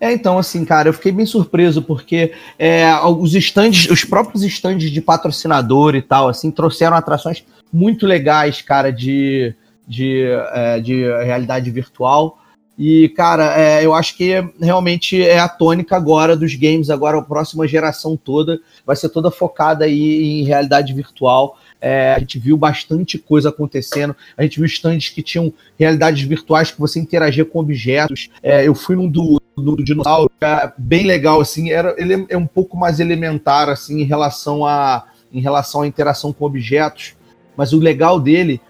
É, 0.01 0.13
então, 0.13 0.37
assim, 0.37 0.63
cara, 0.63 0.87
eu 0.87 0.93
fiquei 0.93 1.11
bem 1.11 1.25
surpreso, 1.25 1.81
porque 1.81 2.31
é, 2.57 2.89
os 3.01 3.35
estandes, 3.35 3.91
os 3.91 4.05
próprios 4.05 4.43
estandes 4.43 4.91
de 4.91 5.01
patrocinador 5.01 5.93
e 5.93 6.01
tal, 6.01 6.29
assim, 6.29 6.49
trouxeram 6.49 6.95
atrações 6.95 7.43
muito 7.71 8.07
legais, 8.07 8.61
cara, 8.61 8.91
de, 8.91 9.53
de, 9.85 10.23
é, 10.53 10.79
de 10.79 11.03
realidade 11.03 11.69
virtual. 11.69 12.39
E, 12.77 13.09
cara, 13.09 13.59
é, 13.59 13.85
eu 13.85 13.93
acho 13.93 14.15
que 14.15 14.35
realmente 14.61 15.21
é 15.21 15.37
a 15.37 15.49
tônica 15.49 15.97
agora 15.97 16.37
dos 16.37 16.55
games, 16.55 16.89
agora 16.89 17.17
a 17.17 17.21
próxima 17.21 17.67
geração 17.67 18.15
toda 18.15 18.57
vai 18.85 18.95
ser 18.95 19.09
toda 19.09 19.29
focada 19.29 19.83
aí 19.83 20.39
em 20.39 20.45
realidade 20.45 20.93
virtual. 20.93 21.57
É, 21.81 22.13
a 22.13 22.19
gente 22.19 22.37
viu 22.37 22.57
bastante 22.57 23.17
coisa 23.17 23.49
acontecendo. 23.49 24.15
A 24.37 24.43
gente 24.43 24.57
viu 24.57 24.65
stands 24.65 25.09
que 25.09 25.21
tinham 25.21 25.53
realidades 25.77 26.21
virtuais 26.23 26.71
que 26.71 26.79
você 26.79 26.99
interagia 26.99 27.45
com 27.45 27.59
objetos. 27.59 28.29
É, 28.43 28.67
eu 28.67 28.75
fui 28.75 28.95
num 28.95 29.09
do, 29.09 29.41
do, 29.55 29.75
do 29.75 29.83
dinossauro, 29.83 30.31
é 30.41 30.71
bem 30.77 31.05
legal, 31.05 31.39
assim. 31.39 31.71
Era, 31.71 31.95
ele 31.97 32.25
é 32.29 32.37
um 32.37 32.47
pouco 32.47 32.75
mais 32.75 32.99
elementar, 32.99 33.69
assim, 33.69 34.01
em 34.01 34.05
relação 34.05 34.65
a, 34.65 35.05
em 35.31 35.39
relação 35.39 35.81
à 35.81 35.87
interação 35.87 36.33
com 36.33 36.45
objetos. 36.45 37.15
Mas 37.55 37.73
o 37.73 37.79
legal 37.79 38.19
dele 38.19 38.61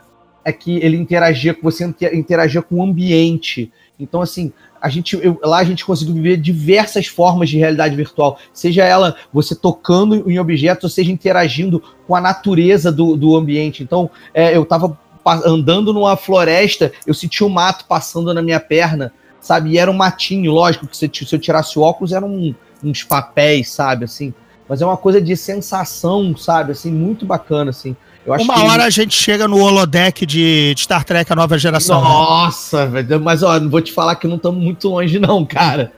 é 0.45 0.51
que 0.51 0.77
ele 0.77 0.97
interagia 0.97 1.55
você, 1.61 1.85
interagia 2.13 2.61
com 2.61 2.75
o 2.75 2.83
ambiente. 2.83 3.71
Então, 3.99 4.21
assim, 4.21 4.53
a 4.81 4.89
gente, 4.89 5.19
eu, 5.21 5.39
lá 5.43 5.57
a 5.57 5.63
gente 5.63 5.85
conseguiu 5.85 6.13
viver 6.15 6.37
diversas 6.37 7.07
formas 7.07 7.49
de 7.49 7.57
realidade 7.57 7.95
virtual, 7.95 8.39
seja 8.53 8.83
ela 8.83 9.15
você 9.33 9.55
tocando 9.55 10.29
em 10.29 10.39
objetos, 10.39 10.85
ou 10.85 10.89
seja 10.89 11.11
interagindo 11.11 11.81
com 12.07 12.15
a 12.15 12.21
natureza 12.21 12.91
do, 12.91 13.15
do 13.15 13.35
ambiente. 13.35 13.83
Então, 13.83 14.09
é, 14.33 14.55
eu 14.55 14.63
estava 14.63 14.97
andando 15.45 15.93
numa 15.93 16.15
floresta, 16.15 16.91
eu 17.05 17.13
senti 17.13 17.43
um 17.43 17.49
mato 17.49 17.85
passando 17.85 18.33
na 18.33 18.41
minha 18.41 18.59
perna, 18.59 19.11
sabe? 19.39 19.71
E 19.71 19.77
era 19.77 19.91
um 19.91 19.93
matinho, 19.93 20.51
lógico 20.51 20.87
que 20.87 20.97
se, 20.97 21.09
se 21.13 21.35
eu 21.35 21.39
tirasse 21.39 21.77
o 21.77 21.81
óculos 21.81 22.11
eram 22.11 22.29
um, 22.29 22.55
uns 22.83 23.03
papéis, 23.03 23.69
sabe? 23.69 24.05
Assim, 24.05 24.33
mas 24.67 24.81
é 24.81 24.85
uma 24.85 24.97
coisa 24.97 25.19
de 25.19 25.35
sensação, 25.35 26.35
sabe? 26.37 26.71
Assim, 26.71 26.91
muito 26.91 27.25
bacana, 27.25 27.71
assim. 27.71 27.95
Uma 28.37 28.63
hora 28.63 28.75
ele... 28.75 28.83
a 28.83 28.89
gente 28.89 29.15
chega 29.15 29.47
no 29.47 29.57
holodeck 29.57 30.25
de, 30.25 30.73
Star 30.77 31.03
Trek, 31.03 31.31
a 31.31 31.35
nova 31.35 31.57
geração. 31.57 32.01
Né? 32.01 32.07
Nossa, 32.07 32.85
né? 32.85 33.03
velho. 33.03 33.21
Mas, 33.21 33.43
ó, 33.43 33.59
não 33.59 33.69
vou 33.69 33.81
te 33.81 33.91
falar 33.91 34.15
que 34.15 34.27
não 34.27 34.35
estamos 34.35 34.61
muito 34.61 34.87
longe, 34.89 35.19
não, 35.19 35.45
cara. 35.45 35.91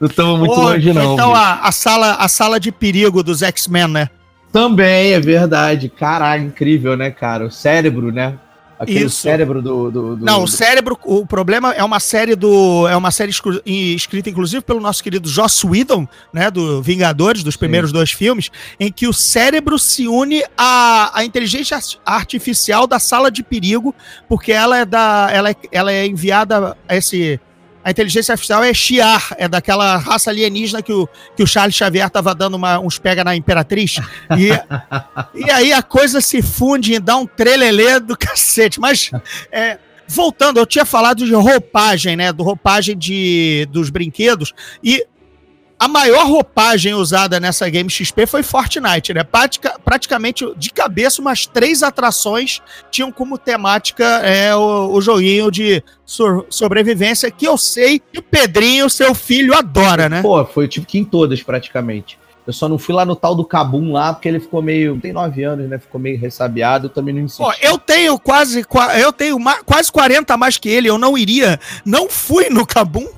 Não 0.00 0.08
estamos 0.08 0.38
muito 0.38 0.54
longe, 0.54 0.92
não. 0.92 1.14
Então, 1.14 1.34
a, 1.34 1.60
a, 1.60 1.72
sala, 1.72 2.14
a 2.14 2.28
sala 2.28 2.58
de 2.58 2.72
perigo 2.72 3.22
dos 3.22 3.42
X-Men, 3.42 3.88
né? 3.88 4.10
Também, 4.52 5.12
é 5.12 5.20
verdade. 5.20 5.88
Caralho, 5.88 6.44
incrível, 6.44 6.96
né, 6.96 7.10
cara? 7.10 7.46
O 7.46 7.50
cérebro, 7.50 8.12
né? 8.12 8.38
Aquele 8.84 9.06
Isso. 9.06 9.20
cérebro 9.22 9.60
do, 9.60 9.90
do, 9.90 10.16
do, 10.16 10.24
Não, 10.24 10.44
o 10.44 10.48
cérebro, 10.48 10.98
o 11.04 11.26
problema 11.26 11.72
é 11.72 11.82
uma 11.82 12.00
série 12.00 12.36
do. 12.36 12.86
É 12.88 12.96
uma 12.96 13.10
série 13.10 13.32
escrita, 13.66 14.30
inclusive, 14.30 14.62
pelo 14.62 14.80
nosso 14.80 15.02
querido 15.02 15.28
Joss 15.28 15.66
Whedon, 15.66 16.06
né? 16.32 16.50
Do 16.50 16.82
Vingadores, 16.82 17.42
dos 17.42 17.56
primeiros 17.56 17.90
Sim. 17.90 17.94
dois 17.94 18.12
filmes, 18.12 18.50
em 18.78 18.92
que 18.92 19.08
o 19.08 19.12
cérebro 19.12 19.78
se 19.78 20.06
une 20.06 20.42
à, 20.56 21.18
à 21.18 21.24
inteligência 21.24 21.78
artificial 22.04 22.86
da 22.86 22.98
sala 22.98 23.30
de 23.30 23.42
perigo, 23.42 23.94
porque 24.28 24.52
ela 24.52 24.78
é 24.78 24.84
da. 24.84 25.28
Ela 25.32 25.50
é, 25.50 25.56
ela 25.72 25.92
é 25.92 26.06
enviada 26.06 26.76
a 26.88 26.96
esse 26.96 27.40
a 27.84 27.90
inteligência 27.90 28.32
artificial 28.32 28.64
é 28.64 28.72
Shiar, 28.72 29.34
é 29.36 29.46
daquela 29.46 29.98
raça 29.98 30.30
alienígena 30.30 30.82
que 30.82 30.92
o, 30.92 31.06
que 31.36 31.42
o 31.42 31.46
Charles 31.46 31.74
Xavier 31.74 32.08
tava 32.08 32.34
dando 32.34 32.54
uma, 32.54 32.78
uns 32.78 32.98
pega 32.98 33.22
na 33.22 33.36
Imperatriz. 33.36 33.96
E, 34.38 34.48
e 35.46 35.50
aí 35.50 35.70
a 35.70 35.82
coisa 35.82 36.22
se 36.22 36.40
funde 36.40 36.94
e 36.94 36.98
dá 36.98 37.16
um 37.18 37.26
trelelê 37.26 38.00
do 38.00 38.16
cacete. 38.16 38.80
Mas, 38.80 39.10
é, 39.52 39.78
voltando, 40.08 40.58
eu 40.58 40.64
tinha 40.64 40.86
falado 40.86 41.26
de 41.26 41.34
roupagem, 41.34 42.16
né? 42.16 42.32
Do 42.32 42.42
roupagem 42.42 42.96
de, 42.96 43.68
dos 43.70 43.90
brinquedos. 43.90 44.54
E 44.82 45.06
a 45.78 45.88
maior 45.88 46.26
roupagem 46.26 46.94
usada 46.94 47.40
nessa 47.40 47.68
Game 47.68 47.90
XP 47.90 48.26
foi 48.26 48.42
Fortnite, 48.42 49.12
né? 49.12 49.24
Pratica, 49.24 49.78
praticamente 49.84 50.44
de 50.56 50.70
cabeça, 50.70 51.20
umas 51.20 51.46
três 51.46 51.82
atrações 51.82 52.60
tinham 52.90 53.10
como 53.10 53.36
temática 53.36 54.04
é, 54.22 54.54
o, 54.54 54.92
o 54.92 55.00
joguinho 55.00 55.50
de 55.50 55.82
so, 56.04 56.46
sobrevivência, 56.48 57.30
que 57.30 57.46
eu 57.46 57.58
sei 57.58 57.98
que 57.98 58.18
o 58.18 58.22
Pedrinho, 58.22 58.88
seu 58.88 59.14
filho, 59.14 59.54
adora, 59.54 60.08
né? 60.08 60.22
Pô, 60.22 60.44
foi 60.44 60.68
tipo 60.68 60.86
que 60.86 60.98
em 60.98 61.04
todas, 61.04 61.42
praticamente. 61.42 62.18
Eu 62.46 62.52
só 62.52 62.68
não 62.68 62.76
fui 62.76 62.94
lá 62.94 63.06
no 63.06 63.16
tal 63.16 63.34
do 63.34 63.42
Cabum 63.44 63.92
lá, 63.92 64.12
porque 64.12 64.28
ele 64.28 64.38
ficou 64.38 64.60
meio. 64.60 65.00
Tem 65.00 65.14
nove 65.14 65.42
anos, 65.42 65.66
né? 65.68 65.78
Ficou 65.78 65.98
meio 65.98 66.18
ressabiado, 66.18 66.86
eu 66.86 66.90
também 66.90 67.14
não 67.14 67.22
insisti. 67.22 67.42
Pô, 67.42 67.50
eu 67.62 67.78
tenho 67.78 68.18
quase. 68.18 68.64
Eu 69.00 69.12
tenho 69.12 69.38
quase 69.64 69.90
40 69.90 70.34
a 70.34 70.36
mais 70.36 70.58
que 70.58 70.68
ele, 70.68 70.88
eu 70.88 70.98
não 70.98 71.16
iria. 71.16 71.58
Não 71.84 72.10
fui 72.10 72.50
no 72.50 72.66
Cabum. 72.66 73.06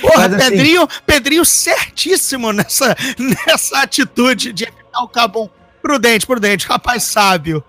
Porra, 0.00 0.26
assim, 0.26 0.36
Pedrinho, 0.38 0.88
Pedrinho 1.06 1.44
certíssimo 1.44 2.52
nessa, 2.52 2.96
nessa 3.18 3.82
atitude 3.82 4.52
de 4.52 4.64
evitar 4.64 5.02
o 5.02 5.08
Cabum. 5.08 5.48
Prudente, 5.82 6.26
prudente, 6.26 6.66
rapaz 6.66 7.04
sábio. 7.04 7.64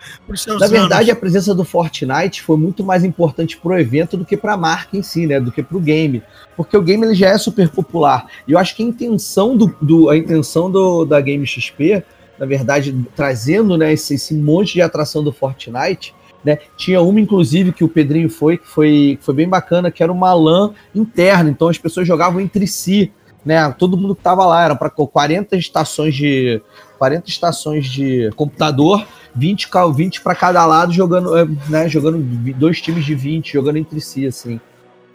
Na 0.60 0.66
verdade, 0.66 1.10
anos. 1.10 1.10
a 1.10 1.16
presença 1.16 1.54
do 1.54 1.64
Fortnite 1.64 2.42
foi 2.42 2.56
muito 2.56 2.84
mais 2.84 3.04
importante 3.04 3.56
pro 3.56 3.78
evento 3.78 4.16
do 4.16 4.24
que 4.24 4.36
pra 4.36 4.56
marca 4.56 4.96
em 4.96 5.02
si, 5.02 5.26
né? 5.26 5.40
Do 5.40 5.50
que 5.50 5.62
pro 5.62 5.80
game. 5.80 6.22
Porque 6.56 6.76
o 6.76 6.82
game 6.82 7.04
ele 7.06 7.14
já 7.14 7.28
é 7.28 7.38
super 7.38 7.68
popular. 7.70 8.26
E 8.46 8.52
eu 8.52 8.58
acho 8.58 8.76
que 8.76 8.82
a 8.82 8.86
intenção 8.86 9.56
do, 9.56 9.74
do 9.80 10.10
a 10.10 10.16
intenção 10.16 10.70
do, 10.70 11.04
da 11.04 11.20
Game 11.20 11.46
XP, 11.46 12.04
na 12.38 12.44
verdade, 12.44 12.94
trazendo 13.16 13.78
né, 13.78 13.92
esse, 13.92 14.14
esse 14.14 14.34
monte 14.34 14.74
de 14.74 14.82
atração 14.82 15.24
do 15.24 15.32
Fortnite, 15.32 16.14
né? 16.44 16.58
Tinha 16.76 17.00
uma, 17.00 17.20
inclusive, 17.20 17.72
que 17.72 17.84
o 17.84 17.88
Pedrinho 17.88 18.28
foi, 18.28 18.58
que 18.58 18.66
foi, 18.66 19.18
foi 19.22 19.34
bem 19.34 19.48
bacana, 19.48 19.90
que 19.90 20.02
era 20.02 20.12
uma 20.12 20.34
LAN 20.34 20.72
interna. 20.94 21.48
Então 21.48 21.68
as 21.68 21.78
pessoas 21.78 22.06
jogavam 22.06 22.40
entre 22.40 22.66
si. 22.66 23.12
Né, 23.44 23.74
todo 23.76 23.96
mundo 23.96 24.14
que 24.14 24.22
tava 24.22 24.46
lá, 24.46 24.64
era 24.64 24.76
para 24.76 24.88
40 24.88 25.56
estações 25.56 26.14
de 26.14 26.62
40 27.02 27.28
estações 27.28 27.86
de 27.86 28.30
computador, 28.36 29.04
20, 29.34 29.68
20 29.92 30.20
para 30.20 30.36
cada 30.36 30.64
lado, 30.64 30.92
jogando, 30.92 31.36
é, 31.36 31.44
né, 31.68 31.88
jogando 31.88 32.18
dois 32.54 32.80
times 32.80 33.04
de 33.04 33.12
20, 33.12 33.54
jogando 33.54 33.78
entre 33.78 34.00
si, 34.00 34.24
assim. 34.24 34.60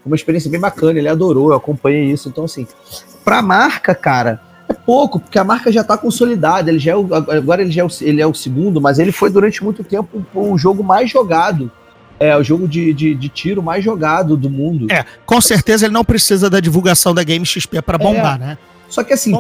Uma 0.06 0.18
experiência 0.18 0.52
bem 0.52 0.60
bacana, 0.60 1.00
ele 1.00 1.08
adorou, 1.08 1.52
eu 1.52 1.56
acompanhei 1.56 2.12
isso. 2.12 2.28
Então, 2.28 2.44
assim, 2.44 2.68
pra 3.24 3.42
marca, 3.42 3.96
cara, 3.96 4.42
é 4.68 4.74
pouco, 4.74 5.18
porque 5.18 5.40
a 5.40 5.46
marca 5.46 5.72
já 5.72 5.80
está 5.80 5.98
consolidada. 5.98 6.70
Ele 6.70 6.78
já 6.78 6.92
é 6.92 6.96
o, 6.98 7.08
agora 7.14 7.62
ele 7.62 7.72
já 7.72 7.84
é 7.84 7.86
o, 7.86 7.90
ele 8.02 8.22
é 8.22 8.28
o 8.28 8.34
segundo, 8.34 8.82
mas 8.82 9.00
ele 9.00 9.14
foi 9.14 9.30
durante 9.30 9.64
muito 9.64 9.82
tempo 9.82 10.26
o 10.36 10.58
jogo 10.58 10.84
mais 10.84 11.10
jogado. 11.10 11.72
É 12.20 12.36
o 12.36 12.44
jogo 12.44 12.68
de, 12.68 12.94
de, 12.94 13.16
de, 13.16 13.30
tiro 13.30 13.64
mais 13.64 13.82
jogado 13.82 14.36
do 14.36 14.50
mundo. 14.50 14.92
É, 14.92 15.06
com 15.26 15.40
certeza 15.40 15.86
ele 15.86 15.94
não 15.94 16.04
precisa 16.04 16.50
da 16.50 16.60
divulgação 16.60 17.14
da 17.14 17.24
Game 17.24 17.46
XP 17.46 17.82
para 17.82 17.98
bombar, 17.98 18.36
é, 18.36 18.40
né? 18.40 18.58
Só 18.90 19.04
que 19.04 19.14
assim, 19.14 19.34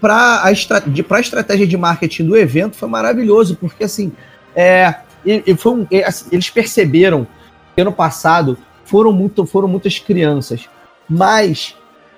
para 0.00 0.42
a, 0.42 0.52
estra 0.52 0.82
a 1.10 1.20
estratégia 1.20 1.66
de 1.66 1.76
marketing 1.76 2.24
do 2.24 2.36
evento 2.36 2.76
foi 2.76 2.88
maravilhoso, 2.88 3.56
porque 3.56 3.84
assim, 3.84 4.12
é, 4.54 4.94
e, 5.24 5.54
foi 5.54 5.72
um, 5.72 5.86
assim, 6.04 6.26
eles 6.32 6.50
perceberam 6.50 7.26
que 7.74 7.80
ano 7.80 7.92
passado 7.92 8.58
foram, 8.84 9.12
muito, 9.12 9.46
foram 9.46 9.68
muitas 9.68 9.98
crianças, 9.98 10.68
mas 11.08 11.76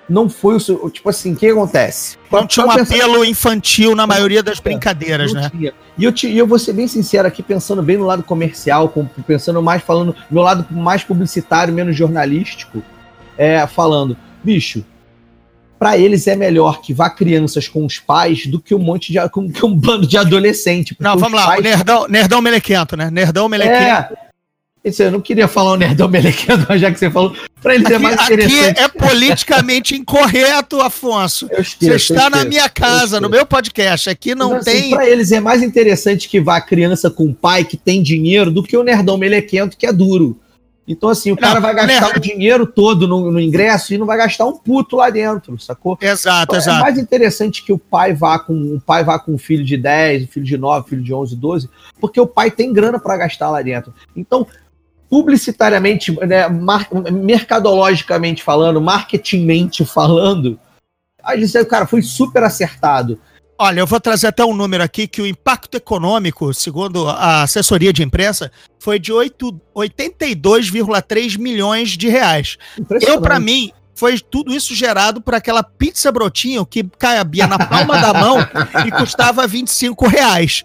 não 0.09 0.27
foi 0.27 0.57
o 0.57 0.89
tipo 0.89 1.09
assim, 1.09 1.33
o 1.33 1.35
que 1.35 1.47
acontece? 1.47 2.17
Não 2.31 2.45
tinha 2.45 2.65
um 2.65 2.71
apelo 2.71 3.23
infantil 3.23 3.95
na 3.95 4.05
maioria 4.05 4.43
das 4.43 4.59
brincadeiras, 4.59 5.33
né? 5.33 5.49
E 5.97 6.03
eu, 6.03 6.11
te, 6.11 6.35
eu 6.35 6.45
vou 6.47 6.59
ser 6.59 6.73
bem 6.73 6.87
sincero 6.87 7.27
aqui, 7.27 7.41
pensando 7.41 7.81
bem 7.81 7.97
no 7.97 8.05
lado 8.05 8.23
comercial, 8.23 8.91
pensando 9.25 9.61
mais, 9.61 9.81
falando, 9.81 10.15
meu 10.29 10.43
lado 10.43 10.65
mais 10.71 11.03
publicitário, 11.03 11.73
menos 11.73 11.95
jornalístico, 11.95 12.83
é, 13.37 13.65
falando, 13.67 14.17
bicho, 14.43 14.83
para 15.83 15.97
eles 15.97 16.27
é 16.27 16.35
melhor 16.37 16.79
que 16.79 16.93
vá 16.93 17.09
crianças 17.09 17.67
com 17.67 17.85
os 17.85 17.99
pais 17.99 18.45
do 18.45 18.57
que 18.57 18.73
um 18.73 18.79
monte 18.79 19.11
de 19.11 19.19
com, 19.27 19.51
com 19.51 19.67
um 19.67 19.75
bando 19.75 20.07
de 20.07 20.17
adolescente. 20.17 20.95
Não, 20.97 21.17
vamos 21.17 21.37
lá, 21.37 21.47
pais... 21.47 21.59
o 21.59 21.61
nerdão, 21.61 22.07
nerdão 22.07 22.41
melequento, 22.41 22.95
né? 22.95 23.11
Nerdão 23.11 23.49
melequento. 23.49 24.13
É, 24.85 24.91
eu 24.99 25.11
não 25.11 25.19
queria 25.19 25.45
falar 25.45 25.73
o 25.73 25.75
nerdão 25.75 26.07
melequento, 26.07 26.65
mas 26.69 26.79
já 26.79 26.89
que 26.89 26.97
você 26.97 27.11
falou, 27.11 27.35
para 27.61 27.75
eles 27.75 27.91
é 27.91 27.95
aqui, 27.95 27.95
é 27.95 27.99
mais 27.99 28.21
interessante. 28.21 28.69
Aqui 28.69 28.79
é 28.79 28.87
politicamente 28.87 29.95
incorreto, 29.97 30.79
Afonso. 30.79 31.49
Esqueço, 31.51 32.05
você 32.05 32.13
está 32.13 32.29
na 32.29 32.45
minha 32.45 32.69
casa, 32.69 33.19
no 33.19 33.29
meu 33.29 33.45
podcast. 33.45 34.09
Aqui 34.09 34.33
não 34.33 34.55
assim, 34.55 34.71
tem. 34.71 34.91
Para 34.91 35.09
eles 35.09 35.33
é 35.33 35.41
mais 35.41 35.61
interessante 35.61 36.29
que 36.29 36.39
vá 36.39 36.61
criança 36.61 37.11
com 37.11 37.33
pai 37.33 37.65
que 37.65 37.75
tem 37.75 38.01
dinheiro 38.01 38.49
do 38.49 38.63
que 38.63 38.77
o 38.77 38.83
nerdão 38.83 39.17
melequento 39.17 39.75
que 39.75 39.85
é 39.85 39.91
duro. 39.91 40.39
Então, 40.87 41.09
assim, 41.09 41.31
o 41.31 41.37
cara 41.37 41.55
não, 41.55 41.61
vai 41.61 41.73
gastar 41.73 42.09
né? 42.09 42.13
o 42.17 42.19
dinheiro 42.19 42.65
todo 42.67 43.07
no, 43.07 43.31
no, 43.31 43.39
ingresso 43.39 43.93
e 43.93 43.97
não 43.97 44.05
vai 44.05 44.17
gastar 44.17 44.45
um 44.45 44.57
puto 44.57 44.97
lá 44.97 45.09
dentro, 45.09 45.57
sacou? 45.57 45.97
Exato, 46.01 46.43
então, 46.43 46.57
exato. 46.57 46.79
É 46.79 46.81
mais 46.81 46.97
interessante 46.97 47.63
que 47.63 47.71
o 47.71 47.79
pai 47.79 48.13
vá 48.13 48.37
com 48.37 48.53
um 48.53 48.79
pai 48.79 49.03
vá 49.03 49.17
com 49.17 49.33
um 49.33 49.37
filho 49.37 49.63
de 49.63 49.77
10, 49.77 50.23
um 50.23 50.27
filho 50.27 50.45
de 50.45 50.57
9, 50.57 50.85
um 50.85 50.89
filho 50.89 51.03
de 51.03 51.13
11, 51.13 51.35
12, 51.37 51.69
porque 52.01 52.19
o 52.19 52.27
pai 52.27 52.51
tem 52.51 52.73
grana 52.73 52.99
para 52.99 53.15
gastar 53.15 53.49
lá 53.49 53.61
dentro. 53.61 53.93
Então, 54.13 54.45
publicitariamente, 55.09 56.11
né, 56.25 56.49
mercadologicamente 57.11 58.43
falando, 58.43 58.81
marketingmente 58.81 59.85
falando, 59.85 60.59
a 61.23 61.37
gente, 61.37 61.63
cara, 61.65 61.85
foi 61.85 62.01
super 62.01 62.43
acertado. 62.43 63.17
Olha, 63.57 63.79
eu 63.81 63.87
vou 63.87 63.99
trazer 63.99 64.27
até 64.27 64.43
um 64.43 64.53
número 64.53 64.83
aqui 64.83 65.07
que 65.07 65.21
o 65.21 65.25
impacto 65.25 65.77
econômico, 65.77 66.53
segundo 66.53 67.07
a 67.07 67.43
assessoria 67.43 67.93
de 67.93 68.03
imprensa, 68.03 68.51
foi 68.79 68.99
de 68.99 69.13
82,3 69.13 71.37
milhões 71.37 71.91
de 71.91 72.09
reais. 72.09 72.57
Eu, 73.01 73.21
para 73.21 73.39
mim, 73.39 73.71
foi 73.95 74.19
tudo 74.19 74.53
isso 74.53 74.75
gerado 74.75 75.21
por 75.21 75.35
aquela 75.35 75.63
pizza 75.63 76.11
brotinho 76.11 76.65
que 76.65 76.83
cabia 76.97 77.47
na 77.47 77.59
palma 77.59 77.97
da 77.99 78.13
mão 78.13 78.37
e 78.85 78.91
custava 78.91 79.45
25 79.47 80.07
reais. 80.07 80.63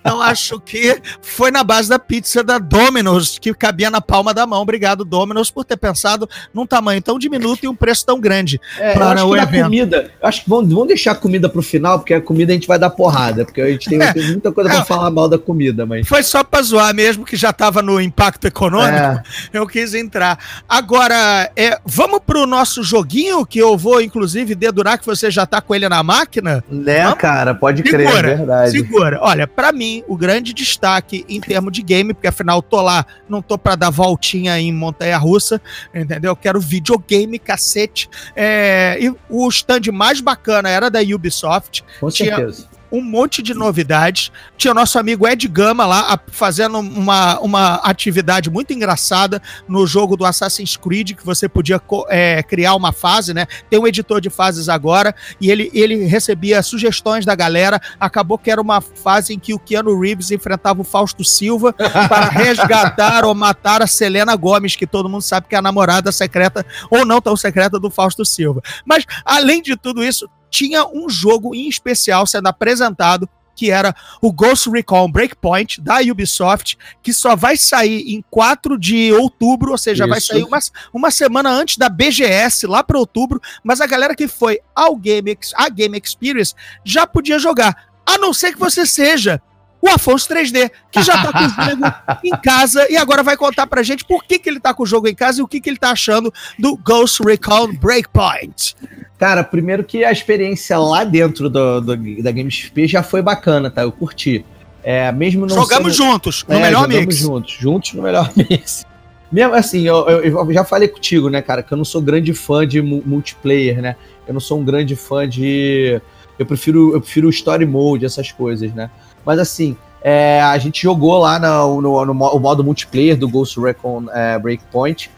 Então 0.00 0.20
acho 0.20 0.60
que 0.60 1.00
foi 1.20 1.50
na 1.50 1.64
base 1.64 1.88
da 1.88 1.98
pizza 1.98 2.42
da 2.42 2.58
Domino's 2.58 3.38
que 3.38 3.52
cabia 3.54 3.90
na 3.90 4.00
palma 4.00 4.32
da 4.32 4.46
mão. 4.46 4.62
Obrigado, 4.62 5.04
Domino's, 5.04 5.50
por 5.50 5.64
ter 5.64 5.76
pensado 5.76 6.28
num 6.52 6.66
tamanho 6.66 7.02
tão 7.02 7.18
diminuto 7.18 7.64
e 7.64 7.68
um 7.68 7.74
preço 7.74 8.06
tão 8.06 8.20
grande 8.20 8.60
é, 8.78 8.92
para 8.92 9.24
o 9.24 9.36
evento. 9.36 9.64
Comida, 9.64 10.10
acho 10.22 10.44
que 10.44 10.50
vamos, 10.50 10.72
vamos 10.72 10.88
deixar 10.88 11.12
a 11.12 11.14
comida 11.14 11.48
para 11.48 11.58
o 11.58 11.62
final, 11.62 11.98
porque 11.98 12.14
a 12.14 12.20
comida 12.20 12.52
a 12.52 12.54
gente 12.54 12.68
vai 12.68 12.78
dar 12.78 12.90
porrada, 12.90 13.44
porque 13.44 13.60
a 13.60 13.70
gente 13.70 13.88
tem, 13.88 14.00
é, 14.00 14.14
muita 14.14 14.52
coisa 14.52 14.70
para 14.70 14.80
é, 14.80 14.84
falar 14.84 15.10
mal 15.10 15.28
da 15.28 15.38
comida. 15.38 15.84
Mas... 15.86 16.06
Foi 16.06 16.22
só 16.22 16.44
para 16.44 16.62
zoar 16.62 16.94
mesmo, 16.94 17.24
que 17.24 17.36
já 17.36 17.50
estava 17.50 17.82
no 17.82 18.00
impacto 18.00 18.46
econômico. 18.46 18.92
É. 18.92 19.22
Eu 19.52 19.66
quis 19.66 19.94
entrar. 19.94 20.38
Agora, 20.68 21.50
é, 21.56 21.78
vamos 22.12 22.26
pro 22.26 22.46
nosso 22.46 22.82
joguinho, 22.82 23.46
que 23.46 23.58
eu 23.58 23.76
vou, 23.76 24.00
inclusive, 24.00 24.54
dedurar 24.54 24.98
que 24.98 25.06
você 25.06 25.30
já 25.30 25.46
tá 25.46 25.62
com 25.62 25.74
ele 25.74 25.88
na 25.88 26.02
máquina? 26.02 26.62
Né, 26.68 27.04
Vamos? 27.04 27.18
cara, 27.18 27.54
pode 27.54 27.82
segura, 27.82 28.18
crer, 28.18 28.32
é 28.32 28.36
verdade. 28.36 28.70
Segura. 28.70 29.18
Olha, 29.22 29.46
para 29.46 29.72
mim, 29.72 30.04
o 30.06 30.16
grande 30.16 30.52
destaque 30.52 31.24
em 31.26 31.40
termos 31.40 31.72
de 31.72 31.82
game, 31.82 32.12
porque 32.12 32.26
afinal 32.26 32.60
tô 32.60 32.82
lá, 32.82 33.06
não 33.28 33.40
tô 33.40 33.56
pra 33.56 33.76
dar 33.76 33.88
voltinha 33.88 34.58
em 34.58 34.70
montanha-russa, 34.72 35.60
entendeu? 35.94 36.32
Eu 36.32 36.36
quero 36.36 36.60
videogame, 36.60 37.38
cacete. 37.38 38.10
É, 38.36 38.98
e 39.00 39.14
o 39.30 39.48
stand 39.48 39.90
mais 39.90 40.20
bacana 40.20 40.68
era 40.68 40.90
da 40.90 41.00
Ubisoft. 41.00 41.82
Com 41.98 42.10
certeza 42.10 42.72
um 42.92 43.00
monte 43.00 43.42
de 43.42 43.54
novidades. 43.54 44.30
Tinha 44.56 44.70
o 44.70 44.74
nosso 44.74 44.98
amigo 44.98 45.26
Ed 45.26 45.48
Gama 45.48 45.86
lá 45.86 46.20
fazendo 46.28 46.78
uma, 46.78 47.40
uma 47.40 47.74
atividade 47.76 48.50
muito 48.50 48.72
engraçada 48.72 49.40
no 49.66 49.86
jogo 49.86 50.16
do 50.16 50.26
Assassin's 50.26 50.76
Creed, 50.76 51.12
que 51.12 51.24
você 51.24 51.48
podia 51.48 51.80
é, 52.08 52.42
criar 52.42 52.74
uma 52.74 52.92
fase, 52.92 53.32
né? 53.32 53.46
Tem 53.70 53.80
um 53.80 53.86
editor 53.86 54.20
de 54.20 54.28
fases 54.28 54.68
agora, 54.68 55.14
e 55.40 55.50
ele, 55.50 55.70
ele 55.72 56.04
recebia 56.04 56.62
sugestões 56.62 57.24
da 57.24 57.34
galera. 57.34 57.80
Acabou 57.98 58.36
que 58.36 58.50
era 58.50 58.60
uma 58.60 58.82
fase 58.82 59.32
em 59.32 59.38
que 59.38 59.54
o 59.54 59.58
Keanu 59.58 59.98
Reeves 59.98 60.30
enfrentava 60.30 60.82
o 60.82 60.84
Fausto 60.84 61.24
Silva 61.24 61.72
para 62.08 62.28
resgatar 62.28 63.24
ou 63.24 63.34
matar 63.34 63.80
a 63.80 63.86
Selena 63.86 64.36
Gomes, 64.36 64.76
que 64.76 64.86
todo 64.86 65.08
mundo 65.08 65.22
sabe 65.22 65.46
que 65.48 65.54
é 65.54 65.58
a 65.58 65.62
namorada 65.62 66.12
secreta, 66.12 66.66
ou 66.90 67.06
não 67.06 67.20
tão 67.20 67.36
secreta, 67.36 67.62
do 67.78 67.90
Fausto 67.90 68.24
Silva. 68.24 68.60
Mas, 68.84 69.04
além 69.24 69.62
de 69.62 69.76
tudo 69.76 70.04
isso, 70.04 70.28
tinha 70.52 70.86
um 70.86 71.08
jogo 71.08 71.54
em 71.54 71.66
especial 71.68 72.26
sendo 72.26 72.46
apresentado 72.46 73.28
que 73.54 73.70
era 73.70 73.94
o 74.20 74.32
Ghost 74.32 74.68
Recon 74.70 75.10
Breakpoint 75.10 75.80
da 75.80 76.00
Ubisoft, 76.00 76.78
que 77.02 77.12
só 77.12 77.36
vai 77.36 77.56
sair 77.56 78.14
em 78.14 78.24
4 78.30 78.78
de 78.78 79.12
outubro, 79.12 79.72
ou 79.72 79.78
seja, 79.78 80.04
Isso. 80.04 80.10
vai 80.10 80.20
sair 80.20 80.42
uma, 80.42 80.58
uma 80.92 81.10
semana 81.10 81.50
antes 81.50 81.76
da 81.76 81.88
BGS, 81.88 82.66
lá 82.66 82.82
para 82.82 82.98
outubro, 82.98 83.40
mas 83.62 83.80
a 83.80 83.86
galera 83.86 84.14
que 84.14 84.26
foi 84.26 84.58
ao 84.74 84.96
Game, 84.96 85.38
a 85.54 85.68
Game 85.68 86.00
Experience 86.02 86.54
já 86.82 87.06
podia 87.06 87.38
jogar, 87.38 87.90
a 88.06 88.16
não 88.18 88.32
ser 88.32 88.52
que 88.52 88.58
você 88.58 88.86
seja 88.86 89.40
o 89.82 89.88
Afonso 89.88 90.28
3D, 90.32 90.70
que 90.92 91.02
já 91.02 91.20
tá 91.20 91.32
com 91.32 91.38
o 91.38 91.48
jogo 91.48 91.94
em 92.24 92.40
casa 92.40 92.86
e 92.88 92.96
agora 92.96 93.24
vai 93.24 93.36
contar 93.36 93.66
pra 93.66 93.82
gente 93.82 94.04
por 94.04 94.22
que, 94.22 94.38
que 94.38 94.48
ele 94.48 94.60
tá 94.60 94.72
com 94.72 94.84
o 94.84 94.86
jogo 94.86 95.08
em 95.08 95.14
casa 95.14 95.40
e 95.40 95.42
o 95.42 95.48
que, 95.48 95.60
que 95.60 95.68
ele 95.68 95.76
tá 95.76 95.90
achando 95.90 96.32
do 96.56 96.76
Ghost 96.76 97.20
Recon 97.24 97.74
Breakpoint. 97.74 98.76
Cara, 99.18 99.42
primeiro 99.42 99.82
que 99.82 100.04
a 100.04 100.12
experiência 100.12 100.78
lá 100.78 101.02
dentro 101.02 101.50
do, 101.50 101.80
do 101.80 102.22
da 102.22 102.30
GameXP 102.30 102.86
já 102.86 103.02
foi 103.02 103.20
bacana, 103.20 103.70
tá? 103.70 103.82
Eu 103.82 103.90
curti. 103.90 104.44
É, 104.84 105.10
mesmo 105.12 105.46
não 105.46 105.54
Jogamos 105.54 105.96
sendo... 105.96 106.06
juntos, 106.10 106.44
no 106.48 106.54
é, 106.54 106.60
melhor 106.60 106.82
jogamos 106.82 107.06
mix. 107.06 107.16
juntos, 107.18 107.52
juntos 107.58 107.92
no 107.94 108.02
melhor 108.02 108.30
mix. 108.36 108.84
Mesmo 109.30 109.54
assim, 109.54 109.86
eu, 109.86 110.08
eu, 110.08 110.22
eu, 110.24 110.52
já 110.52 110.64
falei 110.64 110.88
contigo, 110.88 111.28
né, 111.30 111.40
cara, 111.40 111.62
que 111.62 111.72
eu 111.72 111.78
não 111.78 111.84
sou 111.84 112.02
grande 112.02 112.34
fã 112.34 112.66
de 112.66 112.82
multiplayer, 112.82 113.80
né? 113.80 113.96
Eu 114.26 114.34
não 114.34 114.40
sou 114.40 114.60
um 114.60 114.64
grande 114.64 114.94
fã 114.94 115.28
de. 115.28 116.00
Eu 116.38 116.44
prefiro, 116.44 116.94
eu 116.94 117.00
prefiro 117.00 117.30
story 117.30 117.64
mode, 117.64 118.04
essas 118.04 118.30
coisas, 118.30 118.72
né? 118.74 118.90
Mas 119.24 119.38
assim, 119.38 119.76
é, 120.02 120.40
a 120.40 120.58
gente 120.58 120.82
jogou 120.82 121.18
lá 121.18 121.38
no, 121.38 121.80
no, 121.80 122.04
no, 122.04 122.14
modo 122.14 122.64
multiplayer 122.64 123.16
do 123.16 123.28
Ghost 123.28 123.58
Recon 123.60 124.04
é, 124.12 124.38
Breakpoint. 124.38 125.10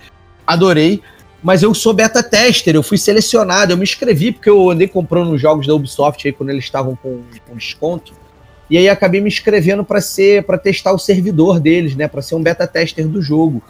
Adorei. 0.46 1.02
Mas 1.42 1.62
eu 1.62 1.74
sou 1.74 1.92
beta 1.92 2.22
tester, 2.22 2.74
eu 2.74 2.82
fui 2.82 2.96
selecionado, 2.96 3.70
eu 3.70 3.76
me 3.76 3.82
inscrevi 3.82 4.32
porque 4.32 4.48
eu 4.48 4.70
andei 4.70 4.88
comprando 4.88 5.30
os 5.30 5.38
jogos 5.38 5.66
da 5.66 5.74
Ubisoft 5.74 6.26
aí 6.26 6.32
quando 6.32 6.48
eles 6.48 6.64
estavam 6.64 6.96
com, 6.96 7.22
com 7.46 7.54
desconto. 7.54 8.14
E 8.70 8.78
aí 8.78 8.88
acabei 8.88 9.20
me 9.20 9.28
inscrevendo 9.28 9.84
para 9.84 10.00
ser 10.00 10.44
para 10.44 10.56
testar 10.56 10.92
o 10.92 10.98
servidor 10.98 11.60
deles, 11.60 11.94
né, 11.94 12.08
para 12.08 12.22
ser 12.22 12.34
um 12.34 12.42
beta 12.42 12.66
tester 12.66 13.06
do 13.06 13.20
jogo. 13.20 13.62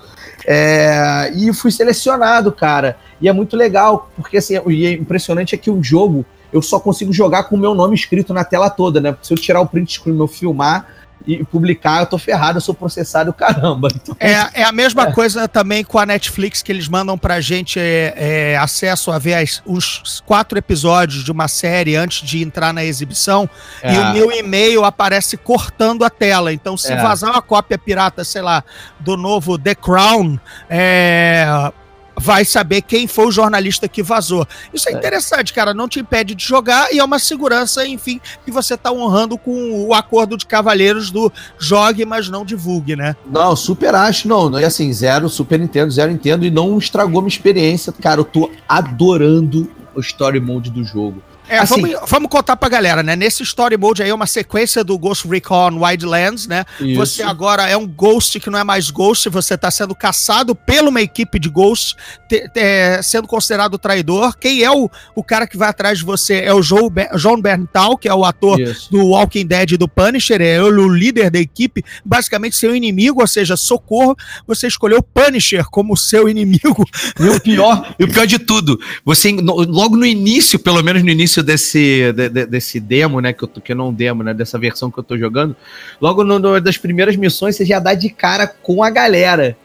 É, 0.47 1.33
e 1.35 1.53
fui 1.53 1.73
selecionado, 1.73 2.53
cara. 2.53 2.97
E 3.21 3.29
é 3.29 3.33
muito 3.33 3.57
legal, 3.57 4.09
porque 4.15 4.37
assim, 4.37 4.55
e 4.69 4.87
é 4.87 4.93
impressionante 4.93 5.57
é 5.57 5.59
que 5.59 5.71
o 5.71 5.83
jogo 5.83 6.25
eu 6.55 6.63
só 6.63 6.79
consigo 6.79 7.13
jogar 7.13 7.45
com 7.45 7.57
o 7.57 7.59
meu 7.59 7.75
nome 7.75 7.97
escrito 7.97 8.33
na 8.33 8.45
tela 8.45 8.71
toda, 8.71 9.01
né? 9.01 9.11
Porque 9.11 9.27
se 9.27 9.35
eu 9.35 9.37
tirar 9.37 9.61
o 9.61 9.67
print 9.67 9.95
screen, 9.95 10.17
eu 10.17 10.29
filmar 10.29 10.87
e 11.27 11.43
publicar, 11.43 12.01
eu 12.01 12.07
tô 12.07 12.17
ferrado, 12.17 12.59
eu 12.59 12.61
sou 12.61 12.73
processado, 12.75 13.33
caramba. 13.35 13.89
Então, 13.93 14.15
é, 14.21 14.61
é 14.61 14.63
a 14.63 14.71
mesma 14.71 15.09
é. 15.09 15.13
coisa 15.13 15.49
também 15.49 15.83
com 15.83 15.99
a 15.99 16.07
Netflix, 16.07 16.63
que 16.63 16.71
eles 16.71 16.87
mandam 16.87 17.19
pra 17.19 17.41
gente 17.41 17.81
é, 17.81 18.15
é, 18.17 18.57
acesso 18.57 19.11
a 19.11 19.19
ver 19.19 19.35
as, 19.35 19.61
os 19.67 20.23
quatro 20.25 20.57
episódios 20.57 21.25
de 21.25 21.33
uma 21.33 21.49
série 21.49 21.97
antes 21.97 22.25
de 22.25 22.41
entrar 22.41 22.73
na 22.73 22.85
exibição, 22.85 23.51
é. 23.83 23.93
e 23.93 23.99
o 23.99 24.13
meu 24.13 24.31
e-mail 24.31 24.85
aparece 24.85 25.37
cortando 25.37 26.05
a 26.05 26.11
tela. 26.11 26.53
Então, 26.53 26.77
se 26.77 26.93
é. 26.93 26.97
vazar 27.03 27.33
uma 27.33 27.43
cópia 27.43 27.77
pirata, 27.77 28.23
sei 28.23 28.43
lá, 28.43 28.63
do 29.01 29.17
novo 29.17 29.59
The 29.59 29.75
Crown, 29.75 30.39
é 30.71 31.73
vai 32.17 32.45
saber 32.45 32.83
quem 32.83 33.07
foi 33.07 33.27
o 33.27 33.33
jornalista 33.33 33.89
que 33.89 34.03
vazou. 34.03 34.47
Isso 34.73 34.89
é, 34.89 34.93
é, 34.93 34.97
interessante, 34.97 35.53
cara. 35.53 35.75
Não 35.75 35.89
te 35.89 36.01
impede 36.01 36.35
de 36.35 36.45
jogar 36.45 36.93
e 36.93 36.99
é 36.99 37.05
uma 37.05 37.19
segurança, 37.19 37.87
enfim, 37.87 38.21
que 38.45 38.51
você 38.51 38.77
tá 38.77 38.93
honrando 38.93 39.37
com 39.37 39.87
o 39.87 39.95
acordo 39.95 40.37
de 40.37 40.47
cavalheiros 40.47 41.11
do 41.11 41.33
jogue, 41.59 42.05
mas 42.05 42.29
não 42.29 42.45
divulgue, 42.45 42.97
né? 42.97 43.17
Não, 43.27 43.55
super 43.57 43.95
acho, 43.95 44.29
não. 44.29 44.59
E 44.59 44.65
assim, 44.65 44.93
zero 44.93 45.29
Super 45.29 45.59
Nintendo, 45.59 45.91
zero 45.91 46.13
Nintendo 46.13 46.45
e 46.45 46.51
não 46.51 46.79
estragou 46.79 47.21
minha 47.21 47.29
experiência. 47.29 47.93
Cara, 47.93 48.21
eu 48.21 48.25
tô 48.25 48.51
adorando 48.69 49.71
o 49.95 50.01
story 50.01 50.41
mode 50.41 50.71
do 50.71 50.85
jogo. 50.85 51.23
É, 51.49 51.59
assim, 51.59 51.81
vamos, 51.83 52.11
vamos 52.11 52.31
contar 52.31 52.57
pra 52.57 52.69
galera, 52.69 53.03
né? 53.03 53.15
Nesse 53.15 53.43
story 53.43 53.77
mode 53.77 54.03
aí 54.03 54.09
é 54.09 54.15
uma 54.15 54.27
sequência 54.27 54.83
do 54.83 54.99
Ghost 54.99 55.29
Recon 55.29 55.79
Wildlands, 55.79 56.47
né? 56.47 56.65
Isso. 56.81 56.97
Você 56.97 57.23
agora 57.23 57.69
é 57.69 57.77
um 57.77 57.87
Ghost 57.87 58.41
que 58.41 58.49
não 58.49 58.59
é 58.59 58.65
mais 58.65 58.91
Ghost, 58.91 59.29
você 59.29 59.57
tá 59.57 59.71
sendo 59.71 59.95
caçado 59.95 60.55
pela 60.55 60.89
uma 60.89 61.03
equipe 61.03 61.39
de 61.39 61.49
Ghosts, 61.49 61.95
te, 62.29 62.49
te, 62.49 63.03
sendo 63.03 63.29
considerado 63.29 63.79
traidor. 63.79 64.37
Quem 64.39 64.63
é 64.63 64.71
o, 64.71 64.91
o 65.15 65.23
cara 65.23 65.47
que 65.47 65.57
vai 65.57 65.69
atrás 65.69 65.99
de 65.99 66.05
você 66.05 66.41
é 66.41 66.53
o 66.53 66.63
Joe, 66.63 66.89
John 67.17 67.41
Berntal, 67.41 67.99
que 67.99 68.09
é 68.09 68.15
o 68.15 68.25
ator 68.25 68.59
Isso. 68.61 68.91
do 68.91 69.07
Walking 69.09 69.47
Dead 69.47 69.73
e 69.73 69.77
do 69.77 69.89
Punisher, 69.89 70.41
é 70.41 70.63
o 70.63 70.89
líder 70.89 71.31
da 71.31 71.39
equipe, 71.39 71.85
basicamente 72.05 72.57
seu 72.57 72.75
inimigo, 72.75 73.21
ou 73.21 73.27
seja, 73.27 73.57
socorro. 73.57 74.17
Você 74.47 74.67
escolheu 74.67 74.99
o 74.99 75.03
Punisher 75.03 75.65
como 75.71 75.97
seu 75.97 76.29
inimigo. 76.29 76.85
E 77.21 77.29
o 77.29 77.41
pior, 77.41 77.95
e 77.99 78.05
o 78.05 78.09
pior 78.09 78.27
de 78.27 78.39
tudo, 78.39 78.79
você 79.05 79.31
logo 79.33 79.97
no 79.97 80.07
início, 80.07 80.59
pelo 80.59 80.83
menos 80.83 81.03
no 81.03 81.11
início 81.11 81.34
início 81.35 81.43
desse, 81.43 82.13
de, 82.13 82.29
de, 82.29 82.47
desse 82.47 82.79
demo, 82.79 83.21
né? 83.21 83.33
Que, 83.33 83.45
eu 83.45 83.49
tô, 83.49 83.61
que 83.61 83.75
não 83.75 83.93
demo, 83.93 84.23
né? 84.23 84.33
Dessa 84.33 84.59
versão 84.59 84.91
que 84.91 84.99
eu 84.99 85.03
tô 85.03 85.19
jogando. 85.19 85.57
Logo 86.01 86.23
no, 86.23 86.61
das 86.61 86.79
primeiras 86.79 87.17
missões, 87.17 87.57
você 87.57 87.65
já 87.65 87.79
dá 87.79 87.95
de 87.95 88.09
cara 88.11 88.47
com 88.47 88.83
a 88.83 88.91
galera. 88.91 89.57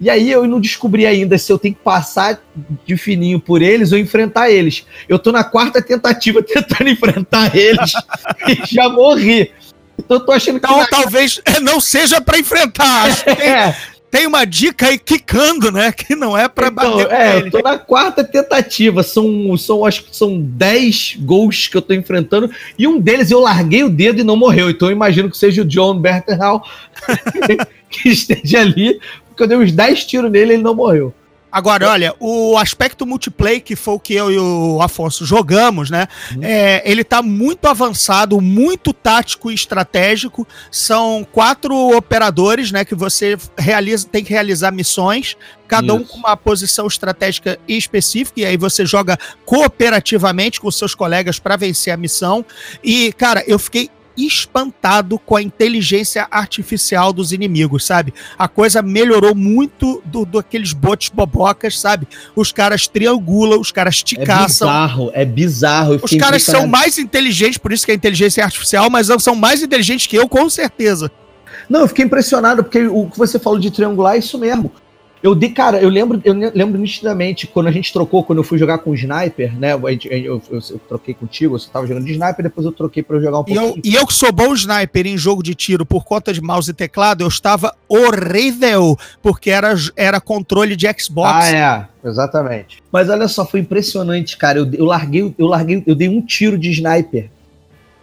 E 0.00 0.10
aí 0.10 0.30
eu 0.30 0.46
não 0.48 0.60
descobri 0.60 1.06
ainda 1.06 1.38
se 1.38 1.52
eu 1.52 1.58
tenho 1.58 1.74
que 1.74 1.80
passar 1.80 2.42
de 2.84 2.96
fininho 2.96 3.38
por 3.38 3.62
eles 3.62 3.92
ou 3.92 3.98
enfrentar 3.98 4.50
eles. 4.50 4.84
Eu 5.08 5.18
tô 5.18 5.30
na 5.30 5.44
quarta 5.44 5.80
tentativa 5.80 6.42
tentando 6.44 6.90
enfrentar 6.90 7.56
eles 7.56 7.92
e 8.48 8.74
já 8.74 8.88
morri. 8.88 9.52
Então 9.98 10.16
eu 10.16 10.26
tô 10.26 10.32
achando 10.32 10.58
que. 10.58 10.66
Então 10.66 10.78
na- 10.78 10.86
talvez 10.88 11.40
não 11.62 11.80
seja 11.80 12.20
pra 12.20 12.38
enfrentar. 12.38 13.04
Acho 13.04 13.24
que 13.24 13.36
tem, 13.36 13.48
É, 13.48 13.76
tem 14.12 14.26
uma 14.26 14.44
dica 14.44 14.88
aí 14.88 14.98
quicando, 14.98 15.72
né? 15.72 15.90
Que 16.02 16.14
não 16.14 16.36
é 16.36 16.46
pra 16.46 16.68
então, 16.68 16.98
bater 16.98 17.10
é, 17.10 17.38
eu 17.38 17.50
tô 17.50 17.60
na 17.60 17.78
quarta 17.78 18.22
tentativa. 18.22 19.02
São, 19.02 19.56
são, 19.56 19.86
acho 19.86 20.04
que 20.04 20.14
são 20.14 20.38
10 20.38 21.16
gols 21.20 21.66
que 21.66 21.76
eu 21.76 21.80
tô 21.80 21.94
enfrentando. 21.94 22.50
E 22.78 22.86
um 22.86 23.00
deles 23.00 23.30
eu 23.30 23.40
larguei 23.40 23.82
o 23.82 23.88
dedo 23.88 24.20
e 24.20 24.24
não 24.24 24.36
morreu. 24.36 24.68
Então 24.68 24.88
eu 24.88 24.92
imagino 24.92 25.30
que 25.30 25.38
seja 25.38 25.62
o 25.62 25.64
John 25.64 25.98
Berterhall 25.98 26.62
que 27.88 28.10
esteja 28.10 28.60
ali. 28.60 29.00
Porque 29.28 29.44
eu 29.44 29.46
dei 29.46 29.56
uns 29.56 29.72
10 29.72 30.04
tiros 30.04 30.30
nele 30.30 30.52
e 30.52 30.54
ele 30.56 30.62
não 30.62 30.74
morreu. 30.74 31.14
Agora, 31.52 31.90
olha, 31.90 32.14
o 32.18 32.56
aspecto 32.56 33.04
multiplayer, 33.04 33.62
que 33.62 33.76
foi 33.76 33.94
o 33.94 34.00
que 34.00 34.14
eu 34.14 34.32
e 34.32 34.38
o 34.38 34.80
Afonso 34.80 35.26
jogamos, 35.26 35.90
né? 35.90 36.08
é, 36.40 36.82
ele 36.90 37.04
tá 37.04 37.20
muito 37.20 37.66
avançado, 37.68 38.40
muito 38.40 38.94
tático 38.94 39.50
e 39.50 39.54
estratégico. 39.54 40.48
São 40.70 41.26
quatro 41.30 41.94
operadores, 41.94 42.72
né? 42.72 42.86
Que 42.86 42.94
você 42.94 43.36
realiza, 43.58 44.08
tem 44.10 44.24
que 44.24 44.32
realizar 44.32 44.70
missões, 44.70 45.36
cada 45.68 45.92
um 45.92 46.00
Isso. 46.00 46.12
com 46.12 46.18
uma 46.18 46.36
posição 46.38 46.86
estratégica 46.86 47.58
específica, 47.68 48.40
e 48.40 48.46
aí 48.46 48.56
você 48.56 48.86
joga 48.86 49.18
cooperativamente 49.44 50.58
com 50.58 50.70
seus 50.70 50.94
colegas 50.94 51.38
para 51.38 51.56
vencer 51.56 51.92
a 51.92 51.98
missão. 51.98 52.44
E, 52.82 53.12
cara, 53.12 53.44
eu 53.46 53.58
fiquei 53.58 53.90
espantado 54.16 55.18
com 55.18 55.36
a 55.36 55.42
inteligência 55.42 56.26
artificial 56.30 57.12
dos 57.12 57.32
inimigos, 57.32 57.84
sabe? 57.84 58.12
A 58.38 58.48
coisa 58.48 58.82
melhorou 58.82 59.34
muito 59.34 60.02
do, 60.04 60.24
do 60.24 60.38
aqueles 60.38 60.72
botes 60.72 61.08
bobocas, 61.08 61.78
sabe? 61.78 62.06
Os 62.34 62.52
caras 62.52 62.86
triangulam, 62.86 63.60
os 63.60 63.72
caras 63.72 64.02
te 64.02 64.20
É 64.20 64.24
caçam. 64.24 64.68
bizarro, 64.68 65.10
é 65.14 65.24
bizarro. 65.24 66.00
Os 66.02 66.14
caras 66.16 66.42
são 66.42 66.66
mais 66.66 66.98
inteligentes, 66.98 67.58
por 67.58 67.72
isso 67.72 67.84
que 67.86 67.92
é 67.92 67.94
inteligência 67.94 68.44
artificial, 68.44 68.90
mas 68.90 69.08
não 69.08 69.18
são 69.18 69.34
mais 69.34 69.62
inteligentes 69.62 70.06
que 70.06 70.16
eu, 70.16 70.28
com 70.28 70.48
certeza. 70.50 71.10
Não, 71.68 71.80
eu 71.80 71.88
fiquei 71.88 72.04
impressionado, 72.04 72.62
porque 72.64 72.86
o 72.86 73.06
que 73.06 73.18
você 73.18 73.38
falou 73.38 73.58
de 73.58 73.70
triangular 73.70 74.14
é 74.14 74.18
isso 74.18 74.38
mesmo. 74.38 74.70
Eu 75.22 75.36
dei, 75.36 75.50
cara, 75.50 75.80
eu 75.80 75.88
lembro, 75.88 76.20
eu 76.24 76.34
lembro 76.52 76.80
nitidamente, 76.80 77.46
quando 77.46 77.68
a 77.68 77.70
gente 77.70 77.92
trocou, 77.92 78.24
quando 78.24 78.38
eu 78.38 78.42
fui 78.44 78.58
jogar 78.58 78.78
com 78.78 78.90
o 78.90 78.94
sniper, 78.94 79.56
né? 79.56 79.78
gente- 79.92 80.08
Eu, 80.08 80.42
eu- 80.50 80.60
eu 80.70 80.80
troquei 80.88 81.14
contigo, 81.14 81.56
você 81.56 81.68
tava 81.70 81.86
jogando 81.86 82.04
de 82.06 82.12
sniper, 82.12 82.42
depois 82.42 82.66
eu 82.66 82.72
troquei 82.72 83.04
pra 83.04 83.16
eu 83.18 83.22
jogar 83.22 83.38
um 83.38 83.44
E 83.46 83.54
eu, 83.54 83.62
pouquinho. 83.62 83.82
e 83.84 83.94
eu 83.94 84.04
que 84.04 84.12
sou 84.14 84.32
bom 84.32 84.52
sniper 84.52 85.06
em 85.06 85.16
jogo 85.16 85.40
de 85.40 85.54
tiro 85.54 85.86
por 85.86 86.04
conta 86.04 86.32
de 86.32 86.40
mouse 86.40 86.68
e 86.70 86.74
teclado, 86.74 87.22
eu 87.22 87.28
estava 87.28 87.72
horrível, 87.88 88.98
porque 89.22 89.50
era, 89.50 89.72
era 89.96 90.20
controle 90.20 90.74
de 90.74 90.86
Xbox. 90.98 91.30
Ah, 91.32 91.86
é, 92.04 92.08
exatamente. 92.08 92.82
Mas 92.90 93.08
olha 93.08 93.28
só, 93.28 93.46
foi 93.46 93.60
impressionante, 93.60 94.36
cara. 94.36 94.58
Eu, 94.58 94.68
eu 94.74 94.84
larguei, 94.84 95.32
eu 95.38 95.46
larguei, 95.46 95.82
eu 95.86 95.94
dei 95.94 96.08
um 96.08 96.20
tiro 96.20 96.58
de 96.58 96.70
sniper. 96.70 97.30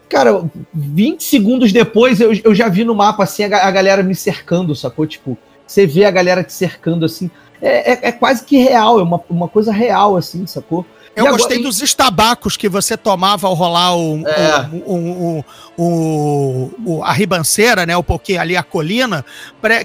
Cara, 0.08 0.42
20 0.74 1.22
segundos 1.24 1.72
depois 1.72 2.20
eu, 2.20 2.32
eu 2.44 2.56
já 2.56 2.68
vi 2.68 2.84
no 2.84 2.96
mapa 2.96 3.24
assim 3.24 3.44
a, 3.44 3.68
a 3.68 3.70
galera 3.72 4.02
me 4.02 4.16
cercando, 4.16 4.74
sacou? 4.76 5.06
Tipo, 5.06 5.38
você 5.70 5.86
vê 5.86 6.06
a 6.06 6.12
galera 6.12 6.44
te 6.44 6.52
cercando 6.54 7.06
assim. 7.06 7.30
É, 7.62 7.92
é, 7.92 8.00
é 8.08 8.12
quase 8.12 8.44
que 8.46 8.58
real, 8.58 9.00
é 9.00 9.04
uma, 9.04 9.20
uma 9.30 9.48
coisa 9.50 9.72
real, 9.72 10.16
assim, 10.16 10.48
sacou? 10.48 10.86
Eu 11.16 11.26
E 11.26 11.28
agora- 11.28 11.42
gostei 11.42 11.62
dos 11.62 11.82
estabacos 11.82 12.56
que 12.56 12.70
você 12.70 12.96
tomava 12.96 13.48
ao 13.48 13.54
rolar 13.54 13.98
o, 13.98 14.26
É. 14.26 14.70
o, 14.86 15.44
o, 15.78 16.72
o, 16.86 17.04
a 17.04 17.12
ribanceira, 17.12 17.86
né? 17.86 17.98
O 17.98 18.04
porque 18.04 18.38
ali 18.38 18.56
a 18.56 18.64
colina. 18.64 19.26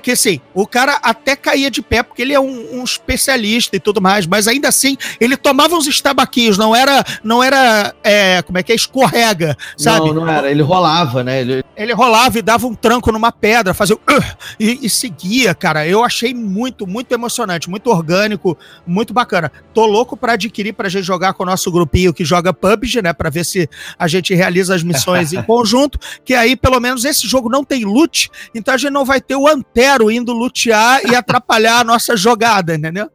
Que 0.03 0.12
assim, 0.12 0.40
o 0.55 0.66
cara 0.66 0.99
até 1.03 1.35
caía 1.35 1.70
de 1.70 1.83
pé, 1.83 2.03
porque 2.03 2.23
ele 2.23 2.33
é 2.35 2.38
um, 2.38 2.79
um 2.81 2.85
especialista 2.85 3.75
e 3.75 3.81
tudo 3.81 4.01
mais, 4.01 4.27
mas 4.27 4.47
ainda 4.47 4.68
assim, 4.68 4.97
ele 5.20 5.37
tomava 5.37 5.75
uns 5.75 5.87
estabaquinhos, 5.88 6.57
não 6.59 6.77
era, 6.77 7.05
não 7.25 7.42
era 7.42 7.92
é, 8.05 8.40
como 8.42 8.59
é 8.59 8.62
que 8.62 8.70
é, 8.70 8.75
escorrega, 8.77 9.57
sabe? 9.77 10.07
Não, 10.09 10.14
não 10.14 10.29
era. 10.29 10.49
Ele 10.51 10.62
rolava, 10.62 11.25
né? 11.25 11.40
Ele, 11.40 11.64
Ele 11.77 11.93
rolava 11.93 12.39
e 12.39 12.43
dava 12.43 12.67
um 12.67 12.75
tranco 12.75 13.11
numa 13.11 13.33
pedra, 13.33 13.75
fazia 13.75 13.97
o 13.97 14.01
"Ugh", 14.13 14.25
e, 14.61 14.87
e 14.87 14.91
seguia, 14.91 15.55
cara. 15.55 15.87
Eu 15.87 16.05
achei 16.05 16.33
muito, 16.33 16.87
muito 16.87 17.13
emocionante, 17.13 17.69
muito 17.69 17.91
orgânico, 17.91 18.57
muito 18.87 19.13
bacana. 19.13 19.51
Tô 19.73 19.85
louco 19.87 20.17
pra 20.17 20.35
adquirir 20.35 20.73
pra 20.73 20.89
gente 20.89 21.05
jogar 21.05 21.35
com 21.35 21.43
o 21.43 21.47
nosso 21.47 21.71
grupinho 21.73 22.15
que 22.15 22.25
joga 22.25 22.53
PUBG, 22.53 23.03
né? 23.03 23.13
Pra 23.13 23.31
ver 23.31 23.45
se 23.45 23.69
a 23.99 24.07
gente 24.07 24.35
realiza 24.35 24.75
as 24.75 24.83
missões 24.83 25.33
em 25.33 25.43
conjunto. 25.45 25.99
Que 26.25 26.35
aí, 26.35 26.55
pelo 26.55 26.79
menos, 26.79 27.05
esse 27.05 27.27
jogo 27.27 27.49
não 27.49 27.65
tem 27.65 27.85
loot, 27.85 28.31
então 28.55 28.75
a 28.75 28.77
gente 28.77 28.93
não 28.93 29.05
vai 29.05 29.21
ter 29.21 29.37
o 29.37 29.49
Antero 29.49 30.11
indo 30.11 30.33
lutear 30.33 31.01
e 31.05 31.15
atrapalhar 31.15 31.81
a 31.81 31.85
nossa 31.85 32.17
jogada, 32.17 32.75
entendeu? 32.75 33.11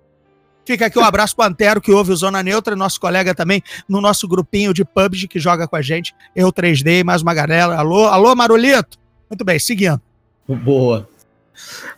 Fica 0.66 0.86
aqui 0.86 1.00
um 1.00 1.04
abraço 1.04 1.36
pro 1.36 1.46
Antero, 1.46 1.82
que 1.82 1.92
ouve 1.92 2.12
o 2.12 2.16
Zona 2.16 2.44
Neutra, 2.44 2.76
nosso 2.76 3.00
colega 3.00 3.34
também 3.34 3.64
no 3.88 4.00
nosso 4.00 4.28
grupinho 4.28 4.74
de 4.74 4.86
PUBG 4.86 5.28
que 5.28 5.40
joga 5.40 5.68
com 5.68 5.76
a 5.76 5.82
gente. 5.82 6.14
Eu 6.36 6.54
3D, 6.54 7.04
mais 7.04 7.22
uma 7.24 7.34
galera. 7.34 7.76
Alô, 7.76 8.06
alô, 8.06 8.36
Marolito? 8.36 8.98
Muito 9.30 9.44
bem, 9.44 9.58
seguindo. 9.58 10.00
Boa. 10.48 11.08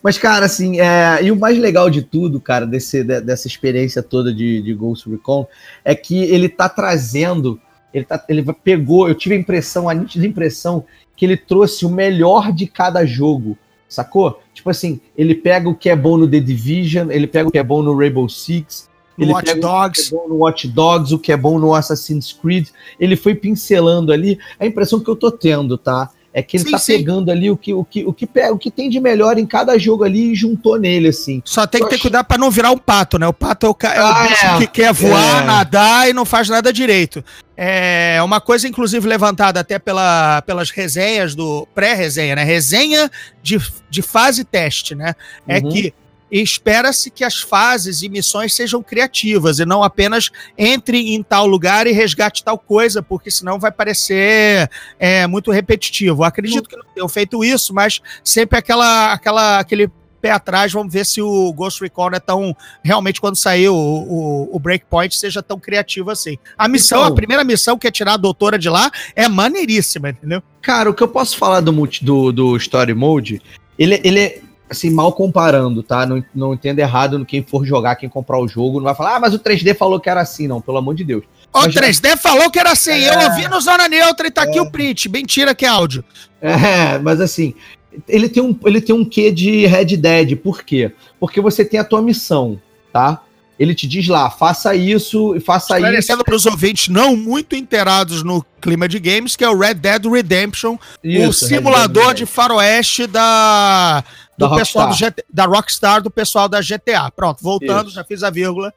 Mas, 0.01 0.17
cara, 0.17 0.45
assim, 0.45 0.79
é, 0.79 1.19
e 1.21 1.31
o 1.31 1.35
mais 1.35 1.57
legal 1.57 1.89
de 1.89 2.01
tudo, 2.01 2.39
cara, 2.39 2.65
desse, 2.65 3.03
de- 3.03 3.21
dessa 3.21 3.47
experiência 3.47 4.01
toda 4.01 4.33
de, 4.33 4.61
de 4.61 4.73
Ghost 4.73 5.09
Recon, 5.09 5.47
é 5.83 5.93
que 5.93 6.23
ele 6.23 6.49
tá 6.49 6.67
trazendo, 6.67 7.59
ele, 7.93 8.05
tá, 8.05 8.23
ele 8.27 8.43
pegou, 8.63 9.07
eu 9.07 9.15
tive 9.15 9.35
a 9.35 9.37
impressão, 9.37 9.87
a 9.87 9.93
nítida 9.93 10.25
impressão, 10.25 10.85
que 11.15 11.25
ele 11.25 11.37
trouxe 11.37 11.85
o 11.85 11.89
melhor 11.89 12.51
de 12.51 12.65
cada 12.67 13.05
jogo, 13.05 13.57
sacou? 13.93 14.39
Tipo 14.53 14.69
assim, 14.69 14.99
ele 15.17 15.35
pega 15.35 15.67
o 15.69 15.75
que 15.75 15.89
é 15.89 15.95
bom 15.95 16.17
no 16.17 16.27
The 16.27 16.39
Division, 16.39 17.11
ele 17.11 17.27
pega 17.27 17.49
o 17.49 17.51
que 17.51 17.57
é 17.57 17.63
bom 17.63 17.81
no 17.83 17.95
Rainbow 17.97 18.27
Six, 18.29 18.89
No 19.17 19.25
ele 19.25 19.33
Watch 19.33 19.45
pega 19.45 19.57
o 19.57 19.61
que 19.61 19.67
é 19.67 19.69
Dogs. 19.69 20.11
bom 20.11 20.27
no 20.29 20.35
Watch 20.35 20.67
Dogs, 20.67 21.13
o 21.13 21.19
que 21.19 21.31
é 21.31 21.37
bom 21.37 21.59
no 21.59 21.73
Assassin's 21.73 22.31
Creed, 22.31 22.69
ele 22.99 23.15
foi 23.15 23.35
pincelando 23.35 24.11
ali, 24.13 24.39
a 24.59 24.65
impressão 24.65 24.99
que 24.99 25.09
eu 25.09 25.15
tô 25.15 25.31
tendo, 25.31 25.77
tá? 25.77 26.09
É 26.33 26.41
que 26.41 26.55
ele 26.55 26.63
Sim, 26.63 26.71
tá 26.71 26.77
sim. 26.77 26.97
pegando 26.97 27.29
ali 27.29 27.51
o 27.51 27.57
que, 27.57 27.73
o, 27.73 27.83
que, 27.83 28.05
o, 28.05 28.13
que, 28.13 28.25
pe- 28.25 28.49
o 28.49 28.57
que 28.57 28.71
tem 28.71 28.89
de 28.89 29.01
melhor 29.01 29.37
em 29.37 29.45
cada 29.45 29.77
jogo 29.77 30.05
ali 30.05 30.31
e 30.31 30.35
juntou 30.35 30.79
nele, 30.79 31.09
assim. 31.09 31.41
Só 31.43 31.67
tem 31.67 31.83
que 31.83 31.89
ter 31.89 31.97
cuidado 31.97 32.25
pra 32.25 32.37
não 32.37 32.49
virar 32.49 32.71
um 32.71 32.77
pato, 32.77 33.19
né? 33.19 33.27
O 33.27 33.33
pato 33.33 33.65
é 33.65 33.69
o, 33.69 33.73
ca- 33.75 33.93
é 33.93 34.01
o 34.01 34.05
Ah, 34.05 34.27
bicho 34.27 34.45
é. 34.45 34.57
que 34.59 34.67
quer 34.67 34.93
voar, 34.93 35.43
É. 35.43 35.45
nadar 35.45 36.09
e 36.09 36.13
não 36.13 36.23
faz 36.23 36.47
nada 36.47 36.71
direito. 36.71 37.21
É 37.57 38.17
uma 38.23 38.39
coisa, 38.39 38.65
inclusive, 38.67 39.05
levantada 39.07 39.59
até 39.59 39.77
pela, 39.77 40.41
pelas 40.43 40.69
resenhas 40.69 41.35
do. 41.35 41.67
Pré-resenha, 41.75 42.35
né? 42.35 42.43
Resenha 42.45 43.11
de, 43.43 43.59
de 43.89 44.01
fase 44.01 44.45
teste, 44.45 44.95
né? 44.95 45.13
É 45.47 45.57
Uhum. 45.59 45.69
que 45.69 45.93
espera-se 46.31 47.11
que 47.11 47.23
as 47.23 47.41
fases 47.41 48.01
e 48.01 48.09
missões 48.09 48.53
sejam 48.53 48.81
criativas 48.81 49.59
e 49.59 49.65
não 49.65 49.83
apenas 49.83 50.29
entre 50.57 51.13
em 51.13 51.21
tal 51.21 51.45
lugar 51.45 51.87
e 51.87 51.91
resgate 51.91 52.43
tal 52.43 52.57
coisa, 52.57 53.01
porque 53.03 53.29
senão 53.29 53.59
vai 53.59 53.71
parecer 53.71 54.69
é, 54.99 55.27
muito 55.27 55.51
repetitivo. 55.51 56.23
Acredito 56.23 56.69
que 56.69 56.77
não 56.77 56.85
tenham 56.93 57.09
feito 57.09 57.43
isso, 57.43 57.73
mas 57.73 57.99
sempre 58.23 58.57
aquela, 58.57 59.11
aquela, 59.13 59.59
aquele 59.59 59.89
pé 60.21 60.29
atrás, 60.29 60.71
vamos 60.71 60.93
ver 60.93 61.03
se 61.03 61.19
o 61.19 61.51
Ghost 61.51 61.81
Recon 61.81 62.11
é 62.13 62.19
tão. 62.19 62.55
Realmente, 62.83 63.19
quando 63.19 63.35
sair 63.35 63.69
o, 63.69 63.75
o, 63.75 64.55
o 64.55 64.59
Breakpoint, 64.59 65.15
seja 65.17 65.41
tão 65.41 65.59
criativo 65.59 66.11
assim. 66.11 66.37
A 66.55 66.67
missão, 66.67 66.99
Então- 66.99 67.11
a 67.11 67.15
primeira 67.15 67.43
missão 67.43 67.75
que 67.75 67.87
é 67.87 67.91
tirar 67.91 68.13
a 68.13 68.17
doutora 68.17 68.59
de 68.59 68.69
lá, 68.69 68.91
é 69.15 69.27
maneiríssima, 69.27 70.11
entendeu? 70.11 70.43
Cara, 70.61 70.91
o 70.91 70.93
que 70.93 71.01
eu 71.01 71.07
posso 71.07 71.35
falar 71.35 71.59
do, 71.61 71.73
multi- 71.73 72.05
do, 72.05 72.31
do 72.31 72.55
Story 72.57 72.93
Mode, 72.93 73.41
ele, 73.79 73.99
ele 74.03 74.19
é, 74.19 74.41
assim, 74.71 74.89
mal 74.89 75.11
comparando, 75.13 75.83
tá? 75.83 76.05
Não, 76.05 76.23
não 76.33 76.53
entenda 76.53 76.81
errado 76.81 77.19
no 77.19 77.25
quem 77.25 77.43
for 77.43 77.65
jogar, 77.65 77.95
quem 77.95 78.07
comprar 78.09 78.39
o 78.39 78.47
jogo, 78.47 78.77
não 78.79 78.85
vai 78.85 78.95
falar, 78.95 79.17
ah, 79.17 79.19
mas 79.19 79.33
o 79.33 79.39
3D 79.39 79.75
falou 79.75 79.99
que 79.99 80.09
era 80.09 80.21
assim, 80.21 80.47
não, 80.47 80.61
pelo 80.61 80.77
amor 80.77 80.95
de 80.95 81.03
Deus. 81.03 81.23
O 81.53 81.59
Mas 81.61 81.73
já- 81.73 81.81
3D 81.81 82.17
falou 82.17 82.49
que 82.49 82.57
era 82.57 82.71
assim, 82.71 82.91
É. 82.91 83.13
eu 83.13 83.29
ouvi 83.29 83.47
no 83.47 83.59
Zona 83.59 83.87
Neutra 83.89 84.27
e 84.27 84.31
tá 84.31 84.43
aqui 84.43 84.59
o 84.59 84.71
print. 84.71 85.09
Mentira 85.09 85.53
que 85.53 85.65
é 85.65 85.67
áudio. 85.67 86.03
É, 86.41 86.97
mas 86.99 87.19
assim, 87.19 87.53
ele 88.07 88.29
tem 88.29 88.41
um, 88.41 88.57
ele 88.65 88.79
tem 88.79 88.95
um 88.95 89.03
quê 89.03 89.29
de 89.31 89.65
Red 89.65 89.97
Dead, 89.97 90.37
por 90.37 90.63
quê? 90.63 90.91
Porque 91.19 91.41
você 91.41 91.65
tem 91.65 91.79
a 91.79 91.83
tua 91.83 92.01
missão, 92.01 92.59
tá? 92.93 93.21
Ele 93.59 93.75
te 93.75 93.85
diz 93.87 94.07
lá, 94.07 94.27
faça 94.31 94.73
isso 94.73 95.35
e 95.35 95.39
faça 95.39 95.73
isso. 95.75 95.85
Esclarecendo 95.85 96.23
para 96.23 96.33
os 96.35 96.47
ouvintes 96.47 96.87
não 96.87 97.15
muito 97.15 97.55
inteirados 97.55 98.23
no 98.23 98.43
clima 98.59 98.87
de 98.87 98.97
games, 98.97 99.35
que 99.35 99.43
é 99.43 99.49
o 99.49 99.55
Red 99.59 99.75
Dead 99.75 100.03
Redemption, 100.05 100.75
o 100.75 100.79
Isso, 101.07 101.45
Red 101.45 101.57
simulador 101.57 102.05
Dead 102.07 102.17
de 102.19 102.25
faroeste 102.25 103.05
da, 103.05 104.03
do 104.41 104.49
Da 104.49 104.55
pessoal 104.57 104.85
do 104.85 104.89
Rockstar. 104.89 105.09
GT, 105.09 105.25
da 105.31 105.45
Rockstar, 105.45 106.01
do 106.01 106.11
pessoal 106.11 106.49
da 106.49 106.61
GTA. 106.61 107.11
Pronto, 107.11 107.43
voltando, 107.43 107.87
Isso. 107.87 107.95
já 107.95 108.03
fiz 108.03 108.23
a 108.23 108.29
vírgula. 108.29 108.73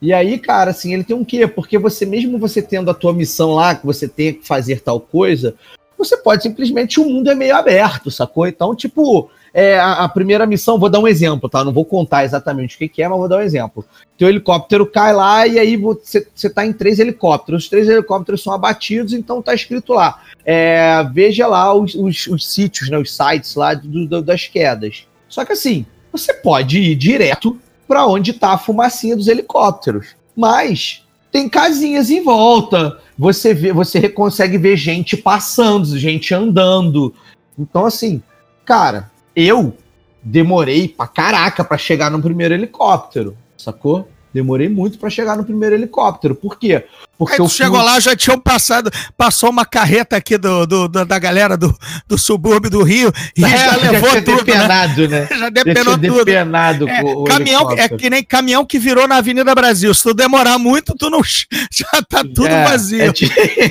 E 0.00 0.12
aí, 0.12 0.38
cara, 0.38 0.70
assim, 0.70 0.92
ele 0.92 1.04
tem 1.04 1.16
um 1.16 1.24
quê? 1.24 1.46
Porque 1.46 1.78
você, 1.78 2.04
mesmo 2.04 2.38
você 2.38 2.60
tendo 2.60 2.90
a 2.90 2.94
tua 2.94 3.12
missão 3.12 3.54
lá, 3.54 3.74
que 3.74 3.86
você 3.86 4.06
tem 4.06 4.34
que 4.34 4.46
fazer 4.46 4.80
tal 4.80 5.00
coisa, 5.00 5.54
você 5.96 6.16
pode 6.16 6.42
simplesmente, 6.42 7.00
o 7.00 7.04
mundo 7.08 7.30
é 7.30 7.34
meio 7.34 7.56
aberto, 7.56 8.10
sacou? 8.10 8.46
Então, 8.46 8.74
tipo, 8.74 9.30
é, 9.58 9.78
a, 9.78 10.04
a 10.04 10.08
primeira 10.10 10.44
missão, 10.44 10.78
vou 10.78 10.90
dar 10.90 10.98
um 11.00 11.08
exemplo, 11.08 11.48
tá? 11.48 11.64
Não 11.64 11.72
vou 11.72 11.84
contar 11.86 12.24
exatamente 12.26 12.76
o 12.76 12.78
que, 12.78 12.88
que 12.88 13.02
é, 13.02 13.08
mas 13.08 13.16
vou 13.18 13.26
dar 13.26 13.38
um 13.38 13.40
exemplo. 13.40 13.86
Teu 14.18 14.28
helicóptero 14.28 14.84
cai 14.84 15.14
lá 15.14 15.46
e 15.46 15.58
aí 15.58 15.78
você, 15.78 16.26
você 16.34 16.50
tá 16.50 16.66
em 16.66 16.74
três 16.74 16.98
helicópteros. 16.98 17.64
Os 17.64 17.70
três 17.70 17.88
helicópteros 17.88 18.42
são 18.42 18.52
abatidos, 18.52 19.14
então 19.14 19.40
tá 19.40 19.54
escrito 19.54 19.94
lá. 19.94 20.20
é, 20.44 21.02
veja 21.12 21.46
lá 21.46 21.72
os, 21.72 21.94
os- 21.94 22.26
os 22.26 22.46
sítios, 22.52 22.90
né, 22.90 22.98
os 22.98 23.16
sites 23.16 23.54
lá 23.54 23.72
do- 23.72 24.06
do- 24.06 24.22
das 24.22 24.46
quedas. 24.46 25.06
Só 25.28 25.42
que 25.42 25.54
assim, 25.54 25.86
você 26.12 26.34
pode 26.34 26.78
ir 26.78 26.94
direto 26.94 27.58
para 27.88 28.06
onde 28.06 28.32
está 28.32 28.50
a 28.52 28.58
fumacinha 28.58 29.16
dos 29.16 29.26
helicópteros. 29.26 30.08
Mas 30.36 31.02
tem 31.32 31.48
casinhas 31.48 32.10
em 32.10 32.22
volta. 32.22 32.98
Você 33.18 33.54
vê, 33.54 33.72
você 33.72 34.06
consegue 34.08 34.58
ver 34.58 34.76
gente 34.76 35.16
passando, 35.16 35.98
gente 35.98 36.34
andando. 36.34 37.14
Então, 37.58 37.86
assim, 37.86 38.22
cara, 38.64 39.10
eu 39.36 39.76
demorei 40.22 40.88
pra 40.88 41.06
caraca 41.06 41.62
pra 41.62 41.76
chegar 41.76 42.10
no 42.10 42.20
primeiro 42.20 42.54
helicóptero, 42.54 43.36
sacou? 43.56 44.08
Demorei 44.36 44.68
muito 44.68 44.98
para 44.98 45.08
chegar 45.08 45.34
no 45.34 45.44
primeiro 45.44 45.74
helicóptero. 45.74 46.34
Por 46.34 46.58
quê? 46.58 46.84
Porque 47.16 47.40
eu 47.40 47.48
chegou 47.48 47.80
lá, 47.80 47.98
já 47.98 48.14
tinham 48.14 48.38
passado, 48.38 48.90
passou 49.16 49.48
uma 49.48 49.64
carreta 49.64 50.14
aqui 50.14 50.36
do, 50.36 50.66
do, 50.66 50.88
da 50.88 51.18
galera 51.18 51.56
do, 51.56 51.74
do 52.06 52.18
subúrbio 52.18 52.68
do 52.68 52.82
Rio 52.82 53.10
e 53.34 53.42
é, 53.42 53.48
já, 53.48 53.56
já 53.56 53.76
levou 53.90 54.10
já 54.12 54.20
tudo. 54.20 54.44
Depenado, 54.44 55.08
né? 55.08 55.20
né? 55.20 55.38
Já 55.38 55.48
depenou 55.48 55.94
tudo. 55.94 56.24
Depenado 56.26 56.86
é, 56.86 57.02
caminhão, 57.26 57.70
é 57.70 57.88
que 57.88 58.10
nem 58.10 58.22
caminhão 58.22 58.66
que 58.66 58.78
virou 58.78 59.08
na 59.08 59.16
Avenida 59.16 59.54
Brasil. 59.54 59.94
Se 59.94 60.02
tu 60.02 60.12
demorar 60.12 60.58
muito, 60.58 60.94
tu 60.94 61.08
não 61.08 61.22
já 61.72 62.02
tá 62.06 62.22
tudo 62.22 62.48
é, 62.48 62.64
vazio. 62.64 63.04
É 63.04 63.12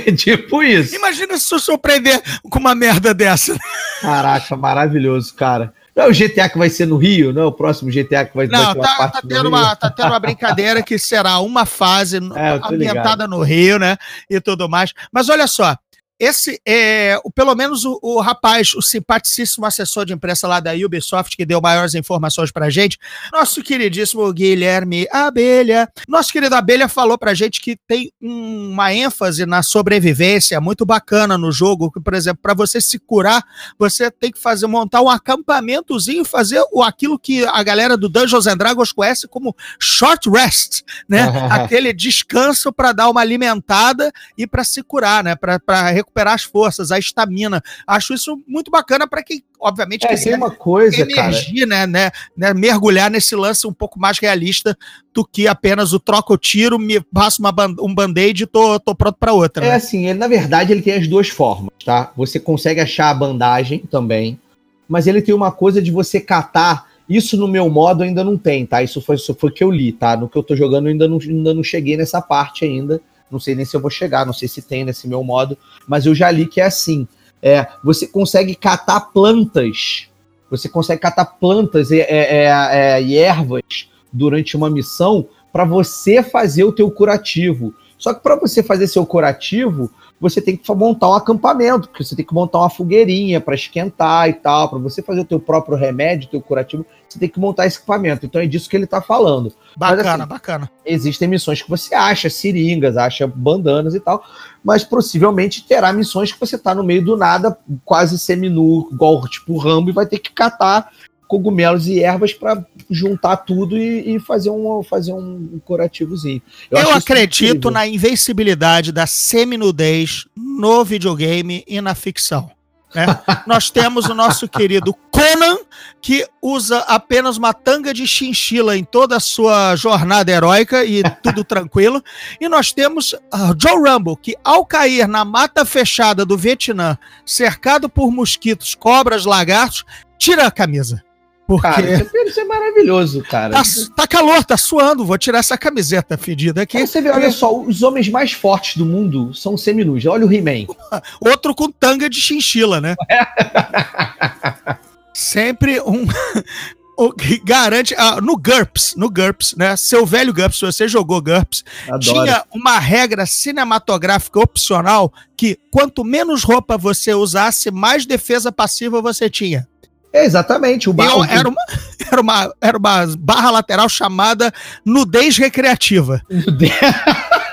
tipo 0.17 0.63
isso. 0.63 0.95
Imagina 0.95 1.37
se 1.37 1.47
tu 1.47 1.59
surpreender 1.59 2.19
com 2.49 2.57
uma 2.57 2.73
merda 2.73 3.13
dessa. 3.13 3.55
Caraca, 4.01 4.57
maravilhoso, 4.57 5.31
cara. 5.35 5.71
Não 5.95 6.03
é 6.03 6.07
o 6.09 6.13
GTA 6.13 6.49
que 6.49 6.57
vai 6.57 6.69
ser 6.69 6.85
no 6.85 6.97
Rio, 6.97 7.31
não 7.31 7.43
é 7.43 7.45
o 7.45 7.51
próximo 7.53 7.89
GTA 7.89 8.25
que 8.25 8.35
vai, 8.35 8.47
não, 8.47 8.61
vai 8.61 8.73
ter 8.73 8.81
tá, 8.81 9.07
tá 9.07 9.21
tendo 9.25 9.47
uma, 9.47 9.75
tá 9.77 9.89
tendo 9.89 10.07
uma 10.07 10.19
brincadeira 10.19 10.83
que 10.83 10.99
será 10.99 11.39
uma 11.39 11.65
fase 11.65 12.17
é, 12.35 12.59
ambientada 12.69 13.23
ligado. 13.23 13.29
no 13.29 13.41
Rio, 13.41 13.79
né? 13.79 13.95
E 14.29 14.41
tudo 14.41 14.67
mais. 14.67 14.91
Mas 15.09 15.29
olha 15.29 15.47
só, 15.47 15.77
esse 16.19 16.61
é, 16.65 17.19
o, 17.23 17.31
pelo 17.31 17.53
menos 17.55 17.83
o, 17.83 17.99
o, 18.01 18.21
rapaz, 18.21 18.73
o 18.73 18.81
simpaticíssimo 18.81 19.65
assessor 19.65 20.05
de 20.05 20.13
imprensa 20.13 20.47
lá 20.47 20.59
da 20.59 20.73
Ubisoft, 20.73 21.35
que 21.35 21.45
deu 21.45 21.59
maiores 21.59 21.93
informações 21.93 22.51
pra 22.51 22.69
gente, 22.69 22.97
nosso 23.33 23.61
queridíssimo 23.61 24.31
Guilherme 24.31 25.07
Abelha. 25.11 25.89
Nosso 26.07 26.31
querido 26.31 26.55
Abelha 26.55 26.87
falou 26.87 27.17
pra 27.17 27.33
gente 27.33 27.59
que 27.59 27.77
tem 27.87 28.11
uma 28.21 28.93
ênfase 28.93 29.45
na 29.45 29.61
sobrevivência 29.61 30.61
muito 30.61 30.85
bacana 30.85 31.37
no 31.37 31.51
jogo, 31.51 31.91
que, 31.91 31.99
por 31.99 32.13
exemplo, 32.13 32.39
para 32.41 32.53
você 32.53 32.79
se 32.79 32.97
curar, 32.97 33.43
você 33.77 34.09
tem 34.09 34.31
que 34.31 34.39
fazer 34.39 34.67
montar 34.67 35.01
um 35.01 35.09
acampamentozinho, 35.09 36.23
fazer 36.23 36.63
o, 36.71 36.81
aquilo 36.81 37.19
que 37.19 37.45
a 37.45 37.61
galera 37.63 37.97
do 37.97 38.07
Dungeons 38.07 38.47
and 38.47 38.57
Dragons 38.57 38.91
conhece 38.91 39.27
como 39.27 39.55
short 39.79 40.29
rest, 40.29 40.83
né? 41.09 41.25
Aquele 41.51 41.91
descanso 41.91 42.71
para 42.71 42.93
dar 42.93 43.09
uma 43.09 43.21
alimentada 43.21 44.11
e 44.37 44.47
para 44.47 44.63
se 44.63 44.81
curar, 44.81 45.23
né? 45.23 45.35
Para 45.35 45.59
recuperar 46.05 46.33
as 46.33 46.43
forças, 46.43 46.91
a 46.91 46.99
estamina. 46.99 47.61
Acho 47.85 48.13
isso 48.13 48.41
muito 48.47 48.69
bacana 48.69 49.07
para 49.07 49.23
quem, 49.23 49.43
obviamente, 49.59 50.05
é, 50.05 50.15
tem 50.15 50.35
uma 50.35 50.51
coisa, 50.51 51.01
emergir, 51.01 51.65
né, 51.65 51.85
né, 51.87 52.11
né, 52.37 52.53
mergulhar 52.53 53.09
nesse 53.09 53.35
lance 53.35 53.67
um 53.67 53.73
pouco 53.73 53.99
mais 53.99 54.19
realista 54.19 54.77
do 55.13 55.25
que 55.25 55.47
apenas 55.47 55.93
o 55.93 55.99
troca 55.99 56.33
o 56.33 56.37
tiro, 56.37 56.77
me 56.77 57.01
passo 57.01 57.41
uma 57.41 57.53
um 57.81 57.93
band-aid 57.93 58.43
e 58.43 58.47
tô, 58.47 58.79
tô 58.79 58.95
pronto 58.95 59.17
para 59.19 59.33
outra. 59.33 59.65
É 59.65 59.69
né? 59.69 59.75
assim, 59.75 60.07
ele, 60.07 60.19
na 60.19 60.27
verdade, 60.27 60.71
ele 60.71 60.81
tem 60.81 60.93
as 60.93 61.07
duas 61.07 61.29
formas, 61.29 61.71
tá? 61.83 62.11
Você 62.15 62.39
consegue 62.39 62.79
achar 62.79 63.09
a 63.09 63.13
bandagem 63.13 63.79
também, 63.79 64.39
mas 64.87 65.07
ele 65.07 65.21
tem 65.21 65.33
uma 65.33 65.51
coisa 65.51 65.81
de 65.81 65.91
você 65.91 66.19
catar. 66.19 66.93
Isso 67.07 67.37
no 67.37 67.47
meu 67.47 67.69
modo 67.69 68.03
ainda 68.03 68.23
não 68.23 68.35
tem, 68.35 68.65
tá? 68.65 68.81
Isso 68.81 68.99
foi, 69.01 69.15
isso 69.15 69.35
foi 69.35 69.51
que 69.51 69.63
eu 69.63 69.71
li, 69.71 69.91
tá? 69.91 70.17
No 70.17 70.27
que 70.27 70.37
eu 70.37 70.43
tô 70.43 70.55
jogando 70.55 70.87
ainda 70.87 71.07
não, 71.07 71.19
ainda 71.19 71.53
não 71.53 71.63
cheguei 71.63 71.95
nessa 71.95 72.19
parte 72.21 72.65
ainda. 72.65 72.99
Não 73.31 73.39
sei 73.39 73.55
nem 73.55 73.65
se 73.65 73.75
eu 73.75 73.81
vou 73.81 73.89
chegar, 73.89 74.25
não 74.25 74.33
sei 74.33 74.47
se 74.47 74.61
tem 74.61 74.83
nesse 74.83 75.07
meu 75.07 75.23
modo, 75.23 75.57
mas 75.87 76.05
eu 76.05 76.13
já 76.13 76.29
li 76.31 76.45
que 76.45 76.61
é 76.61 76.65
assim. 76.65 77.07
É, 77.41 77.67
você 77.83 78.07
consegue 78.07 78.55
catar 78.55 78.99
plantas, 78.99 80.07
você 80.49 80.69
consegue 80.69 81.01
catar 81.01 81.25
plantas 81.25 81.91
e, 81.91 81.99
é, 81.99 82.45
é, 82.45 82.45
é 82.45 83.01
e 83.01 83.17
ervas 83.17 83.89
durante 84.11 84.55
uma 84.55 84.69
missão 84.69 85.27
para 85.51 85.65
você 85.65 86.23
fazer 86.23 86.63
o 86.63 86.71
teu 86.71 86.89
curativo. 86.89 87.73
Só 87.97 88.13
que 88.13 88.21
para 88.21 88.35
você 88.35 88.61
fazer 88.61 88.87
seu 88.87 89.05
curativo, 89.05 89.89
você 90.19 90.41
tem 90.41 90.55
que 90.55 90.73
montar 90.73 91.09
um 91.09 91.13
acampamento, 91.13 91.89
porque 91.89 92.03
você 92.03 92.15
tem 92.15 92.25
que 92.25 92.33
montar 92.33 92.59
uma 92.59 92.69
fogueirinha 92.69 93.41
para 93.41 93.55
esquentar 93.55 94.29
e 94.29 94.33
tal, 94.33 94.69
para 94.69 94.79
você 94.79 95.01
fazer 95.01 95.21
o 95.21 95.25
teu 95.25 95.39
próprio 95.39 95.77
remédio, 95.77 96.27
o 96.27 96.31
teu 96.31 96.41
curativo, 96.41 96.85
você 97.07 97.19
tem 97.19 97.29
que 97.29 97.39
montar 97.39 97.65
esse 97.65 97.77
equipamento. 97.77 98.25
Então 98.25 98.41
é 98.41 98.45
disso 98.45 98.69
que 98.69 98.75
ele 98.75 98.85
está 98.85 99.01
falando. 99.01 99.53
Bacana, 99.75 100.03
mas, 100.03 100.19
assim, 100.19 100.27
bacana. 100.27 100.71
Existem 100.85 101.27
missões 101.27 101.61
que 101.61 101.69
você 101.69 101.93
acha 101.93 102.29
seringas, 102.29 102.97
acha 102.97 103.27
bandanas 103.27 103.93
e 103.93 103.99
tal, 103.99 104.23
mas 104.63 104.83
possivelmente 104.83 105.65
terá 105.67 105.91
missões 105.91 106.31
que 106.31 106.39
você 106.39 106.55
está 106.55 106.73
no 106.73 106.83
meio 106.83 107.03
do 107.03 107.17
nada, 107.17 107.57
quase 107.83 108.17
seminu, 108.17 108.89
igual 108.91 109.27
tipo 109.27 109.57
Rambo, 109.57 109.89
e 109.89 109.93
vai 109.93 110.05
ter 110.05 110.19
que 110.19 110.31
catar 110.31 110.91
cogumelos 111.27 111.87
e 111.87 112.01
ervas 112.01 112.33
para 112.33 112.63
juntar 112.89 113.37
tudo 113.37 113.77
e, 113.77 114.15
e, 114.15 114.19
fazer 114.19 114.49
um 114.49 114.83
fazer 114.83 115.13
um 115.13 115.59
curativozinho. 115.63 116.41
Eu, 116.69 116.79
Eu 116.79 116.91
acredito 116.91 117.71
na 117.71 117.87
invencibilidade 117.87 118.91
da 118.91 119.07
seminudez 119.07 120.25
no 120.35 120.83
videogame 120.83 121.63
e 121.67 121.81
na 121.81 121.95
ficção. 121.95 122.51
Né? 122.95 123.05
Nós 123.45 123.69
temos 123.69 124.05
o 124.05 124.15
nosso 124.15 124.47
querido 124.47 124.95
Conan, 125.11 125.57
que 126.01 126.25
usa 126.41 126.79
apenas 126.79 127.37
uma 127.37 127.53
tanga 127.53 127.93
de 127.93 128.07
chinchila 128.07 128.77
em 128.77 128.83
toda 128.83 129.17
a 129.17 129.19
sua 129.19 129.75
jornada 129.75 130.31
heróica 130.31 130.85
e 130.85 131.03
tudo 131.21 131.43
tranquilo. 131.43 132.01
E 132.39 132.47
nós 132.47 132.71
temos 132.71 133.13
uh, 133.13 133.19
Joe 133.57 133.77
Rumble, 133.77 134.17
que 134.21 134.35
ao 134.43 134.65
cair 134.65 135.07
na 135.07 135.25
mata 135.25 135.65
fechada 135.65 136.25
do 136.25 136.37
Vietnã, 136.37 136.97
cercado 137.25 137.89
por 137.89 138.11
mosquitos, 138.11 138.75
cobras, 138.75 139.25
lagartos, 139.25 139.83
tira 140.17 140.47
a 140.47 140.51
camisa. 140.51 141.03
Porque... 141.47 141.67
Cara, 141.67 142.07
isso 142.25 142.39
é, 142.39 142.43
é 142.43 142.45
maravilhoso, 142.45 143.23
cara. 143.23 143.53
Tá, 143.53 143.63
tá, 143.95 144.07
calor, 144.07 144.43
tá 144.43 144.57
suando. 144.57 145.05
Vou 145.05 145.17
tirar 145.17 145.39
essa 145.39 145.57
camiseta 145.57 146.17
fedida 146.17 146.63
aqui. 146.63 146.77
Aí 146.77 146.87
você 146.87 147.01
vê, 147.01 147.09
olha 147.09 147.31
só, 147.31 147.55
os 147.55 147.83
homens 147.83 148.09
mais 148.09 148.31
fortes 148.31 148.77
do 148.77 148.85
mundo 148.85 149.33
são 149.33 149.55
seminus. 149.55 150.05
Olha 150.05 150.25
o 150.25 150.33
He-Man. 150.33 150.65
Outro 151.21 151.53
com 151.53 151.71
tanga 151.71 152.09
de 152.09 152.19
chinchila, 152.19 152.81
né? 152.81 152.95
Sempre 155.13 155.79
um. 155.81 156.05
o 156.97 157.11
que 157.11 157.39
garante. 157.43 157.93
Ah, 157.97 158.19
no 158.21 158.35
GURPS, 158.35 158.95
no 158.95 159.09
GURPS, 159.09 159.55
né? 159.55 159.75
Seu 159.77 160.05
velho 160.05 160.33
GURPS, 160.33 160.61
você 160.61 160.87
jogou 160.87 161.21
GURPS, 161.21 161.63
Adoro. 161.87 161.99
tinha 161.99 162.43
uma 162.53 162.79
regra 162.79 163.25
cinematográfica 163.25 164.39
opcional 164.39 165.13
que 165.37 165.59
quanto 165.71 166.03
menos 166.03 166.43
roupa 166.43 166.77
você 166.77 167.13
usasse, 167.13 167.69
mais 167.69 168.05
defesa 168.05 168.51
passiva 168.51 169.01
você 169.01 169.29
tinha. 169.29 169.67
É, 170.15 170.23
exatamente. 170.23 170.89
O 170.89 170.93
bar... 170.93 171.11
era, 171.29 171.49
uma, 171.49 171.61
era, 172.09 172.21
uma, 172.21 172.55
era 172.61 172.77
uma 172.77 173.05
barra 173.19 173.51
lateral 173.51 173.89
chamada 173.89 174.49
nudez 174.85 175.37
recreativa. 175.37 176.21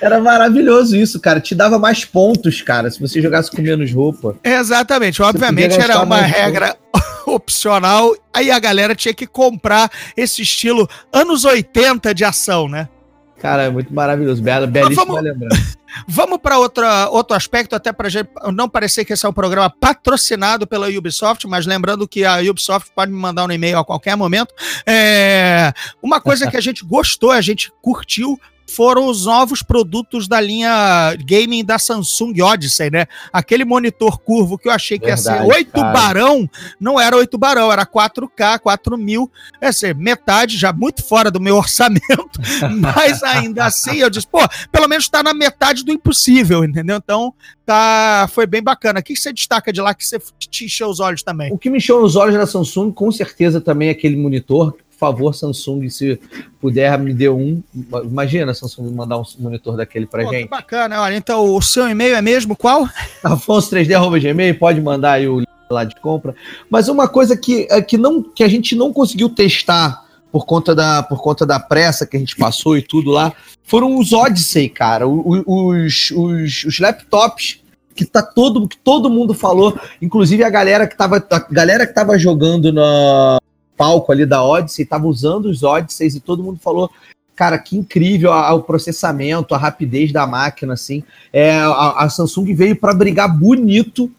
Era 0.00 0.20
maravilhoso 0.20 0.94
isso, 0.94 1.18
cara. 1.18 1.40
Te 1.40 1.54
dava 1.54 1.78
mais 1.78 2.04
pontos, 2.04 2.62
cara, 2.62 2.90
se 2.90 3.00
você 3.00 3.20
jogasse 3.20 3.50
com 3.50 3.60
menos 3.60 3.92
roupa. 3.92 4.36
Exatamente. 4.44 5.20
Obviamente 5.20 5.80
era 5.80 6.00
uma 6.02 6.20
regra 6.20 6.76
opcional. 7.26 8.14
Aí 8.32 8.50
a 8.50 8.58
galera 8.58 8.94
tinha 8.94 9.14
que 9.14 9.26
comprar 9.26 9.90
esse 10.16 10.42
estilo 10.42 10.88
anos 11.12 11.44
80 11.44 12.14
de 12.14 12.24
ação, 12.24 12.68
né? 12.68 12.88
Cara, 13.38 13.64
é 13.64 13.70
muito 13.70 13.94
maravilhoso. 13.94 14.42
Bela, 14.42 14.66
belíssima 14.66 15.20
lembrança. 15.20 15.78
Vamos 16.06 16.38
para 16.38 16.58
outro 16.58 17.34
aspecto, 17.34 17.74
até 17.74 17.92
para 17.92 18.08
não 18.52 18.68
parecer 18.68 19.04
que 19.04 19.12
esse 19.12 19.24
é 19.24 19.28
um 19.28 19.32
programa 19.32 19.70
patrocinado 19.70 20.66
pela 20.66 20.88
Ubisoft, 20.88 21.46
mas 21.46 21.66
lembrando 21.66 22.06
que 22.06 22.24
a 22.24 22.38
Ubisoft 22.38 22.90
pode 22.94 23.10
me 23.10 23.18
mandar 23.18 23.46
um 23.46 23.50
e-mail 23.50 23.78
a 23.78 23.84
qualquer 23.84 24.16
momento. 24.16 24.52
É, 24.86 25.72
uma 26.02 26.20
coisa 26.20 26.50
que 26.50 26.56
a 26.56 26.60
gente 26.60 26.84
gostou, 26.84 27.30
a 27.30 27.40
gente 27.40 27.72
curtiu, 27.80 28.38
foram 28.68 29.06
os 29.06 29.24
novos 29.24 29.62
produtos 29.62 30.28
da 30.28 30.40
linha 30.40 31.16
gaming 31.24 31.64
da 31.64 31.78
Samsung 31.78 32.40
Odyssey, 32.42 32.90
né? 32.90 33.06
Aquele 33.32 33.64
monitor 33.64 34.18
curvo 34.18 34.58
que 34.58 34.68
eu 34.68 34.72
achei 34.72 34.98
que 34.98 35.06
Verdade, 35.06 35.38
ia 35.38 35.42
ser 35.42 35.56
8 35.58 35.72
cara. 35.72 35.92
barão, 35.92 36.50
não 36.78 37.00
era 37.00 37.16
8 37.16 37.38
barão, 37.38 37.72
era 37.72 37.86
4K, 37.86 38.58
4000, 38.60 39.30
é 39.60 39.72
ser 39.72 39.94
metade, 39.94 40.56
já 40.58 40.72
muito 40.72 41.02
fora 41.02 41.30
do 41.30 41.40
meu 41.40 41.56
orçamento, 41.58 42.40
mas 42.78 43.22
ainda 43.22 43.64
assim 43.64 43.96
eu 43.96 44.10
disse, 44.10 44.26
pô, 44.26 44.40
pelo 44.70 44.86
menos 44.86 45.08
tá 45.08 45.22
na 45.22 45.32
metade 45.32 45.84
do 45.84 45.92
impossível, 45.92 46.64
entendeu? 46.64 46.96
Então, 46.96 47.32
tá, 47.64 48.28
foi 48.32 48.46
bem 48.46 48.62
bacana. 48.62 49.00
O 49.00 49.02
que 49.02 49.16
você 49.16 49.32
destaca 49.32 49.72
de 49.72 49.80
lá 49.80 49.94
que 49.94 50.06
você 50.06 50.18
te 50.38 50.64
encheu 50.66 50.88
os 50.88 51.00
olhos 51.00 51.22
também? 51.22 51.52
O 51.52 51.58
que 51.58 51.70
me 51.70 51.78
encheu 51.78 52.02
os 52.02 52.16
olhos 52.16 52.34
da 52.34 52.46
Samsung, 52.46 52.92
com 52.92 53.10
certeza 53.10 53.60
também 53.60 53.88
é 53.88 53.92
aquele 53.92 54.16
monitor, 54.16 54.76
favor, 54.98 55.34
Samsung, 55.34 55.88
se 55.88 56.20
puder, 56.60 56.98
me 56.98 57.14
dê 57.14 57.28
um. 57.28 57.62
Imagina, 58.04 58.52
Samsung, 58.52 58.90
mandar 58.90 59.18
um 59.18 59.24
monitor 59.38 59.76
daquele 59.76 60.06
pra 60.06 60.24
Pô, 60.24 60.30
gente. 60.30 60.48
bacana, 60.48 61.00
olha. 61.00 61.16
Então, 61.16 61.54
o 61.54 61.62
seu 61.62 61.88
e-mail 61.88 62.16
é 62.16 62.22
mesmo 62.22 62.56
qual? 62.56 62.88
Afonso3D.gmail, 63.22 64.58
pode 64.58 64.80
mandar 64.80 65.12
aí 65.12 65.28
o 65.28 65.40
link 65.40 65.48
lá 65.70 65.84
de 65.84 65.94
compra. 66.00 66.34
Mas 66.68 66.88
uma 66.88 67.08
coisa 67.08 67.36
que, 67.36 67.66
é, 67.70 67.80
que, 67.80 67.96
não, 67.96 68.22
que 68.22 68.42
a 68.42 68.48
gente 68.48 68.74
não 68.74 68.92
conseguiu 68.92 69.28
testar 69.28 70.04
por 70.32 70.44
conta, 70.44 70.74
da, 70.74 71.02
por 71.02 71.22
conta 71.22 71.46
da 71.46 71.58
pressa 71.58 72.06
que 72.06 72.16
a 72.16 72.20
gente 72.20 72.36
passou 72.36 72.76
e 72.76 72.82
tudo 72.82 73.10
lá, 73.10 73.32
foram 73.64 73.98
os 73.98 74.12
Odyssey, 74.12 74.68
cara. 74.68 75.06
Os, 75.06 75.42
os, 75.46 76.10
os, 76.10 76.64
os 76.64 76.78
laptops 76.78 77.60
que 77.94 78.04
tá 78.04 78.22
todo, 78.22 78.68
que 78.68 78.76
todo 78.78 79.10
mundo 79.10 79.34
falou, 79.34 79.78
inclusive 80.00 80.44
a 80.44 80.50
galera 80.50 80.86
que 80.86 80.96
tava, 80.96 81.16
a 81.16 81.38
galera 81.50 81.86
que 81.86 81.92
tava 81.92 82.16
jogando 82.18 82.72
no 82.72 83.40
palco 83.78 84.12
ali 84.12 84.26
da 84.26 84.44
Odyssey, 84.44 84.84
tava 84.84 85.06
usando 85.06 85.46
os 85.46 85.62
Odysseys 85.62 86.16
e 86.16 86.20
todo 86.20 86.42
mundo 86.42 86.58
falou 86.60 86.90
cara, 87.38 87.56
que 87.56 87.76
incrível 87.76 88.32
o 88.32 88.62
processamento, 88.62 89.54
a 89.54 89.58
rapidez 89.58 90.10
da 90.10 90.26
máquina, 90.26 90.72
assim. 90.72 91.04
É, 91.32 91.52
a, 91.52 91.90
a 91.98 92.10
Samsung 92.10 92.52
veio 92.52 92.74
para 92.74 92.92
brigar 92.92 93.32
bonito 93.32 94.10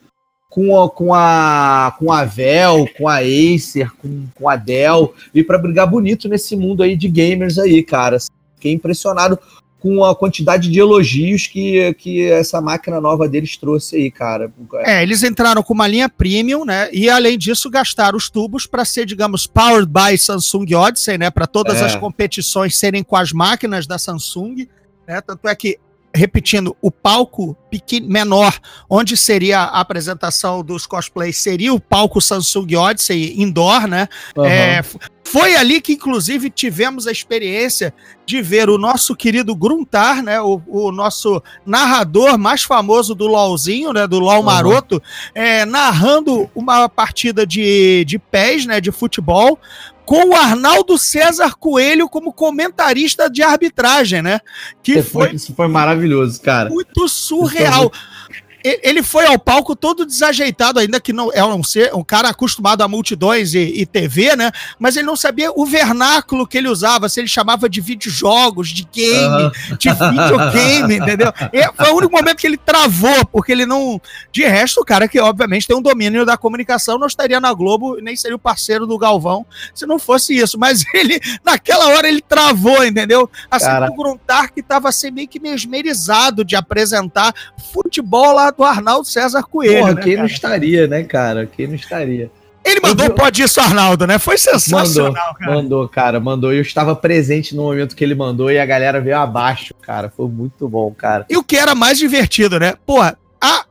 com 0.50 0.82
a, 0.82 0.90
com 0.90 1.14
a 1.14 1.96
com 2.00 2.14
a 2.14 2.24
Vel, 2.24 2.88
com 2.98 3.10
a 3.10 3.18
Acer, 3.18 3.92
com, 3.98 4.26
com 4.34 4.48
a 4.48 4.56
Dell, 4.56 5.14
veio 5.34 5.46
para 5.46 5.58
brigar 5.58 5.86
bonito 5.86 6.30
nesse 6.30 6.56
mundo 6.56 6.82
aí 6.82 6.96
de 6.96 7.10
gamers 7.10 7.60
aí, 7.60 7.84
cara. 7.84 8.18
Fiquei 8.56 8.72
impressionado 8.72 9.38
com 9.80 10.04
a 10.04 10.14
quantidade 10.14 10.70
de 10.70 10.80
elogios 10.80 11.48
que, 11.48 11.94
que 11.94 12.30
essa 12.30 12.60
máquina 12.60 13.00
nova 13.00 13.30
deles 13.30 13.56
trouxe 13.56 13.96
aí, 13.96 14.12
cara. 14.12 14.52
É, 14.80 15.02
eles 15.02 15.24
entraram 15.24 15.64
com 15.64 15.74
uma 15.74 15.88
linha 15.88 16.10
premium, 16.10 16.66
né? 16.66 16.90
E 16.92 17.10
além 17.10 17.38
disso, 17.38 17.70
gastaram 17.70 18.18
os 18.18 18.30
tubos 18.30 18.66
para 18.66 18.84
ser, 18.84 19.06
digamos, 19.06 19.48
powered 19.48 19.90
by 19.90 20.18
Samsung 20.18 20.76
Odyssey, 20.76 21.18
né? 21.18 21.32
Para 21.32 21.48
todas 21.48 21.82
é. 21.82 21.86
as 21.86 21.96
competições 21.96 22.78
serem 22.78 23.04
com 23.04 23.16
as 23.16 23.32
máquinas 23.32 23.88
da 23.88 23.98
Samsung. 23.98 24.68
Né? 25.08 25.22
Tanto 25.22 25.48
é 25.48 25.56
que 25.56 25.80
repetindo, 26.14 26.76
o 26.82 26.92
palco 26.92 27.56
pequeno, 27.70 28.08
menor, 28.08 28.58
onde 28.90 29.16
seria 29.16 29.60
a 29.60 29.80
apresentação 29.80 30.64
dos 30.64 30.86
cosplays, 30.86 31.38
seria 31.38 31.74
o 31.74 31.80
palco 31.80 32.20
Samsung 32.20 32.76
Odyssey 32.76 33.40
indoor, 33.42 33.88
né? 33.88 34.08
Uhum. 34.36 34.46
É, 34.46 34.84
foi 35.24 35.56
ali 35.56 35.80
que, 35.80 35.94
inclusive, 35.94 36.50
tivemos 36.50 37.06
a 37.06 37.12
experiência 37.12 37.94
de 38.26 38.42
ver 38.42 38.70
o 38.70 38.78
nosso 38.78 39.16
querido 39.16 39.56
Gruntar, 39.56 40.24
né? 40.24 40.42
O, 40.42 40.62
o 40.68 40.92
nosso 40.92 41.42
narrador 41.66 42.38
mais 42.38 42.64
famoso 42.64 43.14
do 43.14 43.28
LOLzinho, 43.28 43.94
né? 43.94 44.08
Do 44.08 44.18
LOL 44.20 44.38
uhum. 44.38 44.44
Maroto, 44.44 45.02
é, 45.36 45.66
narrando 45.66 46.50
uma 46.56 46.90
partida 46.90 47.46
de, 47.46 48.04
de 48.06 48.18
pés, 48.18 48.66
né? 48.66 48.82
De 48.82 48.92
futebol, 48.92 49.60
com 50.10 50.30
o 50.30 50.36
Arnaldo 50.36 50.98
César 50.98 51.54
Coelho 51.54 52.10
como 52.10 52.34
comentarista 52.34 53.30
de 53.30 53.44
arbitragem, 53.44 54.24
né? 54.24 54.40
Que 54.82 55.04
foi, 55.04 55.36
isso 55.36 55.54
foi 55.54 55.68
maravilhoso, 55.68 56.42
cara. 56.42 56.68
Muito 56.68 57.08
surreal 57.08 57.92
ele 58.64 59.02
foi 59.02 59.26
ao 59.26 59.40
palco 59.40 59.76
todo 59.76 60.06
desajeitado, 60.06 60.80
ainda 60.80 61.00
que 61.00 61.14
não 61.14 61.32
é 61.34 61.44
um, 61.44 61.64
ser, 61.64 61.94
um 61.94 62.04
cara 62.04 62.30
acostumado 62.30 62.82
a 62.82 62.88
multidões 62.88 63.54
e, 63.54 63.60
e, 63.60 63.86
TV, 63.86 64.36
né? 64.36 64.52
Mas 64.78 64.96
ele 64.96 65.06
não 65.06 65.16
sabia 65.16 65.52
o 65.56 65.66
vernáculo 65.66 66.48
que 66.48 66.58
ele 66.58 66.68
usava, 66.68 67.08
se 67.08 67.20
ele 67.20 67.28
chamava 67.28 67.70
de 67.70 67.80
videojogos, 67.82 68.70
de 68.70 68.88
game, 68.92 69.44
uhum. 69.44 69.78
de 69.78 69.90
videogame, 69.90 70.96
entendeu? 70.98 71.34
E 71.54 71.64
foi 71.74 71.92
o 71.92 71.96
único 71.96 72.16
momento 72.16 72.38
que 72.38 72.48
ele 72.48 72.58
travou, 72.58 73.26
porque 73.32 73.52
ele 73.52 73.66
não. 73.66 74.02
De 74.32 74.44
resto, 74.46 74.82
o 74.82 74.86
cara 74.86 75.08
que 75.08 75.20
obviamente 75.20 75.68
tem 75.68 75.76
um 75.76 75.82
domínio 75.82 76.26
da 76.26 76.38
comunicação 76.38 76.98
não 76.98 77.08
estaria 77.08 77.40
na 77.40 77.54
Globo, 77.54 77.98
nem 78.02 78.16
seria 78.16 78.36
o 78.36 78.40
parceiro 78.40 78.86
do 78.86 78.98
Galvão 78.98 79.46
se 79.74 79.86
não 79.86 79.98
fosse 79.98 80.36
isso. 80.36 80.58
Mas 80.58 80.84
ele, 80.94 81.20
naquela 81.44 81.88
hora, 81.90 82.08
ele 82.08 82.22
travou, 82.22 82.84
entendeu? 82.84 83.30
Assim 83.50 83.68
como 83.70 83.94
o 83.94 83.96
Gruntar, 83.96 84.52
que 84.52 84.60
estava 84.60 84.90
assim, 84.90 85.12
meio 85.12 85.28
que 85.28 85.40
mesmerizado 85.40 86.44
de 86.44 86.56
apresentar 86.56 87.34
futebol 87.72 88.34
lá 88.34 88.49
do 88.52 88.64
Arnaldo 88.64 89.08
César 89.08 89.44
Coelho. 89.44 89.80
Porra, 89.80 89.94
né, 89.96 90.02
quem 90.02 90.16
cara? 90.16 90.28
não 90.28 90.34
estaria, 90.34 90.88
né, 90.88 91.04
cara? 91.04 91.46
Quem 91.46 91.68
não 91.68 91.76
estaria? 91.76 92.32
Ele 92.64 92.82
mandou 92.82 93.06
eu... 93.06 93.14
pode 93.14 93.42
isso, 93.42 93.60
Arnaldo, 93.60 94.06
né? 94.06 94.20
Foi 94.20 94.38
sensacional, 94.38 94.86
mandou, 94.86 95.34
cara. 95.34 95.56
Mandou, 95.56 95.88
cara, 95.88 96.20
mandou. 96.20 96.54
Eu 96.54 96.62
estava 96.62 96.96
presente 96.96 97.56
no 97.56 97.64
momento 97.64 97.96
que 97.96 98.04
ele 98.04 98.16
mandou 98.16 98.52
e 98.52 98.60
a 98.60 98.66
galera 98.66 99.00
veio 99.00 99.18
abaixo, 99.18 99.74
cara. 99.82 100.12
Foi 100.16 100.28
muito 100.28 100.68
bom, 100.68 100.94
cara. 100.96 101.26
E 101.30 101.38
o 101.38 101.44
que 101.44 101.56
era 101.56 101.74
mais 101.74 101.98
divertido, 101.98 102.60
né? 102.60 102.74
Porra, 102.86 103.18
a 103.42 103.66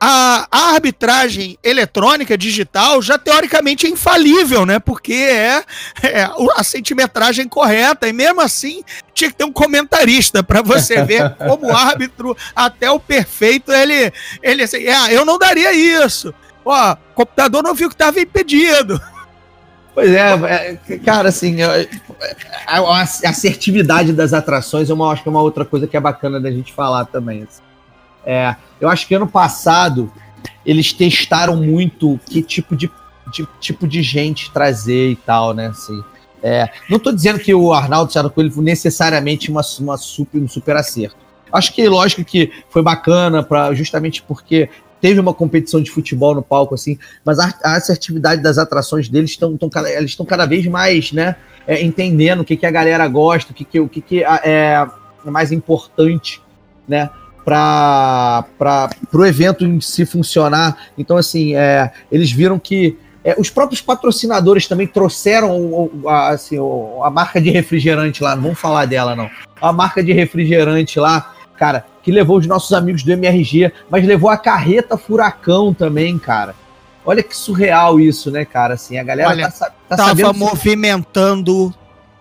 a, 0.00 0.46
a, 0.50 0.58
arbitragem 0.72 1.58
eletrônica 1.62 2.36
digital 2.38 3.02
já 3.02 3.18
teoricamente 3.18 3.86
é 3.86 3.90
infalível, 3.90 4.64
né? 4.64 4.78
Porque 4.78 5.12
é, 5.12 5.62
é, 6.02 6.30
a 6.56 6.64
centimetragem 6.64 7.46
correta, 7.46 8.08
e 8.08 8.12
mesmo 8.12 8.40
assim 8.40 8.82
tinha 9.12 9.30
que 9.30 9.36
ter 9.36 9.44
um 9.44 9.52
comentarista 9.52 10.42
para 10.42 10.62
você 10.62 11.02
ver 11.04 11.34
como 11.36 11.66
o 11.66 11.76
árbitro, 11.76 12.34
até 12.56 12.90
o 12.90 12.98
perfeito, 12.98 13.70
ele, 13.70 14.10
ele 14.42 14.62
assim, 14.62 14.78
é, 14.78 15.14
eu 15.14 15.26
não 15.26 15.38
daria 15.38 15.72
isso. 15.72 16.32
Ó, 16.64 16.92
o 16.92 17.14
computador 17.14 17.62
não 17.62 17.74
viu 17.74 17.88
que 17.88 17.94
estava 17.94 18.18
impedido. 18.18 18.98
Pois 19.94 20.10
é, 20.12 20.78
é, 20.88 20.98
cara, 20.98 21.28
assim, 21.28 21.56
a, 21.62 23.00
assertividade 23.28 24.12
das 24.12 24.32
atrações 24.32 24.88
é 24.88 24.94
uma, 24.94 25.12
acho 25.12 25.22
que 25.22 25.28
é 25.28 25.32
uma 25.32 25.42
outra 25.42 25.64
coisa 25.64 25.86
que 25.86 25.96
é 25.96 26.00
bacana 26.00 26.40
da 26.40 26.50
gente 26.50 26.72
falar 26.72 27.04
também. 27.04 27.42
Assim. 27.42 27.60
É, 28.24 28.54
eu 28.80 28.88
acho 28.88 29.06
que 29.06 29.14
ano 29.14 29.26
passado 29.26 30.12
eles 30.64 30.92
testaram 30.92 31.56
muito 31.56 32.18
que 32.26 32.42
tipo 32.42 32.76
de, 32.76 32.90
de 33.32 33.46
tipo 33.60 33.86
de 33.86 34.02
gente 34.02 34.50
trazer 34.50 35.10
e 35.10 35.16
tal, 35.16 35.54
né? 35.54 35.68
Assim, 35.68 36.02
é, 36.42 36.70
não 36.88 36.96
estou 36.96 37.12
dizendo 37.12 37.38
que 37.38 37.54
o 37.54 37.72
Arnaldo 37.72 38.10
Thiago 38.10 38.30
Coelho 38.30 38.62
necessariamente 38.62 39.50
uma, 39.50 39.62
uma 39.80 39.96
super, 39.96 40.40
um 40.40 40.48
super 40.48 40.76
acerto. 40.76 41.16
Acho 41.52 41.72
que, 41.74 41.86
lógico 41.88 42.24
que 42.24 42.50
foi 42.68 42.82
bacana, 42.82 43.42
pra, 43.42 43.74
justamente 43.74 44.22
porque 44.22 44.70
teve 45.00 45.18
uma 45.18 45.34
competição 45.34 45.82
de 45.82 45.90
futebol 45.90 46.34
no 46.34 46.42
palco, 46.42 46.74
assim, 46.74 46.98
mas 47.24 47.38
a, 47.38 47.52
a 47.64 47.76
assertividade 47.76 48.42
das 48.42 48.58
atrações 48.58 49.08
deles 49.08 49.30
estão 49.30 49.58
eles 49.96 50.10
estão 50.10 50.26
cada 50.26 50.46
vez 50.46 50.66
mais, 50.66 51.10
né, 51.10 51.36
é, 51.66 51.82
entendendo 51.82 52.40
o 52.40 52.44
que, 52.44 52.56
que 52.56 52.66
a 52.66 52.70
galera 52.70 53.06
gosta, 53.08 53.52
o 53.52 53.54
que, 53.54 53.64
que, 53.64 53.80
o 53.80 53.88
que, 53.88 54.00
que 54.00 54.22
é 54.22 54.86
mais 55.24 55.50
importante, 55.52 56.40
né, 56.86 57.10
para 57.44 58.44
o 59.12 59.24
evento 59.24 59.64
em 59.64 59.80
si 59.80 60.04
funcionar. 60.04 60.76
Então, 60.96 61.16
assim, 61.16 61.54
é, 61.54 61.90
eles 62.10 62.30
viram 62.30 62.58
que 62.58 62.96
é, 63.22 63.34
os 63.38 63.50
próprios 63.50 63.80
patrocinadores 63.82 64.66
também 64.66 64.86
trouxeram 64.86 65.56
o, 65.60 66.08
a, 66.08 66.28
assim, 66.30 66.58
o, 66.58 67.02
a 67.04 67.10
marca 67.10 67.40
de 67.40 67.50
refrigerante 67.50 68.22
lá, 68.22 68.34
não 68.34 68.42
vamos 68.42 68.58
falar 68.58 68.86
dela, 68.86 69.14
não. 69.14 69.30
A 69.60 69.72
marca 69.72 70.02
de 70.02 70.12
refrigerante 70.12 70.98
lá, 70.98 71.34
cara, 71.56 71.84
que 72.02 72.10
levou 72.10 72.38
os 72.38 72.46
nossos 72.46 72.72
amigos 72.72 73.02
do 73.02 73.12
MRG, 73.12 73.72
mas 73.90 74.06
levou 74.06 74.30
a 74.30 74.38
carreta 74.38 74.96
furacão 74.96 75.74
também, 75.74 76.18
cara. 76.18 76.54
Olha 77.04 77.22
que 77.22 77.36
surreal 77.36 77.98
isso, 77.98 78.30
né, 78.30 78.44
cara? 78.44 78.74
Assim, 78.74 78.98
a 78.98 79.02
galera 79.02 79.30
Olha, 79.30 79.50
tá, 79.50 79.70
tá 79.88 79.96
tava 79.96 80.32
movimentando 80.32 81.74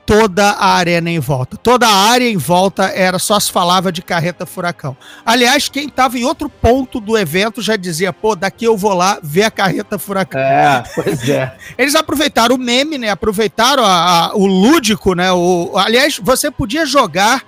toda 0.10 0.50
a 0.50 0.74
arena 0.74 1.12
em 1.12 1.20
volta. 1.20 1.56
Toda 1.56 1.88
a 1.88 1.94
área 1.94 2.28
em 2.28 2.36
volta 2.36 2.86
era 2.86 3.20
só 3.20 3.40
se 3.40 3.52
falava 3.52 3.92
de 3.92 4.02
carreta 4.02 4.44
furacão. 4.44 4.98
Aliás, 5.24 5.70
quem 5.70 5.86
estava 5.86 6.18
em 6.18 6.26
outro 6.26 6.50
ponto 6.50 7.00
do 7.00 7.16
evento 7.16 7.62
já 7.62 7.76
dizia, 7.76 8.12
pô, 8.12 8.36
daqui 8.36 8.66
eu 8.66 8.76
vou 8.76 8.96
lá 8.96 9.20
ver 9.22 9.44
a 9.44 9.52
carreta 9.52 10.00
furacão. 10.00 10.42
É, 10.42 10.84
pois 10.96 11.30
é. 11.30 11.56
Eles 11.78 11.94
aproveitaram 11.94 12.56
o 12.56 12.58
meme, 12.58 12.98
né? 12.98 13.12
Aproveitaram 13.12 13.86
a, 13.86 14.30
a, 14.30 14.36
o 14.36 14.48
lúdico, 14.48 15.14
né? 15.14 15.32
O, 15.32 15.74
aliás, 15.78 16.20
você 16.20 16.50
podia 16.50 16.88
jogar 16.88 17.44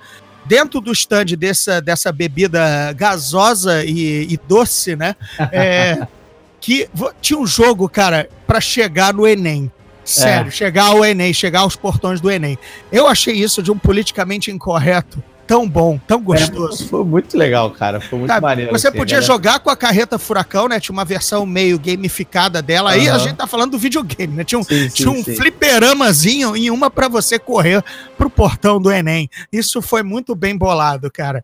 dentro 0.46 0.80
do 0.80 0.92
stand 0.92 1.26
dessa, 1.40 1.82
dessa 1.82 2.12
bebida 2.12 2.94
gasosa 2.94 3.84
e, 3.84 4.32
e 4.32 4.40
doce, 4.48 4.96
né? 4.96 5.16
É, 5.52 6.08
que 6.60 6.88
tinha 7.20 7.40
um 7.40 7.48
jogo, 7.48 7.90
cara, 7.90 8.30
para 8.46 8.62
chegar 8.62 9.16
no 9.16 9.28
Enem. 9.28 9.72
Sério, 10.04 10.50
é. 10.50 10.52
chegar 10.52 10.86
ao 10.86 11.06
Enem, 11.06 11.34
chegar 11.34 11.62
aos 11.62 11.76
portões 11.76 12.20
do 12.20 12.30
Enem. 12.30 12.58
Eu 12.92 13.08
achei 13.08 13.36
isso 13.36 13.62
de 13.62 13.72
um 13.72 13.78
politicamente 13.78 14.52
incorreto 14.52 15.24
tão 15.52 15.68
bom, 15.68 16.00
tão 16.08 16.18
é, 16.20 16.22
gostoso. 16.22 16.86
É, 16.86 16.88
foi 16.88 17.04
muito 17.04 17.38
legal, 17.38 17.70
cara. 17.72 18.00
Foi 18.00 18.20
muito 18.20 18.32
Sabe, 18.32 18.42
maneiro. 18.42 18.72
Você 18.72 18.88
assim, 18.88 18.98
podia 18.98 19.18
galera. 19.18 19.34
jogar 19.34 19.60
com 19.60 19.70
a 19.70 19.76
carreta 19.76 20.18
Furacão, 20.18 20.70
né? 20.70 20.80
Tinha 20.80 20.94
uma 20.94 21.04
versão 21.04 21.46
meio 21.46 21.78
gamificada 21.78 22.62
dela. 22.62 22.92
Uhum. 22.92 22.96
Aí 22.96 23.10
a 23.10 23.18
gente 23.18 23.36
tá 23.36 23.46
falando 23.46 23.72
do 23.72 23.78
videogame, 23.78 24.34
né? 24.34 24.46
Tinha 24.46 24.60
um, 24.60 24.64
sim, 24.64 24.88
tinha 24.88 25.12
um 25.12 25.22
sim. 25.22 25.36
fliperamazinho 25.36 26.56
e 26.56 26.72
uma 26.72 26.90
para 26.90 27.10
você 27.10 27.38
correr 27.38 27.84
pro 28.18 28.30
portão 28.30 28.82
do 28.82 28.90
Enem. 28.90 29.30
Isso 29.52 29.82
foi 29.82 30.04
muito 30.04 30.36
bem 30.36 30.58
bolado, 30.58 31.12
cara. 31.12 31.44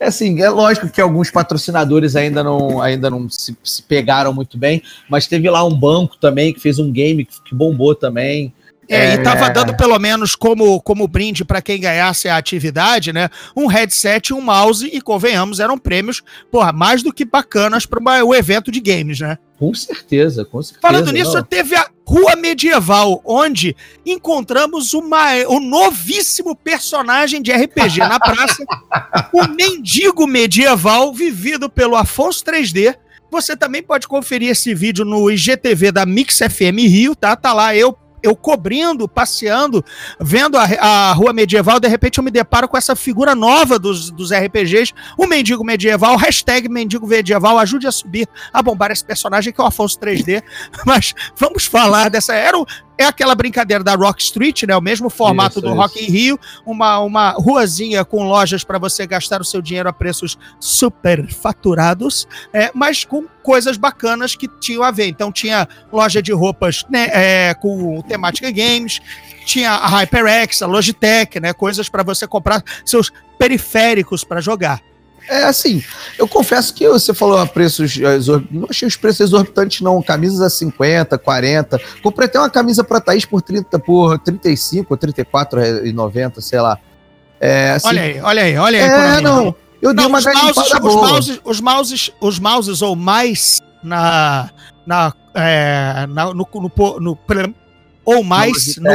É 0.00 0.06
assim, 0.06 0.40
é 0.40 0.48
lógico 0.48 0.88
que 0.88 0.98
alguns 0.98 1.30
patrocinadores 1.30 2.16
ainda 2.16 2.42
não, 2.42 2.80
ainda 2.80 3.10
não 3.10 3.28
se, 3.28 3.54
se, 3.62 3.82
pegaram 3.82 4.32
muito 4.32 4.56
bem, 4.56 4.82
mas 5.10 5.26
teve 5.26 5.50
lá 5.50 5.62
um 5.62 5.74
banco 5.74 6.16
também 6.16 6.54
que 6.54 6.58
fez 6.58 6.78
um 6.78 6.90
game 6.90 7.26
que, 7.26 7.42
que 7.42 7.54
bombou 7.54 7.94
também. 7.94 8.50
É, 8.88 9.10
é, 9.10 9.14
e 9.14 9.18
tava 9.18 9.50
dando 9.50 9.76
pelo 9.76 9.98
menos 9.98 10.34
como, 10.34 10.80
como 10.80 11.06
brinde 11.06 11.44
para 11.44 11.60
quem 11.60 11.78
ganhasse 11.78 12.28
a 12.28 12.38
atividade, 12.38 13.12
né? 13.12 13.28
Um 13.54 13.66
headset, 13.66 14.32
um 14.32 14.40
mouse 14.40 14.88
e 14.90 15.02
convenhamos, 15.02 15.60
eram 15.60 15.76
prêmios, 15.76 16.22
porra, 16.50 16.72
mais 16.72 17.02
do 17.02 17.12
que 17.12 17.26
bacanas 17.26 17.84
para 17.84 18.24
o 18.24 18.34
evento 18.34 18.72
de 18.72 18.80
games, 18.80 19.20
né? 19.20 19.36
Com 19.58 19.74
certeza, 19.74 20.46
com 20.46 20.62
certeza. 20.62 20.80
Falando 20.80 21.12
nisso, 21.12 21.34
não. 21.34 21.42
teve 21.42 21.76
a 21.76 21.89
Rua 22.10 22.34
Medieval, 22.34 23.22
onde 23.24 23.76
encontramos 24.04 24.94
uma, 24.94 25.32
o 25.46 25.60
novíssimo 25.60 26.56
personagem 26.56 27.40
de 27.40 27.52
RPG 27.52 27.98
na 27.98 28.18
praça, 28.18 28.64
o 29.32 29.46
mendigo 29.46 30.26
medieval, 30.26 31.14
vivido 31.14 31.70
pelo 31.70 31.94
Afonso 31.94 32.44
3D. 32.44 32.96
Você 33.30 33.56
também 33.56 33.80
pode 33.80 34.08
conferir 34.08 34.50
esse 34.50 34.74
vídeo 34.74 35.04
no 35.04 35.30
IGTV 35.30 35.92
da 35.92 36.04
Mix 36.04 36.38
FM 36.38 36.80
Rio, 36.88 37.14
tá? 37.14 37.36
Tá 37.36 37.52
lá 37.52 37.76
eu 37.76 37.96
eu 38.22 38.36
cobrindo, 38.36 39.08
passeando, 39.08 39.84
vendo 40.18 40.56
a, 40.56 40.64
a 40.64 41.12
rua 41.12 41.32
medieval, 41.32 41.80
de 41.80 41.88
repente 41.88 42.18
eu 42.18 42.24
me 42.24 42.30
deparo 42.30 42.68
com 42.68 42.76
essa 42.76 42.94
figura 42.96 43.34
nova 43.34 43.78
dos, 43.78 44.10
dos 44.10 44.32
RPGs, 44.32 44.92
o 45.16 45.26
mendigo 45.26 45.64
medieval, 45.64 46.16
hashtag 46.16 46.68
mendigo 46.68 47.06
medieval, 47.06 47.58
ajude 47.58 47.86
a 47.86 47.92
subir, 47.92 48.28
a 48.52 48.62
bombar 48.62 48.90
esse 48.90 49.04
personagem 49.04 49.52
que 49.52 49.60
é 49.60 49.64
o 49.64 49.66
Afonso 49.66 49.98
3D. 49.98 50.42
Mas 50.84 51.14
vamos 51.36 51.64
falar 51.64 52.10
dessa. 52.10 52.34
Era 52.34 52.58
o, 52.58 52.66
é 53.00 53.06
aquela 53.06 53.34
brincadeira 53.34 53.82
da 53.82 53.94
Rock 53.94 54.22
Street, 54.22 54.64
né? 54.64 54.76
O 54.76 54.80
mesmo 54.82 55.08
formato 55.08 55.58
Isso, 55.58 55.60
do 55.62 55.68
isso. 55.68 55.76
Rock 55.76 56.04
in 56.04 56.10
Rio, 56.10 56.40
uma, 56.66 56.98
uma 56.98 57.30
ruazinha 57.30 58.04
com 58.04 58.24
lojas 58.24 58.62
para 58.62 58.78
você 58.78 59.06
gastar 59.06 59.40
o 59.40 59.44
seu 59.44 59.62
dinheiro 59.62 59.88
a 59.88 59.92
preços 59.92 60.36
super 60.60 61.26
faturados, 61.32 62.28
é, 62.52 62.70
mas 62.74 63.02
com 63.02 63.24
coisas 63.42 63.78
bacanas 63.78 64.36
que 64.36 64.46
tinham 64.60 64.82
a 64.82 64.90
ver. 64.90 65.06
Então 65.06 65.32
tinha 65.32 65.66
loja 65.90 66.20
de 66.20 66.30
roupas 66.30 66.84
né, 66.90 67.08
é, 67.10 67.54
com 67.54 68.02
temática 68.02 68.50
games, 68.50 69.00
tinha 69.46 69.70
a 69.70 69.88
HyperX, 69.88 70.60
a 70.60 70.66
Logitech, 70.66 71.40
né? 71.40 71.54
Coisas 71.54 71.88
para 71.88 72.02
você 72.02 72.26
comprar 72.26 72.62
seus 72.84 73.10
periféricos 73.38 74.24
para 74.24 74.42
jogar. 74.42 74.82
É 75.30 75.44
assim, 75.44 75.80
eu 76.18 76.26
confesso 76.26 76.74
que 76.74 76.88
você 76.88 77.14
falou 77.14 77.38
a 77.38 77.46
preços 77.46 77.96
exorbitantes. 77.96 78.60
Não 78.60 78.66
achei 78.68 78.88
os 78.88 78.96
preços 78.96 79.20
exorbitantes, 79.20 79.80
não. 79.80 80.02
Camisas 80.02 80.40
a 80.40 80.50
50, 80.50 81.16
40. 81.16 81.80
Comprei 82.02 82.26
até 82.26 82.38
uma 82.40 82.50
camisa 82.50 82.82
pra 82.82 83.00
Thaís 83.00 83.24
por 83.24 83.40
30, 83.40 83.78
por 83.78 84.18
35 84.18 84.92
ou 84.92 84.98
34,90, 84.98 86.40
sei 86.40 86.60
lá. 86.60 86.76
É, 87.40 87.70
assim, 87.70 87.86
Olha 87.88 88.02
aí, 88.02 88.20
olha 88.20 88.42
aí, 88.42 88.56
olha 88.58 88.78
aí. 88.84 89.18
É, 89.18 89.20
não. 89.20 89.54
Eu 89.80 89.94
dei 89.94 90.02
Não, 90.02 90.10
uma 90.10 90.18
os, 90.18 90.24
mouses, 90.26 90.42
garimpada 90.42 90.86
os, 90.88 90.94
boa. 90.94 91.08
mouses, 91.08 91.40
os, 91.44 91.60
mouses, 91.60 92.10
os 92.20 92.38
mouses 92.38 92.82
ou 92.82 92.96
mais 92.96 93.60
na, 93.82 94.50
na, 94.84 95.12
é, 95.34 96.06
na- 96.08 96.34
no, 96.34 96.46
no, 96.52 96.70
no- 96.76 96.98
no- 97.00 97.54
ou 98.04 98.22
mais 98.24 98.76
no. 98.76 98.90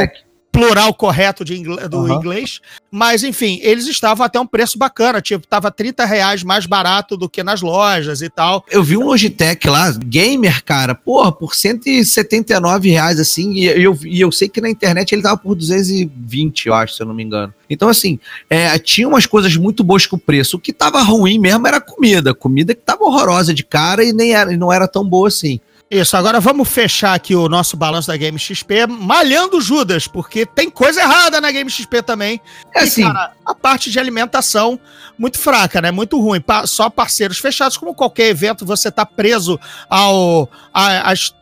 Plural 0.56 0.94
correto 0.94 1.44
de 1.44 1.56
ingle- 1.58 1.88
do 1.88 1.98
Aham. 1.98 2.14
inglês, 2.14 2.60
mas 2.90 3.22
enfim, 3.22 3.58
eles 3.62 3.86
estavam 3.86 4.24
até 4.24 4.40
um 4.40 4.46
preço 4.46 4.78
bacana, 4.78 5.20
tipo, 5.20 5.46
tava 5.46 5.70
30 5.70 6.04
reais 6.04 6.42
mais 6.42 6.64
barato 6.66 7.16
do 7.16 7.28
que 7.28 7.42
nas 7.42 7.60
lojas 7.60 8.22
e 8.22 8.30
tal. 8.30 8.64
Eu 8.70 8.82
vi 8.82 8.96
um 8.96 9.04
Logitech 9.04 9.68
lá, 9.68 9.92
gamer, 10.04 10.64
cara, 10.64 10.94
porra, 10.94 11.30
por 11.30 11.54
179 11.54 12.90
reais, 12.90 13.20
assim, 13.20 13.52
e 13.52 13.64
eu, 13.66 13.98
e 14.04 14.20
eu 14.20 14.32
sei 14.32 14.48
que 14.48 14.60
na 14.60 14.70
internet 14.70 15.12
ele 15.12 15.22
tava 15.22 15.36
por 15.36 15.54
220, 15.54 16.66
eu 16.66 16.74
acho, 16.74 16.94
se 16.94 17.02
eu 17.02 17.06
não 17.06 17.14
me 17.14 17.22
engano. 17.22 17.52
Então, 17.68 17.88
assim, 17.88 18.18
é, 18.48 18.78
tinha 18.78 19.08
umas 19.08 19.26
coisas 19.26 19.56
muito 19.56 19.82
boas 19.82 20.06
com 20.06 20.16
o 20.16 20.18
preço. 20.20 20.56
O 20.56 20.60
que 20.60 20.72
tava 20.72 21.02
ruim 21.02 21.38
mesmo 21.38 21.66
era 21.66 21.78
a 21.78 21.80
comida. 21.80 22.32
Comida 22.32 22.74
que 22.74 22.80
tava 22.80 23.04
horrorosa 23.04 23.52
de 23.52 23.64
cara 23.64 24.04
e 24.04 24.12
nem 24.12 24.32
era, 24.34 24.56
não 24.56 24.72
era 24.72 24.86
tão 24.86 25.04
boa 25.04 25.26
assim. 25.28 25.60
Isso, 25.88 26.16
agora 26.16 26.40
vamos 26.40 26.68
fechar 26.68 27.14
aqui 27.14 27.32
o 27.36 27.48
nosso 27.48 27.76
balanço 27.76 28.08
da 28.08 28.16
Game 28.16 28.36
XP, 28.36 28.86
malhando 28.88 29.60
Judas, 29.60 30.08
porque 30.08 30.44
tem 30.44 30.68
coisa 30.68 31.00
errada 31.00 31.40
na 31.40 31.52
Game 31.52 31.70
XP 31.70 32.02
também. 32.02 32.40
É 32.74 32.80
assim, 32.80 33.04
cara, 33.04 33.32
a 33.46 33.54
parte 33.54 33.88
de 33.88 33.98
alimentação 34.00 34.80
muito 35.16 35.38
fraca, 35.38 35.80
né? 35.80 35.92
Muito 35.92 36.20
ruim. 36.20 36.40
Pa- 36.40 36.66
só 36.66 36.90
parceiros 36.90 37.38
fechados, 37.38 37.76
como 37.76 37.94
qualquer 37.94 38.26
evento, 38.30 38.66
você 38.66 38.90
tá 38.90 39.06
preso 39.06 39.60
ao 39.88 40.50
a- 40.74 41.12
às 41.12 41.32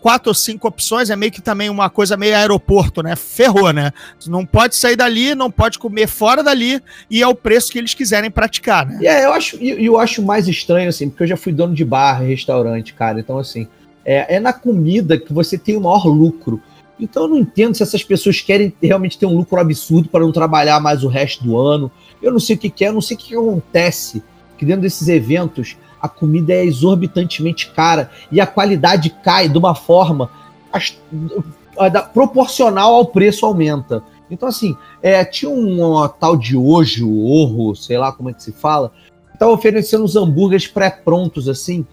quatro 0.00 0.30
ou 0.30 0.34
cinco 0.34 0.66
opções, 0.68 1.10
é 1.10 1.16
meio 1.16 1.30
que 1.32 1.40
também 1.42 1.68
uma 1.68 1.90
coisa 1.90 2.16
meio 2.16 2.36
aeroporto, 2.36 3.02
né? 3.02 3.16
Ferrou, 3.16 3.72
né? 3.72 3.92
Não 4.26 4.46
pode 4.46 4.76
sair 4.76 4.94
dali, 4.96 5.34
não 5.34 5.50
pode 5.50 5.80
comer 5.80 6.06
fora 6.08 6.42
dali, 6.44 6.80
e 7.10 7.22
é 7.22 7.26
o 7.26 7.34
preço 7.34 7.70
que 7.72 7.78
eles 7.78 7.94
quiserem 7.94 8.30
praticar, 8.30 8.86
né? 8.86 8.98
É, 9.04 9.24
eu 9.24 9.32
acho, 9.32 9.56
e 9.60 9.84
eu 9.84 9.98
acho 9.98 10.22
mais 10.22 10.46
estranho, 10.46 10.88
assim, 10.88 11.08
porque 11.08 11.24
eu 11.24 11.28
já 11.28 11.36
fui 11.36 11.52
dono 11.52 11.74
de 11.74 11.84
bar, 11.84 12.20
restaurante, 12.20 12.94
cara. 12.94 13.18
Então, 13.20 13.38
assim, 13.38 13.68
é, 14.04 14.36
é 14.36 14.40
na 14.40 14.52
comida 14.52 15.18
que 15.18 15.32
você 15.32 15.56
tem 15.58 15.76
o 15.76 15.80
maior 15.80 16.06
lucro. 16.06 16.60
Então 16.98 17.24
eu 17.24 17.28
não 17.28 17.38
entendo 17.38 17.74
se 17.74 17.82
essas 17.82 18.04
pessoas 18.04 18.40
querem 18.40 18.72
realmente 18.82 19.18
ter 19.18 19.26
um 19.26 19.36
lucro 19.36 19.58
absurdo 19.58 20.08
para 20.08 20.20
não 20.20 20.32
trabalhar 20.32 20.80
mais 20.80 21.02
o 21.02 21.08
resto 21.08 21.42
do 21.44 21.58
ano. 21.58 21.90
Eu 22.22 22.32
não 22.32 22.40
sei 22.40 22.56
o 22.56 22.58
que, 22.58 22.68
que 22.68 22.84
é, 22.84 22.88
eu 22.88 22.92
não 22.92 23.00
sei 23.00 23.16
o 23.16 23.20
que, 23.20 23.28
que 23.28 23.34
acontece. 23.34 24.22
Que 24.58 24.66
dentro 24.66 24.82
desses 24.82 25.08
eventos 25.08 25.76
a 26.00 26.08
comida 26.08 26.52
é 26.52 26.64
exorbitantemente 26.64 27.70
cara 27.70 28.10
e 28.30 28.40
a 28.40 28.46
qualidade 28.46 29.10
cai 29.22 29.48
de 29.48 29.56
uma 29.56 29.74
forma 29.74 30.30
a 30.72 32.02
proporcional 32.02 32.94
ao 32.94 33.06
preço 33.06 33.46
aumenta. 33.46 34.02
Então, 34.30 34.48
assim, 34.48 34.76
é, 35.02 35.24
tinha 35.24 35.50
um 35.50 35.80
ó, 35.80 36.06
tal 36.06 36.36
de 36.36 36.56
hoje, 36.56 37.02
orro, 37.02 37.74
sei 37.74 37.98
lá 37.98 38.12
como 38.12 38.30
é 38.30 38.32
que 38.32 38.42
se 38.42 38.52
fala, 38.52 38.92
que 39.32 39.38
tava 39.38 39.52
oferecendo 39.52 40.04
os 40.04 40.14
hambúrgueres 40.14 40.66
pré-prontos, 40.66 41.48
assim, 41.48 41.84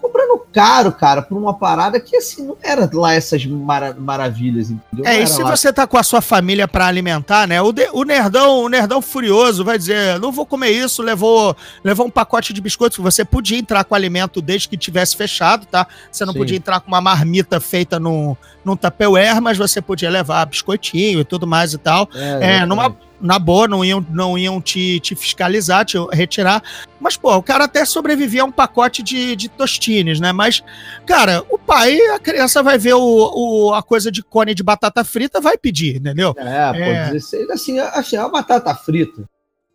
cobrando 0.00 0.40
caro, 0.52 0.90
cara, 0.92 1.22
por 1.22 1.36
uma 1.38 1.54
parada 1.54 2.00
que, 2.00 2.16
assim, 2.16 2.46
não 2.46 2.56
era 2.62 2.88
lá 2.92 3.14
essas 3.14 3.44
mara- 3.46 3.94
maravilhas, 3.98 4.70
entendeu? 4.70 5.04
É, 5.06 5.20
e 5.22 5.26
se 5.26 5.42
lá- 5.42 5.54
você 5.56 5.72
tá 5.72 5.86
com 5.86 5.96
a 5.96 6.02
sua 6.02 6.20
família 6.20 6.66
pra 6.66 6.86
alimentar, 6.86 7.46
né? 7.46 7.60
O, 7.62 7.72
de- 7.72 7.88
o 7.92 8.02
nerdão, 8.04 8.64
o 8.64 8.68
nerdão 8.68 9.00
furioso 9.00 9.64
vai 9.64 9.78
dizer: 9.78 10.18
não 10.18 10.32
vou 10.32 10.44
comer 10.46 10.70
isso, 10.70 11.02
levou, 11.02 11.56
levou 11.84 12.06
um 12.06 12.10
pacote 12.10 12.52
de 12.52 12.60
biscoitos. 12.60 12.98
Você 12.98 13.24
podia 13.24 13.58
entrar 13.58 13.84
com 13.84 13.94
alimento 13.94 14.40
desde 14.42 14.68
que 14.68 14.76
tivesse 14.76 15.16
fechado, 15.16 15.66
tá? 15.66 15.86
Você 16.10 16.24
não 16.24 16.32
Sim. 16.32 16.38
podia 16.38 16.56
entrar 16.56 16.80
com 16.80 16.88
uma 16.88 17.00
marmita 17.00 17.60
feita 17.60 18.00
num, 18.00 18.36
num 18.64 18.76
Tupperware, 18.76 19.40
mas 19.40 19.56
você 19.58 19.80
podia 19.80 20.10
levar 20.10 20.44
biscoitinho 20.46 21.20
e 21.20 21.24
tudo 21.24 21.46
mais 21.46 21.72
e 21.74 21.78
tal. 21.78 22.08
É, 22.14 22.64
numa, 22.66 22.96
na 23.20 23.38
boa, 23.38 23.68
não 23.68 23.84
iam, 23.84 24.04
não 24.10 24.36
iam 24.38 24.60
te, 24.60 24.98
te 25.00 25.14
fiscalizar, 25.14 25.84
te 25.84 25.96
retirar. 26.12 26.62
Mas, 27.00 27.16
pô, 27.16 27.34
o 27.36 27.42
cara 27.42 27.64
até 27.64 27.84
sobrevivia 27.84 28.42
a 28.42 28.44
um 28.46 28.52
pacote 28.52 29.02
de, 29.02 29.36
de 29.36 29.48
tostines, 29.48 30.20
né? 30.20 30.32
Mas, 30.32 30.62
cara, 31.06 31.44
o 31.50 31.58
pai, 31.58 31.98
a 32.08 32.18
criança 32.18 32.62
vai 32.62 32.78
ver 32.78 32.94
o, 32.94 33.00
o- 33.68 33.74
a 33.74 33.82
coisa 33.82 34.10
de 34.10 34.22
cone 34.22 34.54
de 34.54 34.62
batata 34.62 35.02
frita, 35.04 35.40
vai 35.40 35.56
pedir, 35.58 35.96
entendeu? 35.96 36.34
É, 36.36 36.72
pô, 36.72 36.78
É. 36.78 37.10
16, 37.12 37.50
assim, 37.50 37.78
assim, 37.78 38.16
a 38.16 38.28
batata 38.28 38.74
frita, 38.74 39.22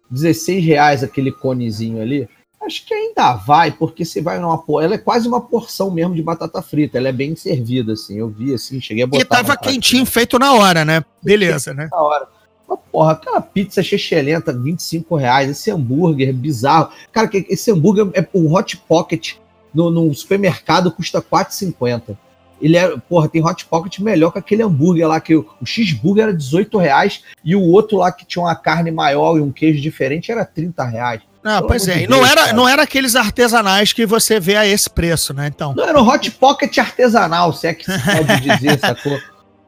16 0.10 0.64
reais 0.64 1.04
aquele 1.04 1.32
conezinho 1.32 2.02
ali, 2.02 2.28
acho 2.64 2.86
que 2.86 2.94
ainda 2.94 3.34
vai, 3.34 3.72
porque 3.72 4.04
você 4.06 4.22
vai 4.22 4.40
numa, 4.40 4.64
ela 4.84 4.96
é 4.96 4.98
quase 5.00 5.28
uma 5.28 5.42
porção 5.42 5.92
mesmo 5.92 6.16
de 6.16 6.22
batata 6.24 6.62
frita, 6.62 6.98
ela 6.98 7.10
é 7.10 7.12
bem 7.12 7.36
servida, 7.36 7.94
assim, 7.94 8.18
eu 8.18 8.28
vi, 8.30 8.54
assim, 8.54 8.80
cheguei 8.82 9.04
a 9.04 9.08
botar. 9.08 9.22
E 9.22 9.26
tava 9.26 9.56
quentinho, 9.58 10.06
feito 10.06 10.40
na 10.40 10.54
hora, 10.54 10.84
né? 10.86 11.04
Beleza, 11.24 11.74
né? 11.74 11.90
na 11.92 12.02
hora. 12.02 12.28
Mas, 12.68 12.80
porra, 12.92 13.12
aquela 13.14 13.42
pizza 13.42 13.82
chechelenta, 13.84 14.52
25 14.54 15.16
reais, 15.16 15.50
esse 15.50 15.70
hambúrguer 15.72 16.34
bizarro. 16.34 16.90
Cara, 17.12 17.28
que- 17.28 17.46
esse 17.50 17.72
hambúrguer 17.72 18.08
é 18.14 18.26
um 18.34 18.54
hot 18.56 18.78
pocket 18.88 19.34
no, 19.74 19.90
no 19.92 20.14
supermercado 20.14 20.92
custa 20.92 21.22
4,50. 21.22 22.18
Ele 22.62 22.78
é, 22.78 22.96
porra, 23.10 23.28
tem 23.28 23.46
hot 23.46 23.66
pocket 23.66 24.00
melhor 24.00 24.32
que 24.32 24.40
aquele 24.40 24.64
hambúrguer 24.64 25.08
lá, 25.08 25.20
que 25.20 25.36
o, 25.36 25.46
o 25.62 25.66
cheeseburger 25.66 26.24
era 26.24 26.34
18 26.34 26.78
reais 26.78 27.22
e 27.44 27.54
o 27.56 27.62
outro 27.62 27.98
lá 27.98 28.12
que 28.12 28.26
tinha 28.26 28.42
uma 28.44 28.56
carne 28.56 28.92
maior 28.92 29.38
e 29.38 29.42
um 29.42 29.52
queijo 29.52 29.82
diferente 29.82 30.32
era 30.32 30.46
30 30.46 30.84
reais. 30.86 31.22
Não, 31.44 31.58
Pelo 31.58 31.68
pois 31.68 31.88
é. 31.88 32.04
E 32.04 32.08
não 32.08 32.20
Deus, 32.20 32.32
era, 32.32 32.42
cara. 32.46 32.54
não 32.54 32.68
era 32.68 32.82
aqueles 32.84 33.16
artesanais 33.16 33.94
que 33.94 34.06
você 34.06 34.40
vê 34.40 34.56
a 34.56 34.66
esse 34.66 34.90
preço, 34.90 35.32
né? 35.34 35.48
Então. 35.54 35.76
Não, 35.76 35.84
era 35.84 36.02
um 36.02 36.08
hot 36.10 36.32
pocket 36.32 36.76
artesanal, 36.78 37.52
se 37.54 37.68
é 37.68 37.74
que 37.74 37.84
se 37.86 38.00
pode 38.04 38.40
dizer, 38.42 38.80
sacou? 38.82 39.20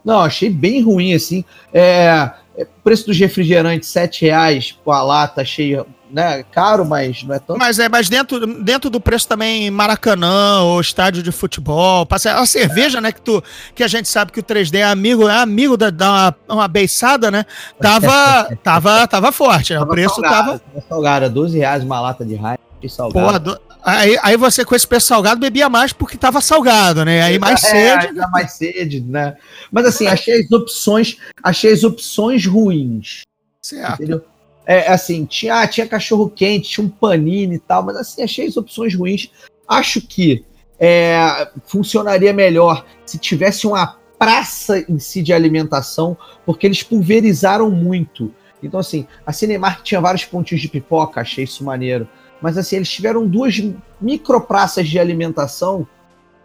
Não, 0.03 0.21
achei 0.21 0.49
bem 0.49 0.81
ruim, 0.81 1.13
assim. 1.13 1.43
É, 1.73 2.31
é, 2.57 2.65
preço 2.83 3.05
dos 3.05 3.17
refrigerantes, 3.19 3.89
7 3.89 4.25
reais 4.25 4.75
com 4.83 4.91
a 4.91 5.03
lata, 5.03 5.41
achei 5.41 5.79
né, 6.09 6.43
caro, 6.51 6.85
mas 6.85 7.21
não 7.23 7.35
é 7.35 7.39
tanto. 7.39 7.59
Mas 7.59 7.79
é, 7.79 7.89
mas 7.89 8.07
dentro, 8.09 8.45
dentro 8.63 8.89
do 8.89 8.99
preço 8.99 9.27
também 9.27 9.69
Maracanã 9.69 10.61
ou 10.61 10.79
estádio 10.79 11.21
de 11.21 11.31
futebol, 11.31 12.05
passa 12.05 12.33
a 12.39 12.45
cerveja, 12.45 13.01
né, 13.01 13.11
que 13.11 13.21
tu 13.21 13.43
que 13.75 13.83
a 13.83 13.87
gente 13.87 14.07
sabe 14.07 14.31
que 14.31 14.39
o 14.39 14.43
3D 14.43 14.75
é 14.79 14.83
amigo, 14.83 15.27
é 15.27 15.37
amigo 15.37 15.75
da, 15.75 15.89
da 15.89 16.09
uma, 16.09 16.35
uma 16.55 16.67
beiçada, 16.67 17.29
né? 17.29 17.45
Tava 17.79 18.55
tava 18.63 19.07
tava 19.07 19.31
forte, 19.31 19.73
né? 19.73 19.81
O 19.81 19.85
preço 19.87 20.15
salgado, 20.15 20.59
tava, 20.59 20.85
salgado, 20.87 21.29
12 21.29 21.57
reais 21.57 21.83
uma 21.83 21.99
lata 21.99 22.23
de 22.25 22.35
raio, 22.35 22.59
salgado. 22.87 23.25
porra, 23.25 23.39
do- 23.39 23.66
aí, 23.87 24.17
aí 24.21 24.37
você 24.37 24.65
com 24.65 24.75
esse 24.75 24.87
preço 24.87 25.07
salgado 25.07 25.39
bebia 25.39 25.69
mais 25.69 25.93
porque 25.93 26.17
tava 26.17 26.41
salgado, 26.41 27.05
né? 27.05 27.21
Aí 27.21 27.39
mais 27.39 27.63
É, 27.63 27.67
sede. 27.67 28.07
ainda 28.07 28.27
mais 28.27 28.53
sede, 28.53 28.99
né? 29.01 29.35
Mas 29.71 29.85
assim, 29.85 30.07
achei 30.07 30.41
as 30.41 30.51
opções, 30.51 31.17
achei 31.41 31.71
as 31.71 31.83
opções 31.83 32.45
ruins. 32.45 33.21
Certo. 33.61 33.93
Entendeu? 33.93 34.23
É, 34.65 34.91
assim, 34.91 35.25
tinha, 35.25 35.61
ah, 35.61 35.67
tinha 35.67 35.87
cachorro 35.87 36.29
quente, 36.29 36.69
tinha 36.69 36.85
um 36.85 36.89
panini 36.89 37.55
e 37.55 37.59
tal, 37.59 37.83
mas 37.83 37.95
assim, 37.95 38.21
achei 38.21 38.47
as 38.47 38.57
opções 38.57 38.93
ruins. 38.93 39.31
Acho 39.65 40.01
que 40.01 40.43
é, 40.79 41.47
funcionaria 41.65 42.33
melhor 42.33 42.85
se 43.05 43.17
tivesse 43.17 43.65
uma 43.65 43.97
praça 44.19 44.79
em 44.89 44.99
si 44.99 45.21
de 45.21 45.31
alimentação, 45.31 46.17
porque 46.45 46.67
eles 46.67 46.83
pulverizaram 46.83 47.69
muito. 47.71 48.33
Então, 48.61 48.79
assim, 48.79 49.07
a 49.25 49.31
Cinemark 49.31 49.83
tinha 49.83 50.01
vários 50.01 50.25
pontinhos 50.25 50.61
de 50.61 50.67
pipoca, 50.67 51.21
achei 51.21 51.43
isso 51.43 51.63
maneiro. 51.63 52.07
Mas 52.41 52.57
assim, 52.57 52.77
eles 52.77 52.89
tiveram 52.89 53.27
duas 53.27 53.61
micro 53.99 54.39
praças 54.41 54.87
de 54.87 54.99
alimentação 54.99 55.87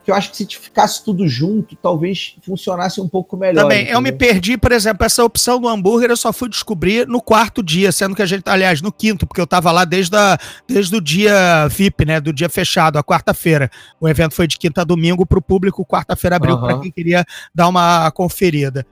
que 0.04 0.10
eu 0.10 0.14
acho 0.14 0.30
que 0.30 0.36
se 0.36 0.46
ficasse 0.46 1.04
tudo 1.04 1.28
junto, 1.28 1.76
talvez 1.76 2.34
funcionasse 2.42 3.00
um 3.00 3.08
pouco 3.08 3.36
melhor. 3.36 3.62
Também, 3.62 3.82
entendeu? 3.82 3.94
eu 3.94 4.00
me 4.00 4.10
perdi, 4.10 4.58
por 4.58 4.72
exemplo, 4.72 5.06
essa 5.06 5.24
opção 5.24 5.60
do 5.60 5.68
hambúrguer 5.68 6.10
eu 6.10 6.16
só 6.16 6.32
fui 6.32 6.48
descobrir 6.48 7.06
no 7.06 7.20
quarto 7.20 7.62
dia, 7.62 7.92
sendo 7.92 8.14
que 8.14 8.22
a 8.22 8.26
gente, 8.26 8.42
aliás, 8.46 8.82
no 8.82 8.90
quinto, 8.90 9.26
porque 9.26 9.40
eu 9.40 9.46
tava 9.46 9.70
lá 9.70 9.84
desde, 9.84 10.16
a, 10.16 10.36
desde 10.66 10.96
o 10.96 11.00
dia 11.00 11.68
VIP, 11.68 12.04
né, 12.04 12.20
do 12.20 12.32
dia 12.32 12.48
fechado, 12.48 12.98
a 12.98 13.04
quarta-feira. 13.04 13.70
O 14.00 14.08
evento 14.08 14.34
foi 14.34 14.46
de 14.46 14.58
quinta 14.58 14.80
a 14.80 14.84
domingo 14.84 15.24
pro 15.24 15.40
público, 15.40 15.86
quarta-feira 15.86 16.36
abriu 16.36 16.56
uhum. 16.56 16.60
para 16.60 16.78
quem 16.80 16.90
queria 16.90 17.24
dar 17.54 17.68
uma 17.68 18.10
conferida. 18.10 18.84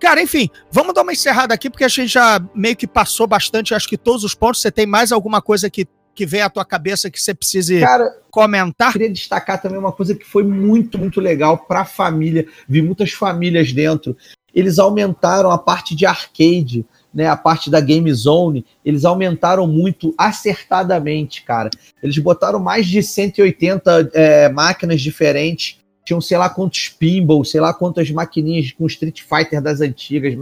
Cara, 0.00 0.20
enfim, 0.20 0.50
vamos 0.70 0.94
dar 0.94 1.02
uma 1.02 1.12
encerrada 1.12 1.54
aqui, 1.54 1.70
porque 1.70 1.84
a 1.84 1.88
gente 1.88 2.08
já 2.08 2.40
meio 2.54 2.74
que 2.74 2.86
passou 2.86 3.26
bastante, 3.26 3.72
acho 3.72 3.88
que 3.88 3.96
todos 3.96 4.24
os 4.24 4.34
pontos. 4.34 4.60
Você 4.60 4.70
tem 4.70 4.84
mais 4.84 5.12
alguma 5.12 5.40
coisa 5.40 5.70
que 5.70 5.86
que 6.16 6.26
vem 6.26 6.40
à 6.40 6.48
tua 6.48 6.64
cabeça 6.64 7.10
que 7.10 7.20
você 7.20 7.34
precise 7.34 7.78
Cara, 7.78 8.16
comentar? 8.30 8.92
Queria 8.92 9.12
destacar 9.12 9.60
também 9.60 9.78
uma 9.78 9.92
coisa 9.92 10.14
que 10.14 10.24
foi 10.24 10.42
muito, 10.42 10.98
muito 10.98 11.20
legal 11.20 11.58
para 11.58 11.80
a 11.80 11.84
família. 11.84 12.46
Vi 12.66 12.80
muitas 12.80 13.12
famílias 13.12 13.72
dentro. 13.72 14.16
Eles 14.54 14.78
aumentaram 14.78 15.50
a 15.50 15.58
parte 15.58 15.94
de 15.94 16.06
arcade, 16.06 16.86
né, 17.12 17.26
a 17.26 17.36
parte 17.36 17.70
da 17.70 17.80
Game 17.80 18.12
Zone, 18.12 18.64
eles 18.84 19.04
aumentaram 19.04 19.66
muito 19.66 20.14
acertadamente, 20.16 21.42
cara. 21.42 21.68
Eles 22.02 22.16
botaram 22.18 22.58
mais 22.58 22.86
de 22.86 23.02
180 23.02 24.10
é, 24.14 24.48
máquinas 24.48 25.00
diferentes. 25.00 25.78
Tinham 26.04 26.20
sei 26.20 26.38
lá 26.38 26.48
quantos 26.48 26.88
pinball, 26.88 27.44
sei 27.44 27.60
lá 27.60 27.74
quantas 27.74 28.10
maquininhas 28.10 28.72
com 28.72 28.86
Street 28.86 29.22
Fighter 29.22 29.60
das 29.60 29.80
antigas, 29.80 30.34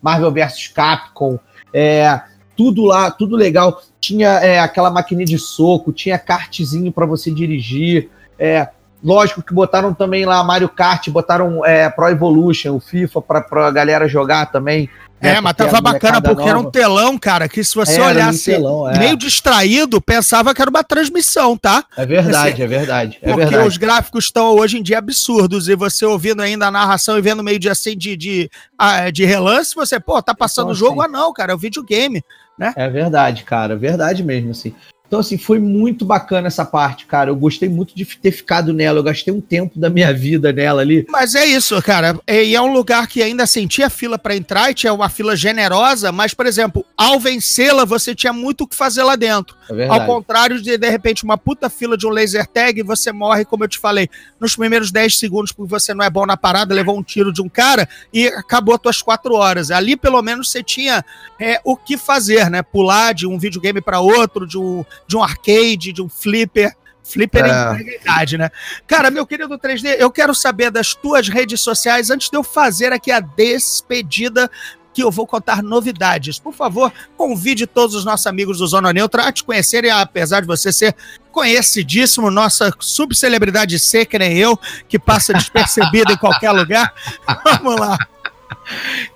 Marvel 0.00 0.32
vs 0.32 0.68
Capcom. 0.68 1.38
É, 1.72 2.20
tudo 2.58 2.84
lá, 2.84 3.08
tudo 3.08 3.36
legal. 3.36 3.80
Tinha 4.00 4.30
é, 4.40 4.58
aquela 4.58 4.90
maquininha 4.90 5.24
de 5.24 5.38
soco, 5.38 5.92
tinha 5.92 6.18
kartzinho 6.18 6.90
para 6.90 7.06
você 7.06 7.30
dirigir. 7.30 8.10
É, 8.36 8.66
lógico 9.02 9.42
que 9.42 9.54
botaram 9.54 9.94
também 9.94 10.26
lá 10.26 10.42
Mario 10.42 10.68
Kart, 10.68 11.08
botaram 11.08 11.64
é, 11.64 11.88
Pro 11.88 12.08
Evolution, 12.08 12.74
o 12.74 12.80
FIFA 12.80 13.22
para 13.22 13.68
a 13.68 13.70
galera 13.70 14.08
jogar 14.08 14.46
também. 14.46 14.90
É, 15.20 15.34
né, 15.34 15.40
mas 15.40 15.56
tava 15.56 15.80
bacana 15.80 16.20
porque 16.20 16.42
nova. 16.42 16.50
era 16.50 16.58
um 16.58 16.70
telão, 16.70 17.18
cara, 17.18 17.48
que 17.48 17.62
se 17.62 17.74
você 17.74 17.94
era 17.94 18.06
olhasse 18.06 18.50
um 18.50 18.54
telão, 18.54 18.88
é. 18.88 18.98
meio 18.98 19.16
distraído, 19.16 20.00
pensava 20.00 20.54
que 20.54 20.62
era 20.62 20.70
uma 20.70 20.84
transmissão, 20.84 21.56
tá? 21.56 21.84
É 21.96 22.06
verdade, 22.06 22.54
assim, 22.54 22.62
é 22.62 22.66
verdade. 22.66 23.18
É 23.20 23.26
porque 23.32 23.46
verdade. 23.46 23.68
os 23.68 23.76
gráficos 23.76 24.24
estão 24.26 24.54
hoje 24.54 24.78
em 24.78 24.82
dia 24.82 24.98
absurdos 24.98 25.68
e 25.68 25.74
você 25.74 26.04
ouvindo 26.04 26.40
ainda 26.40 26.66
a 26.66 26.70
narração 26.70 27.18
e 27.18 27.20
vendo 27.20 27.42
meio 27.42 27.58
de 27.58 27.68
assim 27.68 27.96
de, 27.96 28.16
de, 28.16 28.50
ah, 28.78 29.10
de 29.10 29.24
relance, 29.24 29.74
você, 29.74 29.98
pô, 29.98 30.22
tá 30.22 30.34
passando 30.34 30.68
o 30.68 30.72
então, 30.72 30.86
jogo? 30.86 31.02
Assim, 31.02 31.10
ah, 31.12 31.18
não, 31.18 31.32
cara, 31.32 31.50
é 31.50 31.54
o 31.54 31.58
videogame, 31.58 32.22
né? 32.58 32.72
É 32.76 32.88
verdade, 32.88 33.44
cara, 33.44 33.76
verdade 33.76 34.22
mesmo, 34.22 34.50
assim. 34.50 34.74
Então, 35.08 35.20
assim, 35.20 35.38
foi 35.38 35.58
muito 35.58 36.04
bacana 36.04 36.48
essa 36.48 36.66
parte, 36.66 37.06
cara. 37.06 37.30
Eu 37.30 37.36
gostei 37.36 37.66
muito 37.66 37.96
de 37.96 38.04
ter 38.04 38.30
ficado 38.30 38.74
nela. 38.74 38.98
Eu 38.98 39.02
gastei 39.02 39.32
um 39.32 39.40
tempo 39.40 39.78
da 39.78 39.88
minha 39.88 40.12
vida 40.12 40.52
nela 40.52 40.82
ali. 40.82 41.06
Mas 41.08 41.34
é 41.34 41.46
isso, 41.46 41.80
cara. 41.82 42.20
E 42.28 42.54
é 42.54 42.60
um 42.60 42.70
lugar 42.70 43.06
que 43.06 43.22
ainda 43.22 43.46
sentia 43.46 43.88
fila 43.88 44.18
para 44.18 44.36
entrar 44.36 44.70
e 44.70 44.74
tinha 44.74 44.92
uma 44.92 45.08
fila 45.08 45.34
generosa, 45.34 46.12
mas, 46.12 46.34
por 46.34 46.44
exemplo, 46.44 46.84
ao 46.94 47.18
vencê-la, 47.18 47.86
você 47.86 48.14
tinha 48.14 48.34
muito 48.34 48.64
o 48.64 48.66
que 48.68 48.76
fazer 48.76 49.02
lá 49.02 49.16
dentro. 49.16 49.56
É 49.70 49.86
ao 49.88 50.04
contrário 50.04 50.60
de, 50.60 50.76
de 50.76 50.90
repente, 50.90 51.24
uma 51.24 51.38
puta 51.38 51.70
fila 51.70 51.96
de 51.96 52.06
um 52.06 52.10
laser 52.10 52.46
tag, 52.46 52.82
você 52.82 53.10
morre, 53.10 53.46
como 53.46 53.64
eu 53.64 53.68
te 53.68 53.78
falei, 53.78 54.10
nos 54.38 54.56
primeiros 54.56 54.90
10 54.90 55.18
segundos, 55.18 55.52
porque 55.52 55.70
você 55.70 55.94
não 55.94 56.04
é 56.04 56.10
bom 56.10 56.26
na 56.26 56.36
parada, 56.36 56.74
levou 56.74 56.98
um 56.98 57.02
tiro 57.02 57.32
de 57.32 57.40
um 57.40 57.48
cara 57.48 57.88
e 58.12 58.26
acabou 58.28 58.74
as 58.74 58.80
tuas 58.80 59.02
quatro 59.02 59.34
horas. 59.34 59.70
Ali, 59.70 59.96
pelo 59.96 60.20
menos, 60.20 60.50
você 60.50 60.62
tinha 60.62 61.02
é, 61.40 61.58
o 61.64 61.76
que 61.76 61.96
fazer, 61.96 62.50
né? 62.50 62.62
Pular 62.62 63.14
de 63.14 63.26
um 63.26 63.38
videogame 63.38 63.80
para 63.80 64.00
outro, 64.00 64.46
de 64.46 64.58
um 64.58 64.84
de 65.06 65.16
um 65.16 65.22
arcade, 65.22 65.92
de 65.92 66.02
um 66.02 66.08
flipper. 66.08 66.74
Flipper 67.02 67.46
é. 67.46 67.82
em 67.82 67.96
idade, 68.02 68.36
né? 68.36 68.50
Cara, 68.86 69.10
meu 69.10 69.26
querido 69.26 69.58
3D, 69.58 69.96
eu 69.98 70.10
quero 70.10 70.34
saber 70.34 70.70
das 70.70 70.94
tuas 70.94 71.28
redes 71.28 71.60
sociais 71.60 72.10
antes 72.10 72.28
de 72.28 72.36
eu 72.36 72.44
fazer 72.44 72.92
aqui 72.92 73.10
a 73.10 73.20
despedida 73.20 74.50
que 74.98 75.02
eu 75.02 75.10
vou 75.10 75.26
contar 75.26 75.62
novidades. 75.62 76.40
Por 76.40 76.52
favor, 76.52 76.92
convide 77.16 77.68
todos 77.68 77.94
os 77.94 78.04
nossos 78.04 78.26
amigos 78.26 78.58
do 78.58 78.66
Zona 78.66 78.92
Neutra 78.92 79.28
a 79.28 79.32
te 79.32 79.44
conhecerem, 79.44 79.90
apesar 79.90 80.40
de 80.40 80.46
você 80.46 80.72
ser 80.72 80.94
conhecidíssimo, 81.30 82.32
nossa 82.32 82.72
subcelebridade 82.80 83.78
C, 83.78 84.04
que 84.04 84.18
nem 84.18 84.36
eu, 84.36 84.58
que 84.88 84.98
passa 84.98 85.32
despercebida 85.32 86.12
em 86.12 86.16
qualquer 86.16 86.50
lugar. 86.50 86.92
Vamos 87.62 87.78
lá. 87.78 87.96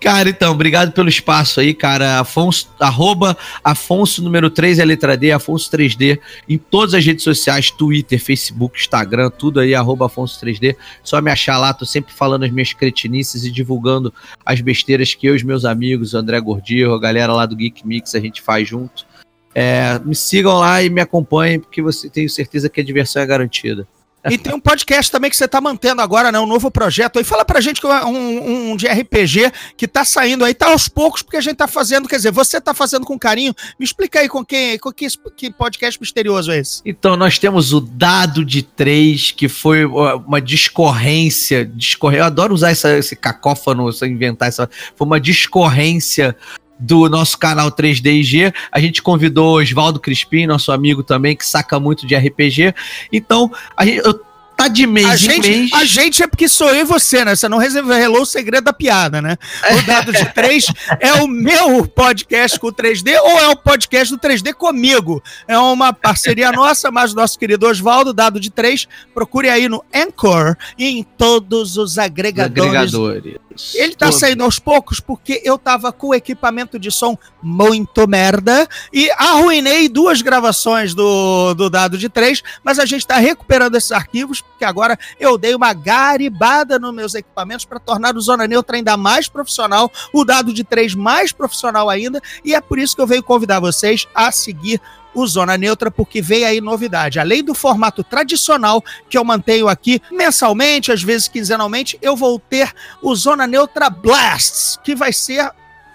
Cara, 0.01 0.28
então, 0.28 0.53
obrigado 0.53 0.93
pelo 0.93 1.09
espaço 1.09 1.61
aí, 1.61 1.74
cara. 1.74 2.20
Afonso, 2.20 2.68
arroba 2.80 3.37
Afonso 3.62 4.22
número 4.22 4.51
3 4.51 4.78
é 4.78 4.85
letra 4.85 5.16
D, 5.16 5.30
Afonso 5.30 5.70
3D, 5.70 6.18
em 6.49 6.59
todas 6.59 6.95
as 6.95 7.05
redes 7.05 7.22
sociais, 7.22 7.70
Twitter, 7.70 8.20
Facebook, 8.20 8.78
Instagram, 8.78 9.30
tudo 9.30 9.61
aí, 9.61 9.74
arroba 9.74 10.07
Afonso 10.07 10.45
3D. 10.45 10.76
Só 11.03 11.20
me 11.20 11.30
achar 11.30 11.59
lá, 11.59 11.72
tô 11.72 11.85
sempre 11.85 12.12
falando 12.12 12.45
as 12.45 12.51
minhas 12.51 12.72
cretinices 12.72 13.45
e 13.45 13.51
divulgando 13.51 14.12
as 14.45 14.61
besteiras 14.61 15.14
que 15.14 15.26
eu 15.26 15.35
e 15.35 15.37
os 15.37 15.43
meus 15.43 15.64
amigos, 15.64 16.14
o 16.14 16.18
André 16.18 16.41
Gordillo, 16.41 16.95
a 16.95 17.01
galera 17.01 17.33
lá 17.33 17.47
do 17.47 17.57
Geek 17.57 17.87
Mix, 17.87 18.14
a 18.14 18.20
gente 18.20 18.43
faz 18.43 18.68
junto. 18.68 19.07
É, 19.55 19.99
me 19.99 20.14
sigam 20.14 20.59
lá 20.59 20.83
e 20.83 20.89
me 20.89 21.01
acompanhem, 21.01 21.61
porque 21.61 21.83
você 21.83 22.09
tenho 22.09 22.28
certeza 22.28 22.68
que 22.68 22.80
a 22.80 22.85
diversão 22.85 23.22
é 23.22 23.26
garantida. 23.26 23.87
E 24.31 24.39
tem 24.39 24.55
um 24.55 24.61
podcast 24.61 25.11
também 25.11 25.31
que 25.31 25.37
você 25.37 25.47
está 25.47 25.61
mantendo 25.61 26.01
agora, 26.01 26.31
né? 26.31 26.39
Um 26.39 26.47
novo 26.47 26.70
projeto 26.70 27.18
aí. 27.18 27.25
Fala 27.25 27.45
pra 27.45 27.61
gente 27.61 27.81
que 27.81 27.87
é 27.87 28.05
um, 28.05 28.73
um 28.73 28.77
de 28.77 28.87
RPG 28.87 29.53
que 29.77 29.89
tá 29.89 30.05
saindo 30.05 30.45
aí, 30.45 30.55
tá 30.55 30.68
aos 30.68 30.87
poucos, 30.87 31.23
porque 31.23 31.37
a 31.37 31.41
gente 31.41 31.57
tá 31.57 31.66
fazendo, 31.66 32.09
quer 32.09 32.16
dizer, 32.16 32.31
você 32.31 32.61
tá 32.61 32.73
fazendo 32.73 33.05
com 33.05 33.18
carinho. 33.18 33.55
Me 33.79 33.85
explica 33.85 34.20
aí 34.20 34.29
com 34.29 34.45
quem, 34.45 34.79
com 34.79 34.93
que, 34.93 35.09
que 35.37 35.51
podcast 35.51 36.01
misterioso 36.01 36.53
é 36.53 36.59
esse? 36.59 36.83
Então, 36.85 37.16
nós 37.16 37.39
temos 37.39 37.73
o 37.73 37.81
Dado 37.81 38.45
de 38.45 38.62
Três, 38.62 39.33
que 39.33 39.49
foi 39.49 39.85
uma 39.85 40.41
discorrência. 40.41 41.64
Discorrência 41.64 42.23
eu 42.23 42.27
adoro 42.27 42.55
usar 42.55 42.70
essa, 42.70 42.97
esse 42.97 43.16
cacófono, 43.16 43.91
inventar 44.05 44.49
essa. 44.49 44.70
Foi 44.95 45.07
uma 45.07 45.18
discorrência 45.18 46.37
do 46.83 47.09
nosso 47.09 47.39
canal 47.39 47.70
3DG. 47.70 48.53
A 48.70 48.80
gente 48.80 49.01
convidou 49.01 49.55
o 49.55 49.62
Oswaldo 49.62 50.01
Crispim, 50.01 50.47
nosso 50.47 50.72
amigo 50.72 51.03
também, 51.03 51.37
que 51.37 51.47
saca 51.47 51.78
muito 51.78 52.07
de 52.07 52.16
RPG. 52.16 52.74
Então, 53.12 53.51
a 53.76 53.87
gente, 53.87 54.05
eu 54.05 54.20
tá 54.57 54.68
de 54.68 54.87
mês 54.87 55.07
a 55.07 55.16
gente, 55.16 55.49
mês. 55.49 55.72
A 55.72 55.85
gente 55.85 56.22
é 56.22 56.26
porque 56.26 56.49
sou 56.49 56.68
eu 56.68 56.83
e 56.83 56.85
você, 56.85 57.24
né? 57.24 57.35
Você 57.35 57.49
não 57.49 57.59
revelou 57.59 58.22
o 58.22 58.26
segredo 58.26 58.64
da 58.64 58.72
piada, 58.72 59.20
né? 59.20 59.37
O 59.78 59.87
Dado 59.87 60.12
de 60.12 60.24
3 60.33 60.66
é 61.01 61.14
o 61.14 61.26
meu 61.26 61.87
podcast 61.87 62.59
com 62.59 62.68
o 62.68 62.72
3D 62.72 63.18
ou 63.20 63.41
é 63.41 63.49
o 63.49 63.57
podcast 63.57 64.14
do 64.14 64.20
3D 64.20 64.55
comigo? 64.55 65.22
É 65.49 65.59
uma 65.59 65.93
parceria 65.93 66.53
nossa, 66.53 66.91
mas 66.91 67.14
nosso 67.14 67.39
querido 67.39 67.66
Oswaldo, 67.66 68.12
Dado 68.12 68.39
de 68.39 68.51
3, 68.51 68.87
procure 69.14 69.49
aí 69.49 69.68
no 69.68 69.85
Anchor 69.95 70.57
e 70.78 70.87
em 70.87 71.03
todos 71.03 71.76
os 71.76 71.99
agregadores. 71.99 72.95
agregadores. 72.95 73.37
Ele 73.75 73.95
tá 73.95 74.11
saindo 74.13 74.45
aos 74.45 74.59
poucos 74.59 75.01
porque 75.01 75.41
eu 75.45 75.59
tava 75.59 75.93
com 75.93 76.09
o 76.09 76.15
equipamento 76.15 76.79
de 76.79 76.91
som 76.91 77.17
muito 77.43 78.07
merda 78.07 78.69
e 78.93 79.11
arruinei 79.13 79.89
duas 79.89 80.23
gravações 80.23 80.95
do, 80.95 81.55
do 81.55 81.69
Dado 81.69 81.99
de 81.99 82.09
3, 82.09 82.43
mas 82.63 82.79
a 82.79 82.87
gente 82.87 83.07
tá 83.07 83.17
recuperando 83.17 83.75
esses 83.77 83.93
arquivos 83.93 84.41
porque 84.41 84.65
agora 84.65 84.99
eu 85.19 85.37
dei 85.37 85.55
uma 85.55 85.73
garibada 85.73 86.79
nos 86.79 86.95
meus 86.95 87.15
equipamentos 87.15 87.65
para 87.65 87.81
tornar 87.81 88.17
o 88.17 88.21
Zona 88.21 88.47
Neutra 88.47 88.77
ainda 88.77 88.97
mais 88.97 89.29
profissional, 89.29 89.91
o 90.13 90.25
dado 90.25 90.53
de 90.53 90.63
3 90.63 90.95
mais 90.95 91.33
profissional 91.33 91.91
ainda, 91.91 92.21
e 92.45 92.55
é 92.55 92.61
por 92.61 92.79
isso 92.79 92.95
que 92.95 93.03
eu 93.03 93.07
venho 93.07 93.23
convidar 93.23 93.59
vocês 93.59 94.07
a 94.15 94.31
seguir 94.31 94.81
o 95.15 95.27
Zona 95.27 95.57
Neutra, 95.57 95.91
porque 95.91 96.21
vem 96.21 96.45
aí 96.45 96.61
novidade. 96.61 97.19
Além 97.19 97.43
do 97.43 97.55
formato 97.55 98.03
tradicional 98.03 98.83
que 99.09 99.17
eu 99.17 99.25
mantenho 99.25 99.69
aqui 99.69 100.01
mensalmente, 100.11 100.93
às 100.93 101.03
vezes 101.03 101.29
quinzenalmente, 101.29 101.99
eu 102.03 102.17
vou 102.17 102.39
ter 102.39 102.73
o 103.03 103.15
Zona 103.15 103.47
Neutra 103.47 103.89
Blasts, 103.91 104.79
que 104.83 104.95
vai 104.95 105.13
ser 105.13 105.51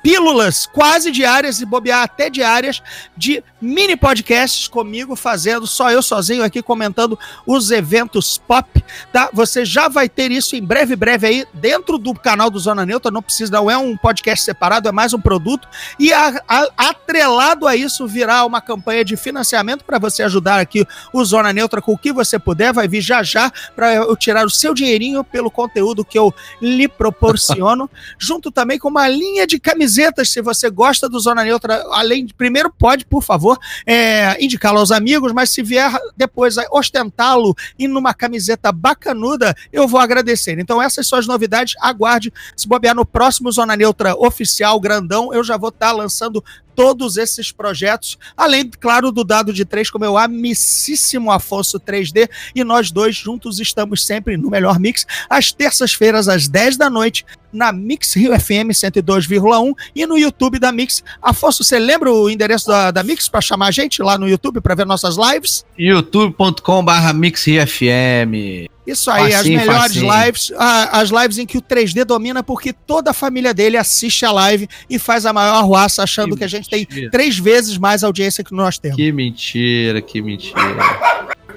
pílulas 0.07 0.65
quase 0.65 1.11
diárias 1.11 1.59
e 1.59 1.65
bobear 1.65 2.01
até 2.01 2.29
diárias 2.29 2.81
de 3.17 3.43
mini 3.59 3.97
podcasts 3.97 4.65
comigo 4.65 5.17
fazendo, 5.17 5.67
só 5.67 5.91
eu 5.91 6.01
sozinho 6.01 6.45
aqui 6.45 6.61
comentando 6.61 7.19
os 7.45 7.71
eventos 7.71 8.37
pop, 8.37 8.85
tá? 9.11 9.29
Você 9.33 9.65
já 9.65 9.89
vai 9.89 10.07
ter 10.07 10.31
isso 10.31 10.55
em 10.55 10.63
breve, 10.63 10.95
breve 10.95 11.27
aí 11.27 11.45
dentro 11.53 11.97
do 11.97 12.13
canal 12.13 12.49
do 12.49 12.57
Zona 12.57 12.85
Neutra, 12.85 13.11
não 13.11 13.21
precisa, 13.21 13.51
não 13.51 13.69
é 13.69 13.77
um 13.77 13.97
podcast 13.97 14.45
separado, 14.45 14.87
é 14.87 14.93
mais 14.93 15.13
um 15.13 15.19
produto. 15.19 15.67
E 15.99 16.13
a, 16.13 16.41
a, 16.47 16.69
atrelado 16.77 17.67
a 17.67 17.75
isso 17.75 18.07
virá 18.07 18.45
uma 18.45 18.61
campanha 18.61 19.03
de 19.03 19.17
financiamento 19.17 19.83
para 19.83 19.99
você 19.99 20.23
ajudar 20.23 20.61
aqui 20.61 20.87
o 21.11 21.25
Zona 21.25 21.51
Neutra 21.51 21.81
com 21.81 21.91
o 21.91 21.97
que 21.97 22.13
você 22.13 22.39
puder, 22.39 22.71
vai 22.71 22.87
vir 22.87 23.01
já 23.01 23.23
já 23.23 23.51
para 23.75 23.95
eu 23.95 24.15
tirar 24.15 24.45
o 24.45 24.49
seu 24.49 24.73
dinheirinho 24.73 25.21
pelo 25.21 25.51
conteúdo 25.51 26.05
que 26.05 26.17
eu 26.17 26.33
lhe 26.61 26.87
proporciono, 26.87 27.89
junto 28.17 28.51
também 28.51 28.79
com 28.79 28.87
uma 28.87 29.09
linha 29.09 29.45
de 29.45 29.59
camisetas, 29.59 29.96
se 30.25 30.41
você 30.41 30.69
gosta 30.69 31.07
do 31.07 31.19
Zona 31.19 31.43
Neutra, 31.43 31.83
além 31.91 32.25
de, 32.25 32.33
primeiro 32.33 32.71
pode, 32.71 33.05
por 33.05 33.23
favor, 33.23 33.37
favor, 33.37 33.59
é, 33.85 34.43
indicá-lo 34.43 34.79
aos 34.79 34.91
amigos, 34.91 35.31
mas 35.31 35.51
se 35.51 35.61
vier 35.61 35.91
depois 36.15 36.55
ostentá-lo 36.71 37.55
e 37.77 37.87
numa 37.87 38.13
camiseta 38.13 38.71
bacanuda, 38.71 39.55
eu 39.71 39.87
vou 39.87 39.99
agradecer. 39.99 40.59
Então, 40.59 40.81
essas 40.81 41.07
são 41.07 41.19
as 41.19 41.27
novidades. 41.27 41.75
Aguarde. 41.79 42.33
Se 42.55 42.67
bobear 42.67 42.95
no 42.95 43.05
próximo 43.05 43.51
Zona 43.51 43.75
Neutra 43.75 44.15
oficial, 44.15 44.79
grandão, 44.79 45.33
eu 45.33 45.43
já 45.43 45.55
vou 45.55 45.69
estar 45.69 45.87
tá 45.87 45.91
lançando 45.91 46.43
todos 46.77 47.17
esses 47.17 47.51
projetos, 47.51 48.19
além, 48.37 48.69
claro, 48.79 49.11
do 49.11 49.23
dado 49.23 49.51
de 49.51 49.65
três 49.65 49.89
com 49.89 49.97
meu 49.97 50.15
amicíssimo 50.15 51.31
Afonso 51.31 51.79
3D, 51.79 52.29
e 52.53 52.63
nós 52.63 52.91
dois 52.91 53.15
juntos 53.15 53.59
estamos 53.59 54.05
sempre 54.05 54.37
no 54.37 54.51
Melhor 54.51 54.79
Mix, 54.79 55.03
às 55.27 55.51
terças-feiras, 55.51 56.29
às 56.29 56.47
10 56.47 56.77
da 56.77 56.87
noite, 56.87 57.25
na 57.51 57.71
Mix 57.71 58.13
Rio 58.13 58.39
FM 58.39 58.69
102,1 58.69 59.73
e 59.95 60.05
no 60.05 60.19
YouTube 60.19 60.59
da 60.59 60.71
Mix. 60.71 61.03
Afonso, 61.19 61.63
você 61.63 61.79
lembra 61.79 62.13
o 62.13 62.29
endereço 62.29 62.67
da, 62.67 62.91
da 62.91 63.01
Mix 63.01 63.27
para 63.27 63.41
chamar 63.41 63.69
a 63.69 63.71
gente 63.71 64.03
lá 64.03 64.15
no 64.15 64.29
YouTube 64.29 64.61
para 64.61 64.75
ver 64.75 64.85
nossas 64.85 65.17
lives? 65.17 65.65
youtube.com/barra 65.79 67.11
MixRioFM. 67.11 68.69
Isso 68.87 69.11
aí, 69.11 69.33
facinho, 69.33 69.59
as 69.59 69.65
melhores 69.65 69.93
facinho. 69.95 70.25
lives, 70.25 70.53
as 70.57 71.09
lives 71.09 71.37
em 71.37 71.45
que 71.45 71.57
o 71.57 71.61
3D 71.61 72.05
domina, 72.05 72.41
porque 72.41 72.71
toda 72.71 73.11
a 73.11 73.13
família 73.13 73.53
dele 73.53 73.75
assiste 73.75 74.25
a 74.25 74.31
live 74.31 74.69
e 74.89 74.97
faz 74.97 75.25
a 75.25 75.33
maior 75.33 75.61
ruaça, 75.65 76.01
achando 76.03 76.31
que, 76.31 76.37
que 76.37 76.43
a 76.45 76.47
gente 76.47 76.69
tem 76.69 76.85
três 77.11 77.37
vezes 77.37 77.77
mais 77.77 78.01
audiência 78.01 78.45
que 78.45 78.53
nós 78.53 78.77
temos. 78.77 78.95
Que 78.95 79.11
mentira, 79.11 80.01
que 80.01 80.21
mentira. 80.21 80.55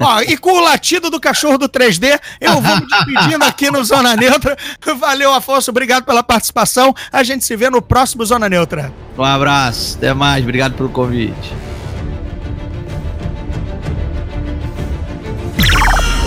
Ó, 0.01 0.23
e 0.23 0.37
com 0.37 0.53
o 0.53 0.61
latido 0.61 1.11
do 1.11 1.21
cachorro 1.21 1.59
do 1.59 1.69
3D, 1.69 2.19
eu 2.41 2.61
vou 2.61 2.77
me 2.77 2.87
despedindo 2.87 3.45
aqui 3.45 3.71
no 3.71 3.85
Zona 3.85 4.17
Neutra. 4.17 4.57
Valeu, 4.99 5.33
Afonso, 5.33 5.71
obrigado 5.71 6.05
pela 6.05 6.23
participação. 6.23 6.95
A 7.13 7.23
gente 7.23 7.45
se 7.45 7.55
vê 7.55 7.69
no 7.69 7.83
próximo 7.83 8.25
Zona 8.25 8.49
Neutra. 8.49 8.93
Um 9.17 9.23
abraço, 9.23 9.99
até 9.99 10.15
mais, 10.15 10.43
obrigado 10.43 10.75
pelo 10.75 10.89
convite. 10.89 11.70